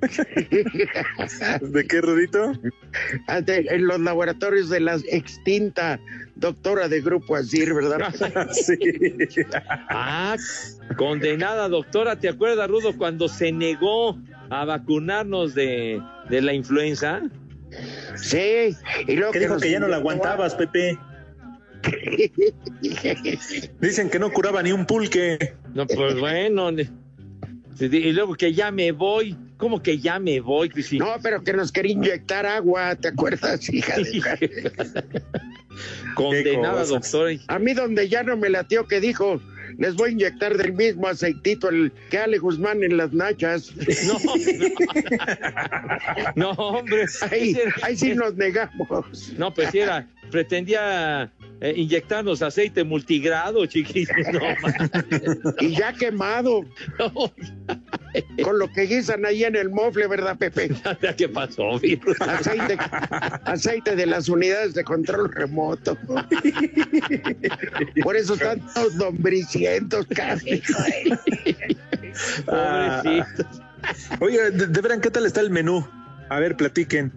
¿De 1.60 1.86
qué, 1.88 2.00
Rudito? 2.00 2.52
Ah, 3.26 3.40
en 3.46 3.86
los 3.86 4.00
laboratorios 4.00 4.68
de 4.68 4.80
la 4.80 4.96
extinta 5.10 5.98
doctora 6.38 6.88
de 6.88 7.00
Grupo 7.00 7.36
Asir, 7.36 7.74
¿verdad? 7.74 8.12
sí. 8.52 8.78
Ah, 9.88 10.36
condenada 10.96 11.68
doctora, 11.68 12.16
¿te 12.16 12.28
acuerdas, 12.28 12.68
Rudo, 12.68 12.96
cuando 12.96 13.28
se 13.28 13.52
negó 13.52 14.18
a 14.50 14.64
vacunarnos 14.64 15.54
de, 15.54 16.00
de 16.28 16.42
la 16.42 16.54
influenza? 16.54 17.22
Sí, 18.16 18.74
y 19.06 19.16
luego 19.16 19.32
Que 19.32 19.40
dijo 19.40 19.58
que 19.58 19.70
ya 19.70 19.80
no 19.80 19.88
la 19.88 19.96
aguantabas, 19.96 20.54
Pepe. 20.54 20.98
Dicen 23.80 24.10
que 24.10 24.18
no 24.18 24.32
curaba 24.32 24.62
ni 24.62 24.72
un 24.72 24.86
pulque. 24.86 25.54
No, 25.74 25.86
pues 25.86 26.18
bueno. 26.18 26.70
Y 27.78 28.12
luego 28.12 28.34
que 28.34 28.52
ya 28.52 28.70
me 28.70 28.92
voy. 28.92 29.36
¿Cómo 29.58 29.82
que 29.82 29.98
ya 29.98 30.18
me 30.18 30.40
voy? 30.40 30.70
Sí. 30.82 30.98
No, 30.98 31.16
pero 31.22 31.42
que 31.42 31.52
nos 31.52 31.72
quería 31.72 31.92
inyectar 31.92 32.46
agua, 32.46 32.94
¿te 32.94 33.08
acuerdas, 33.08 33.68
hija 33.68 33.96
de 33.96 34.72
Condenada, 36.14 36.84
doctor. 36.84 37.32
A 37.48 37.58
mí 37.58 37.74
donde 37.74 38.08
ya 38.08 38.22
no 38.22 38.36
me 38.36 38.48
latió 38.48 38.86
que 38.86 39.00
dijo, 39.00 39.40
les 39.78 39.94
voy 39.94 40.10
a 40.10 40.12
inyectar 40.12 40.56
del 40.56 40.72
mismo 40.72 41.06
aceitito 41.08 41.68
el 41.68 41.92
que 42.10 42.18
Ale 42.18 42.38
Guzmán 42.38 42.82
en 42.82 42.96
las 42.96 43.12
nachas. 43.12 43.72
No, 44.06 44.18
no, 46.34 46.50
hombre. 46.50 47.06
Ahí, 47.30 47.56
ahí 47.82 47.96
sí 47.96 48.14
nos 48.14 48.34
negamos. 48.34 49.32
No, 49.36 49.52
pues 49.54 49.74
era, 49.74 50.08
pretendía 50.30 51.32
eh, 51.60 51.74
inyectarnos 51.76 52.42
aceite 52.42 52.84
multigrado, 52.84 53.66
chiquillos. 53.66 54.16
No, 54.32 54.40
Y 55.60 55.76
ya 55.76 55.92
quemado. 55.92 56.64
Con 58.42 58.58
lo 58.58 58.70
que 58.72 58.82
guisan 58.82 59.24
ahí 59.26 59.44
en 59.44 59.56
el 59.56 59.70
mofle, 59.70 60.06
¿verdad, 60.06 60.36
Pepe? 60.38 60.70
¿Qué 61.16 61.28
pasó, 61.28 61.78
virus? 61.78 62.20
Aceite, 62.20 62.76
aceite 63.44 63.96
de 63.96 64.06
las 64.06 64.28
unidades 64.28 64.74
de 64.74 64.84
control 64.84 65.32
remoto. 65.32 65.96
Por 68.02 68.16
eso 68.16 68.34
están 68.34 68.60
todos 68.74 68.94
nombricientos, 68.94 70.06
casi. 70.14 70.62
Ah. 72.48 73.02
Oiga, 74.20 74.50
de, 74.50 74.66
de 74.66 74.80
veras, 74.80 74.98
¿qué 75.00 75.10
tal 75.10 75.26
está 75.26 75.40
el 75.40 75.50
menú? 75.50 75.86
A 76.28 76.38
ver, 76.40 76.56
platiquen. 76.56 77.12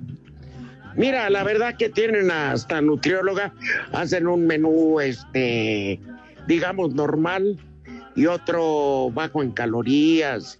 Mira, 0.96 1.30
la 1.30 1.44
verdad 1.44 1.76
que 1.78 1.90
tienen 1.90 2.32
hasta 2.32 2.82
nutrióloga, 2.82 3.54
hacen 3.94 4.28
un 4.28 4.46
menú, 4.46 5.00
este, 5.00 6.00
digamos, 6.48 6.94
normal 6.94 7.58
y 8.16 8.26
otro 8.26 9.10
bajo 9.14 9.42
en 9.42 9.52
calorías 9.52 10.60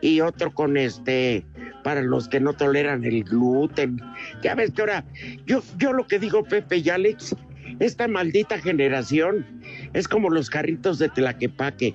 y 0.00 0.20
otro 0.20 0.52
con 0.52 0.76
este, 0.76 1.44
para 1.82 2.02
los 2.02 2.28
que 2.28 2.40
no 2.40 2.52
toleran 2.52 3.04
el 3.04 3.24
gluten. 3.24 4.00
Ya 4.42 4.54
ves 4.54 4.72
que 4.72 4.82
ahora, 4.82 5.04
yo, 5.46 5.62
yo 5.78 5.92
lo 5.92 6.06
que 6.06 6.18
digo, 6.18 6.44
Pepe 6.44 6.78
y 6.78 6.90
Alex, 6.90 7.34
esta 7.80 8.08
maldita 8.08 8.58
generación 8.58 9.44
es 9.92 10.08
como 10.08 10.30
los 10.30 10.50
carritos 10.50 10.98
de 10.98 11.08
Tlaquepaque, 11.08 11.94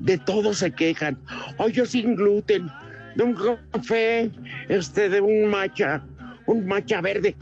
de 0.00 0.18
todo 0.18 0.54
se 0.54 0.70
quejan. 0.70 1.18
Ay, 1.58 1.72
yo 1.72 1.86
sin 1.86 2.16
gluten, 2.16 2.68
de 3.16 3.24
un 3.24 3.36
café, 3.72 4.30
este, 4.68 5.08
de 5.08 5.20
un 5.20 5.50
matcha, 5.50 6.02
un 6.46 6.66
matcha 6.66 7.00
verde. 7.00 7.36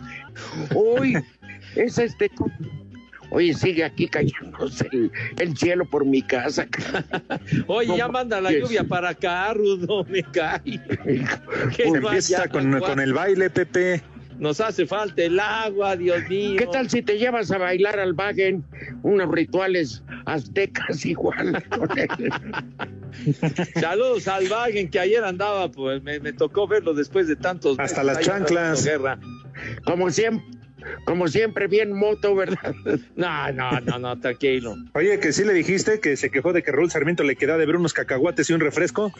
Uy, 0.74 1.16
es 1.76 1.98
este. 1.98 2.30
Oye, 3.30 3.54
sigue 3.54 3.84
aquí 3.84 4.08
cayéndose 4.08 4.88
el, 4.92 5.10
el 5.38 5.56
cielo 5.56 5.88
por 5.88 6.04
mi 6.04 6.22
casa. 6.22 6.66
Oye, 7.66 7.88
No 7.88 7.96
ya 7.96 8.08
manda 8.08 8.40
la 8.40 8.52
lluvia 8.52 8.84
para 8.84 9.10
acá, 9.10 9.52
Rudo, 9.54 10.04
me 10.08 10.22
cae. 10.22 10.80
Qué 11.76 11.84
Empieza 11.84 12.48
con, 12.48 12.78
con 12.80 13.00
el 13.00 13.12
baile, 13.12 13.50
Pepe. 13.50 14.02
Nos 14.38 14.60
hace 14.60 14.86
falta 14.86 15.22
el 15.22 15.40
agua, 15.40 15.96
Dios 15.96 16.28
mío. 16.28 16.56
¿Qué 16.58 16.66
tal 16.66 16.90
si 16.90 17.00
te 17.00 17.18
llevas 17.18 17.50
a 17.50 17.58
bailar 17.58 17.98
al 17.98 18.12
Wagen 18.12 18.64
unos 19.02 19.30
rituales 19.30 20.02
aztecas 20.26 21.06
igual? 21.06 21.64
Saludos 23.80 24.28
al 24.28 24.50
Wagen 24.50 24.90
que 24.90 25.00
ayer 25.00 25.24
andaba, 25.24 25.70
pues 25.70 26.02
me, 26.02 26.20
me 26.20 26.34
tocó 26.34 26.68
verlo 26.68 26.92
después 26.92 27.28
de 27.28 27.36
tantos 27.36 27.78
Hasta 27.78 28.02
meses 28.02 28.16
las 28.16 28.26
chanclas. 28.26 28.84
Guerra. 28.84 29.18
Como 29.84 30.10
siempre, 30.10 30.44
como 31.04 31.28
siempre, 31.28 31.66
bien 31.66 31.92
moto, 31.92 32.34
¿verdad? 32.34 32.74
No, 33.16 33.52
no, 33.52 33.80
no, 33.80 33.98
no, 33.98 34.18
tranquilo. 34.20 34.76
Oye, 34.94 35.18
que 35.20 35.32
sí 35.32 35.44
le 35.44 35.52
dijiste 35.52 36.00
que 36.00 36.16
se 36.16 36.30
quejó 36.30 36.52
de 36.52 36.62
que 36.62 36.72
Raúl 36.72 36.90
Sarmiento 36.90 37.22
le 37.24 37.36
queda 37.36 37.56
de 37.56 37.66
ver 37.66 37.76
unos 37.76 37.92
cacahuates 37.92 38.50
y 38.50 38.52
un 38.52 38.60
refresco. 38.60 39.12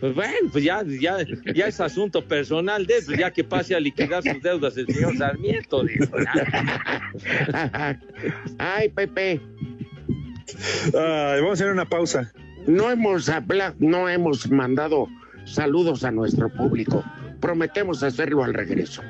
Pues 0.00 0.14
bueno, 0.14 0.48
pues 0.50 0.64
ya, 0.64 0.82
ya, 0.84 1.18
ya 1.54 1.66
es 1.68 1.80
asunto 1.80 2.26
personal 2.26 2.86
de 2.86 3.02
pues 3.06 3.16
ya 3.18 3.30
que 3.30 3.44
pase 3.44 3.76
a 3.76 3.80
liquidar 3.80 4.22
sus 4.22 4.42
deudas 4.42 4.76
el 4.76 4.86
señor 4.86 5.16
Sarmiento. 5.16 5.84
Ay, 8.58 8.88
Pepe, 8.88 9.40
Ay, 10.86 11.40
vamos 11.40 11.50
a 11.50 11.52
hacer 11.52 11.72
una 11.72 11.88
pausa. 11.88 12.32
no 12.66 12.90
hemos 12.90 13.28
hablado, 13.28 13.74
no 13.78 14.08
hemos 14.08 14.50
mandado 14.50 15.08
saludos 15.44 16.04
a 16.04 16.10
nuestro 16.10 16.48
público. 16.48 17.04
Prometemos 17.40 18.02
hacerlo 18.02 18.44
al 18.44 18.54
regreso. 18.54 19.02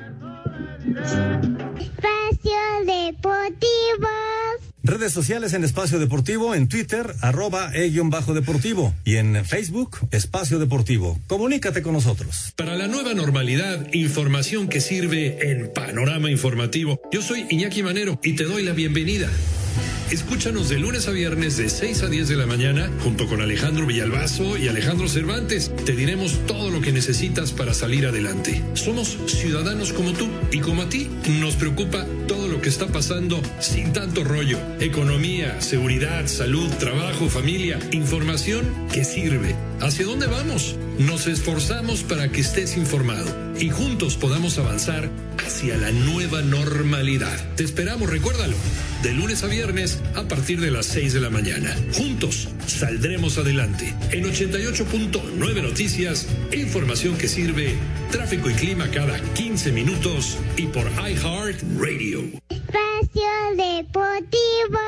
Espacio 0.83 2.59
Deportivo. 2.85 4.09
Redes 4.83 5.13
sociales 5.13 5.53
en 5.53 5.63
Espacio 5.63 5.97
Deportivo, 5.97 6.55
en 6.55 6.67
Twitter, 6.67 7.15
arroba 7.21 7.71
e-bajo 7.73 8.33
deportivo 8.33 8.93
y 9.05 9.15
en 9.15 9.45
Facebook, 9.45 9.99
Espacio 10.11 10.59
Deportivo. 10.59 11.17
Comunícate 11.27 11.81
con 11.81 11.93
nosotros. 11.93 12.51
Para 12.57 12.75
la 12.75 12.87
nueva 12.87 13.13
normalidad, 13.13 13.93
información 13.93 14.67
que 14.67 14.81
sirve 14.81 15.51
en 15.51 15.71
Panorama 15.71 16.29
Informativo. 16.29 16.99
Yo 17.13 17.21
soy 17.21 17.45
Iñaki 17.49 17.81
Manero 17.81 18.19
y 18.21 18.33
te 18.33 18.43
doy 18.43 18.63
la 18.63 18.73
bienvenida. 18.73 19.29
Escúchanos 20.11 20.69
de 20.69 20.77
lunes 20.77 21.07
a 21.07 21.11
viernes 21.11 21.57
de 21.57 21.69
6 21.69 22.03
a 22.03 22.07
10 22.07 22.27
de 22.27 22.35
la 22.35 22.45
mañana 22.45 22.91
junto 23.03 23.27
con 23.27 23.41
Alejandro 23.41 23.85
Villalbazo 23.85 24.57
y 24.57 24.67
Alejandro 24.67 25.07
Cervantes. 25.07 25.71
Te 25.85 25.93
diremos 25.93 26.39
todo 26.45 26.69
lo 26.69 26.81
que 26.81 26.91
necesitas 26.91 27.51
para 27.51 27.73
salir 27.73 28.05
adelante. 28.05 28.63
Somos 28.73 29.17
ciudadanos 29.27 29.91
como 29.93 30.13
tú 30.13 30.27
y 30.51 30.59
como 30.59 30.83
a 30.83 30.89
ti 30.89 31.09
nos 31.39 31.55
preocupa 31.55 32.05
todo 32.27 32.47
lo 32.47 32.61
que 32.61 32.69
está 32.69 32.87
pasando 32.87 33.41
sin 33.59 33.91
tanto 33.93 34.23
rollo. 34.23 34.59
Economía, 34.79 35.61
seguridad, 35.61 36.27
salud, 36.27 36.69
trabajo, 36.79 37.29
familia, 37.29 37.79
información 37.91 38.87
que 38.93 39.03
sirve. 39.03 39.55
¿Hacia 39.81 40.05
dónde 40.05 40.27
vamos? 40.27 40.75
Nos 40.99 41.25
esforzamos 41.25 42.03
para 42.03 42.29
que 42.29 42.41
estés 42.41 42.77
informado 42.77 43.25
y 43.59 43.69
juntos 43.69 44.15
podamos 44.15 44.59
avanzar 44.59 45.09
hacia 45.43 45.75
la 45.75 45.91
nueva 45.91 46.41
normalidad. 46.41 47.35
Te 47.55 47.63
esperamos, 47.63 48.09
recuérdalo, 48.09 48.55
de 49.01 49.13
lunes 49.13 49.43
a 49.43 49.47
viernes 49.47 49.99
a 50.15 50.27
partir 50.27 50.61
de 50.61 50.69
las 50.69 50.85
6 50.85 51.13
de 51.13 51.19
la 51.19 51.31
mañana. 51.31 51.75
Juntos 51.93 52.47
saldremos 52.67 53.39
adelante. 53.39 53.93
En 54.11 54.25
88.9 54.25 55.63
Noticias, 55.63 56.27
información 56.51 57.17
que 57.17 57.27
sirve, 57.27 57.75
tráfico 58.11 58.49
y 58.49 58.53
clima 58.53 58.87
cada 58.91 59.19
15 59.33 59.71
minutos 59.71 60.37
y 60.57 60.67
por 60.67 60.85
iHeart 60.91 61.59
Radio. 61.79 62.23
Espacio 62.49 63.23
Deportivo. 63.57 64.79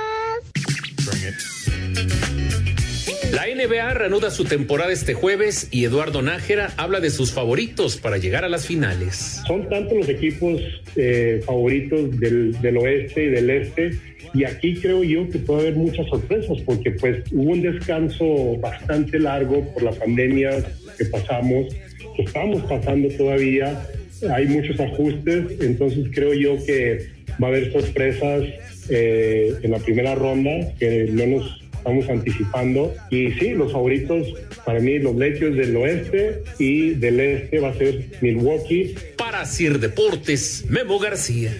La 3.35 3.47
NBA 3.53 3.93
reanuda 3.93 4.31
su 4.31 4.45
temporada 4.45 4.93
este 4.93 5.13
jueves 5.13 5.67
y 5.69 5.83
Eduardo 5.83 6.21
Nájera 6.21 6.71
habla 6.77 7.01
de 7.01 7.09
sus 7.09 7.33
favoritos 7.33 7.97
para 7.97 8.17
llegar 8.17 8.45
a 8.45 8.47
las 8.47 8.65
finales. 8.65 9.41
Son 9.45 9.67
tantos 9.67 9.97
los 9.97 10.07
equipos 10.07 10.61
eh, 10.95 11.41
favoritos 11.45 12.17
del, 12.17 12.77
oeste 12.77 13.25
y 13.25 13.27
del 13.27 13.49
este 13.49 13.91
y 14.33 14.45
aquí 14.45 14.75
creo 14.75 15.03
yo 15.03 15.29
que 15.29 15.39
puede 15.39 15.63
haber 15.63 15.75
muchas 15.75 16.07
sorpresas 16.07 16.61
porque 16.65 16.91
pues 16.91 17.23
hubo 17.33 17.51
un 17.51 17.61
descanso 17.61 18.55
bastante 18.61 19.19
largo 19.19 19.69
por 19.73 19.83
la 19.83 19.91
pandemia 19.91 20.51
que 20.97 21.03
pasamos, 21.03 21.75
que 22.15 22.21
estamos 22.21 22.61
pasando 22.63 23.09
todavía, 23.17 23.85
hay 24.33 24.45
muchos 24.45 24.79
ajustes, 24.79 25.59
entonces 25.59 26.07
creo 26.13 26.33
yo 26.33 26.55
que 26.65 27.09
va 27.31 27.47
a 27.47 27.49
haber 27.49 27.73
sorpresas 27.73 28.43
eh, 28.87 29.55
en 29.61 29.71
la 29.71 29.79
primera 29.79 30.15
ronda 30.15 30.73
que 30.79 31.09
no 31.11 31.25
nos 31.25 31.64
estamos 31.85 32.09
anticipando. 32.09 32.95
Y 33.11 33.31
sí, 33.33 33.51
los 33.51 33.71
favoritos 33.71 34.27
para 34.65 34.79
mí, 34.79 34.97
los 34.97 35.15
Lakers 35.15 35.55
del 35.55 35.75
oeste 35.77 36.43
y 36.57 36.95
del 36.95 37.19
este 37.19 37.59
va 37.59 37.69
a 37.69 37.73
ser 37.75 38.05
Milwaukee. 38.21 38.95
Para 39.15 39.45
Sir 39.45 39.79
Deportes, 39.79 40.65
Memo 40.67 40.97
García. 40.97 41.55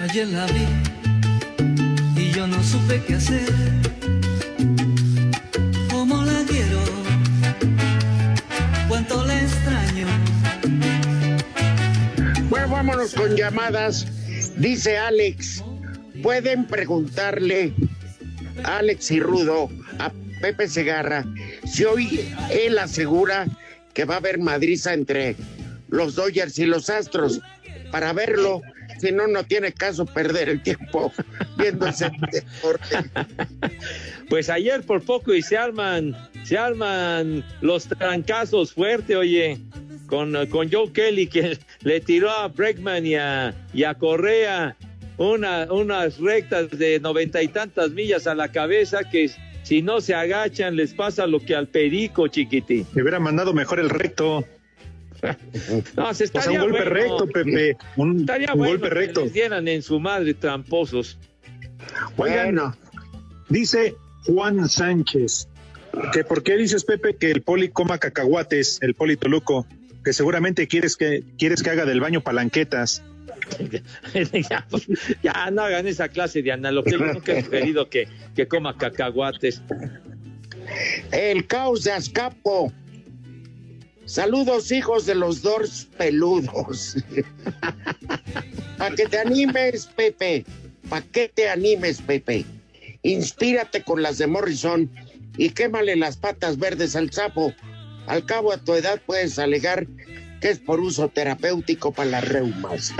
Ayer 0.00 0.28
la 0.28 0.46
vi 0.46 2.22
y 2.22 2.30
yo 2.32 2.46
no 2.46 2.62
supe 2.62 3.02
qué 3.06 3.14
hacer. 3.14 3.93
Vámonos 12.86 13.14
con 13.14 13.34
llamadas. 13.34 14.06
Dice 14.58 14.98
Alex, 14.98 15.64
pueden 16.22 16.66
preguntarle 16.66 17.72
Alex 18.62 19.10
y 19.10 19.20
Rudo 19.20 19.70
a 19.98 20.12
Pepe 20.42 20.68
Segarra 20.68 21.24
si 21.66 21.84
hoy 21.84 22.30
él 22.50 22.78
asegura 22.78 23.46
que 23.94 24.04
va 24.04 24.14
a 24.14 24.18
haber 24.18 24.38
madriza 24.38 24.92
entre 24.92 25.34
los 25.88 26.14
Dodgers 26.14 26.58
y 26.58 26.66
los 26.66 26.90
Astros. 26.90 27.40
Para 27.90 28.12
verlo, 28.12 28.60
Si 29.00 29.12
no, 29.12 29.26
no 29.28 29.44
tiene 29.44 29.72
caso 29.72 30.04
perder 30.04 30.50
el 30.50 30.62
tiempo 30.62 31.10
viendo 31.56 31.86
ese 31.86 32.10
deporte. 32.32 33.10
Pues 34.28 34.50
ayer 34.50 34.82
por 34.82 35.02
poco 35.02 35.32
y 35.32 35.40
se 35.40 35.56
arman, 35.56 36.14
se 36.44 36.58
arman 36.58 37.44
los 37.62 37.86
trancazos 37.86 38.72
fuerte, 38.74 39.16
oye, 39.16 39.58
con, 40.06 40.34
con 40.48 40.70
Joe 40.70 40.92
Kelly 40.92 41.26
que 41.26 41.58
le 41.82 42.00
tiró 42.00 42.30
a 42.30 42.48
Bregman 42.48 43.06
y 43.06 43.14
a, 43.16 43.54
y 43.72 43.84
a 43.84 43.94
Correa 43.94 44.76
una, 45.16 45.72
unas 45.72 46.18
rectas 46.18 46.70
de 46.70 46.98
noventa 47.00 47.42
y 47.42 47.48
tantas 47.48 47.90
millas 47.90 48.26
a 48.26 48.34
la 48.34 48.50
cabeza 48.50 49.04
que 49.10 49.30
si 49.62 49.80
no 49.80 50.00
se 50.00 50.14
agachan 50.14 50.76
les 50.76 50.92
pasa 50.92 51.26
lo 51.26 51.40
que 51.40 51.54
al 51.54 51.68
perico, 51.68 52.28
chiquitín. 52.28 52.86
Me 52.92 53.02
hubiera 53.02 53.20
mandado 53.20 53.52
mejor 53.54 53.80
el 53.80 53.90
recto. 53.90 54.44
No, 55.96 56.12
se 56.12 56.24
O 56.24 56.26
sea, 56.26 56.40
estaría 56.40 56.62
un 56.62 56.70
golpe 56.70 56.84
bueno. 56.86 56.94
recto, 56.94 57.26
Pepe. 57.28 57.76
Un, 57.96 58.20
Estaría 58.20 58.52
un 58.52 58.58
bueno 58.58 58.72
golpe 58.72 58.88
que 58.90 58.94
recto. 58.94 59.20
les 59.22 59.32
dieran 59.32 59.68
en 59.68 59.80
su 59.80 59.98
madre 59.98 60.34
tramposos. 60.34 61.18
Oigan, 62.18 62.60
dice 63.48 63.94
Juan 64.26 64.68
Sánchez 64.68 65.48
que 66.12 66.24
por 66.24 66.42
qué 66.42 66.56
dices, 66.56 66.84
Pepe, 66.84 67.16
que 67.16 67.30
el 67.30 67.42
poli 67.42 67.68
coma 67.68 67.98
cacahuates, 67.98 68.78
el 68.82 68.94
poli 68.94 69.16
Toluco, 69.16 69.66
que 70.04 70.12
seguramente 70.12 70.68
quieres 70.68 70.96
que 70.96 71.24
quieres 71.38 71.62
que 71.62 71.70
haga 71.70 71.84
del 71.84 72.00
baño 72.00 72.20
palanquetas. 72.20 73.02
ya, 74.48 74.66
ya 75.22 75.50
no 75.50 75.62
hagan 75.62 75.86
esa 75.86 76.08
clase 76.08 76.42
de 76.42 76.52
analogía. 76.52 76.92
Yo 76.92 76.98
nunca 76.98 77.32
he 77.32 77.42
sugerido 77.42 77.88
que, 77.88 78.08
que 78.34 78.46
coma 78.46 78.76
cacahuates. 78.76 79.62
El 81.10 81.46
caos 81.46 81.84
de 81.84 81.92
Azcapo. 81.92 82.72
Saludos, 84.06 84.70
hijos 84.70 85.06
de 85.06 85.14
los 85.14 85.40
dos 85.40 85.88
peludos. 85.96 86.96
Para 88.78 88.94
que 88.94 89.06
te 89.06 89.18
animes, 89.18 89.86
Pepe. 89.86 90.44
Para 90.88 91.04
que 91.06 91.28
te 91.28 91.48
animes, 91.48 92.02
Pepe. 92.02 92.44
Inspírate 93.02 93.82
con 93.82 94.02
las 94.02 94.18
de 94.18 94.26
Morrison 94.26 94.90
y 95.36 95.50
quémale 95.50 95.96
las 95.96 96.16
patas 96.16 96.58
verdes 96.58 96.96
al 96.96 97.10
sapo. 97.12 97.54
Al 98.06 98.24
cabo, 98.24 98.52
a 98.52 98.58
tu 98.58 98.74
edad 98.74 99.00
puedes 99.04 99.38
alegar 99.38 99.86
que 100.40 100.50
es 100.50 100.58
por 100.58 100.80
uso 100.80 101.08
terapéutico 101.08 101.92
para 101.92 102.10
las 102.10 102.28
reumas. 102.28 102.92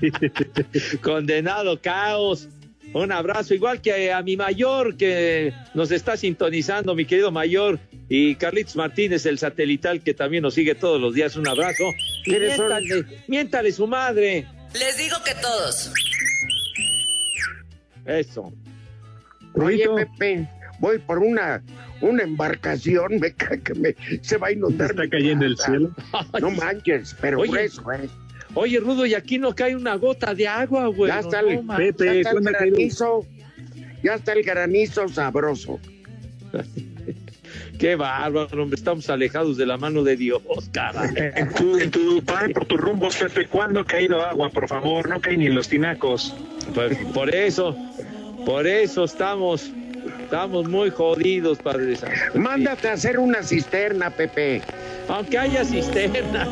Condenado 1.02 1.80
caos. 1.80 2.48
Un 2.92 3.12
abrazo, 3.12 3.54
igual 3.54 3.80
que 3.80 4.12
a 4.12 4.20
mi 4.22 4.36
mayor 4.36 4.96
que 4.96 5.54
nos 5.74 5.92
está 5.92 6.16
sintonizando, 6.16 6.96
mi 6.96 7.04
querido 7.04 7.30
mayor, 7.30 7.78
y 8.08 8.34
Carlitos 8.34 8.74
Martínez, 8.74 9.24
el 9.26 9.38
satelital, 9.38 10.02
que 10.02 10.12
también 10.12 10.42
nos 10.42 10.54
sigue 10.54 10.74
todos 10.74 11.00
los 11.00 11.14
días. 11.14 11.36
Un 11.36 11.46
abrazo. 11.46 11.84
Miéntale, 12.26 13.04
miéntale 13.28 13.70
su 13.70 13.86
madre. 13.86 14.48
Les 14.74 14.98
digo 14.98 15.16
que 15.24 15.34
todos. 15.40 15.92
Eso. 18.04 18.52
Oye, 19.54 19.88
Pepe, 19.88 20.48
voy 20.80 20.98
por 20.98 21.18
una, 21.18 21.62
una 22.00 22.22
embarcación, 22.22 23.18
me 23.20 23.32
cae 23.32 23.60
que 23.60 23.74
me, 23.74 23.94
se 24.22 24.36
va 24.36 24.48
a 24.48 24.52
inundar. 24.52 24.90
Está 24.90 25.08
cayendo 25.08 25.44
el 25.44 25.56
cielo. 25.56 25.94
No 26.40 26.50
manches, 26.50 27.16
pero 27.20 27.40
Oye, 27.40 27.64
eso, 27.64 27.92
¿eh? 27.92 28.08
Oye, 28.54 28.80
Rudo, 28.80 29.06
y 29.06 29.14
aquí 29.14 29.38
no 29.38 29.54
cae 29.54 29.76
una 29.76 29.94
gota 29.94 30.34
de 30.34 30.48
agua, 30.48 30.86
güey. 30.88 31.10
Ya 31.10 31.20
está 31.20 31.42
No, 31.42 31.48
el, 31.48 31.62
man. 31.62 31.78
ya 31.78 32.12
está 32.12 32.30
el 32.32 32.42
granizo, 32.42 33.26
ya 34.02 34.14
está 34.14 34.32
el 34.32 34.42
granizo 34.42 35.08
sabroso. 35.08 35.78
Qué 37.78 37.96
bárbaro, 37.96 38.62
hombre. 38.62 38.76
Estamos 38.76 39.08
alejados 39.08 39.56
de 39.56 39.66
la 39.66 39.78
mano 39.78 40.02
de 40.02 40.16
Dios, 40.16 40.42
caray. 40.72 41.14
En 41.36 41.52
tu, 41.54 41.78
en 41.78 41.90
tu, 41.90 42.22
por 42.22 42.66
tus 42.66 42.78
rumbos, 42.80 43.16
Pepe, 43.16 43.46
¿cuándo 43.46 43.80
ha 43.80 43.86
caído 43.86 44.24
agua? 44.24 44.50
Por 44.50 44.68
favor, 44.68 45.08
no 45.08 45.20
caen 45.20 45.40
ni 45.40 45.46
en 45.46 45.54
los 45.54 45.68
tinacos. 45.68 46.34
Pues 46.74 46.98
por 47.14 47.34
eso, 47.34 47.76
por 48.44 48.66
eso 48.66 49.04
estamos, 49.04 49.70
estamos 50.30 50.68
muy 50.68 50.90
jodidos, 50.90 51.58
Padre 51.58 51.96
Santo. 51.96 52.38
Mándate 52.38 52.88
a 52.88 52.92
hacer 52.92 53.18
una 53.18 53.42
cisterna, 53.42 54.10
Pepe. 54.10 54.62
Aunque 55.08 55.36
haya 55.36 55.64
cisterna, 55.64 56.44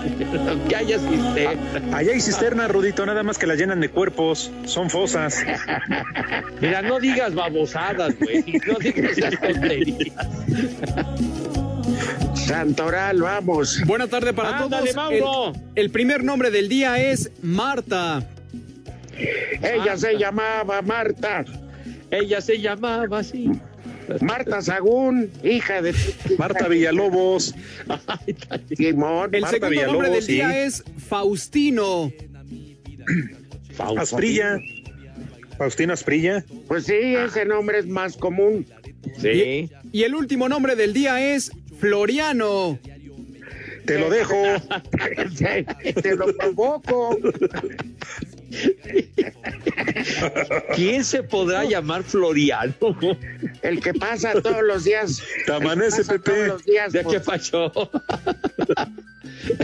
aunque 0.48 0.74
haya 0.74 0.98
cisterna. 0.98 1.96
Allá 1.96 2.12
hay 2.12 2.20
cisterna, 2.20 2.66
Rudito, 2.66 3.06
nada 3.06 3.22
más 3.22 3.38
que 3.38 3.46
la 3.46 3.54
llenan 3.54 3.80
de 3.80 3.88
cuerpos. 3.88 4.50
Son 4.64 4.90
fosas. 4.90 5.44
Mira, 6.60 6.82
no 6.82 6.98
digas 6.98 7.36
babosadas, 7.36 8.18
güey. 8.18 8.60
No 8.66 8.80
digas 8.80 9.16
esas 9.16 9.40
tonterías. 9.40 10.26
Santoral, 12.34 13.22
vamos. 13.22 13.80
Buena 13.86 14.08
tarde 14.08 14.32
para 14.32 14.58
Ándale, 14.58 14.92
todos. 14.92 14.96
Mauro. 14.96 15.52
El, 15.76 15.84
el 15.84 15.90
primer 15.90 16.24
nombre 16.24 16.50
del 16.50 16.68
día 16.68 16.98
es 16.98 17.30
Marta. 17.42 18.24
Ella 19.62 19.96
se 19.96 20.18
llamaba 20.18 20.82
Marta. 20.82 21.44
Ella 22.10 22.40
se 22.40 22.60
llamaba 22.60 23.18
así. 23.18 23.50
Marta 24.22 24.62
Sagún, 24.62 25.30
hija 25.42 25.82
de 25.82 25.94
Marta 26.38 26.68
Villalobos. 26.68 27.54
Simón. 28.74 29.30
El 29.34 29.42
Marta 29.42 29.56
segundo 29.56 29.70
Villalobos, 29.70 29.92
nombre 29.92 30.10
del 30.10 30.22
sí. 30.22 30.32
día 30.34 30.64
es 30.64 30.84
Faustino. 31.08 32.10
Asprilla. 33.78 34.58
Faustino 35.58 35.92
Asprilla. 35.92 36.44
Pues 36.66 36.84
sí, 36.84 36.94
ese 36.94 37.44
nombre 37.44 37.78
es 37.78 37.86
más 37.86 38.16
común. 38.16 38.66
Sí. 39.20 39.70
Y 39.92 40.02
el 40.02 40.14
último 40.14 40.48
nombre 40.48 40.76
del 40.76 40.92
día 40.92 41.34
es 41.34 41.50
Floriano. 41.78 42.78
Te 43.88 43.98
lo 43.98 44.10
dejo. 44.10 44.36
Te 46.02 46.14
lo 46.16 46.26
provoco. 46.36 47.18
¿Quién 50.74 51.04
se 51.04 51.22
podrá 51.22 51.64
llamar 51.64 52.02
Floriano? 52.02 52.74
El 53.62 53.80
que 53.80 53.94
pasa 53.94 54.40
todos 54.40 54.62
los 54.62 54.84
días. 54.84 55.22
Te 55.46 55.52
amanece, 55.52 56.04
Pepe. 56.04 56.18
Todos 56.32 56.46
los 56.48 56.64
días 56.64 56.92
¿De 56.92 57.02
por- 57.02 57.12
qué 57.12 57.20
pasó? 57.20 57.72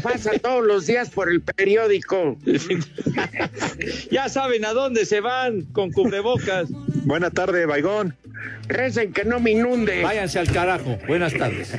pasa 0.02 0.32
todos 0.42 0.64
los 0.66 0.86
días 0.86 1.10
por 1.10 1.30
el 1.30 1.42
periódico. 1.42 2.38
ya 4.10 4.28
saben 4.28 4.64
a 4.64 4.72
dónde 4.72 5.04
se 5.04 5.20
van 5.20 5.62
con 5.72 5.92
cubrebocas. 5.92 6.68
Buena 7.04 7.30
tarde, 7.30 7.66
Baigón. 7.66 8.16
Recen 8.68 9.12
que 9.12 9.24
no 9.24 9.40
me 9.40 9.50
inunde. 9.52 10.02
Váyanse 10.02 10.38
al 10.38 10.50
carajo. 10.50 10.98
Buenas 11.06 11.34
tardes. 11.34 11.72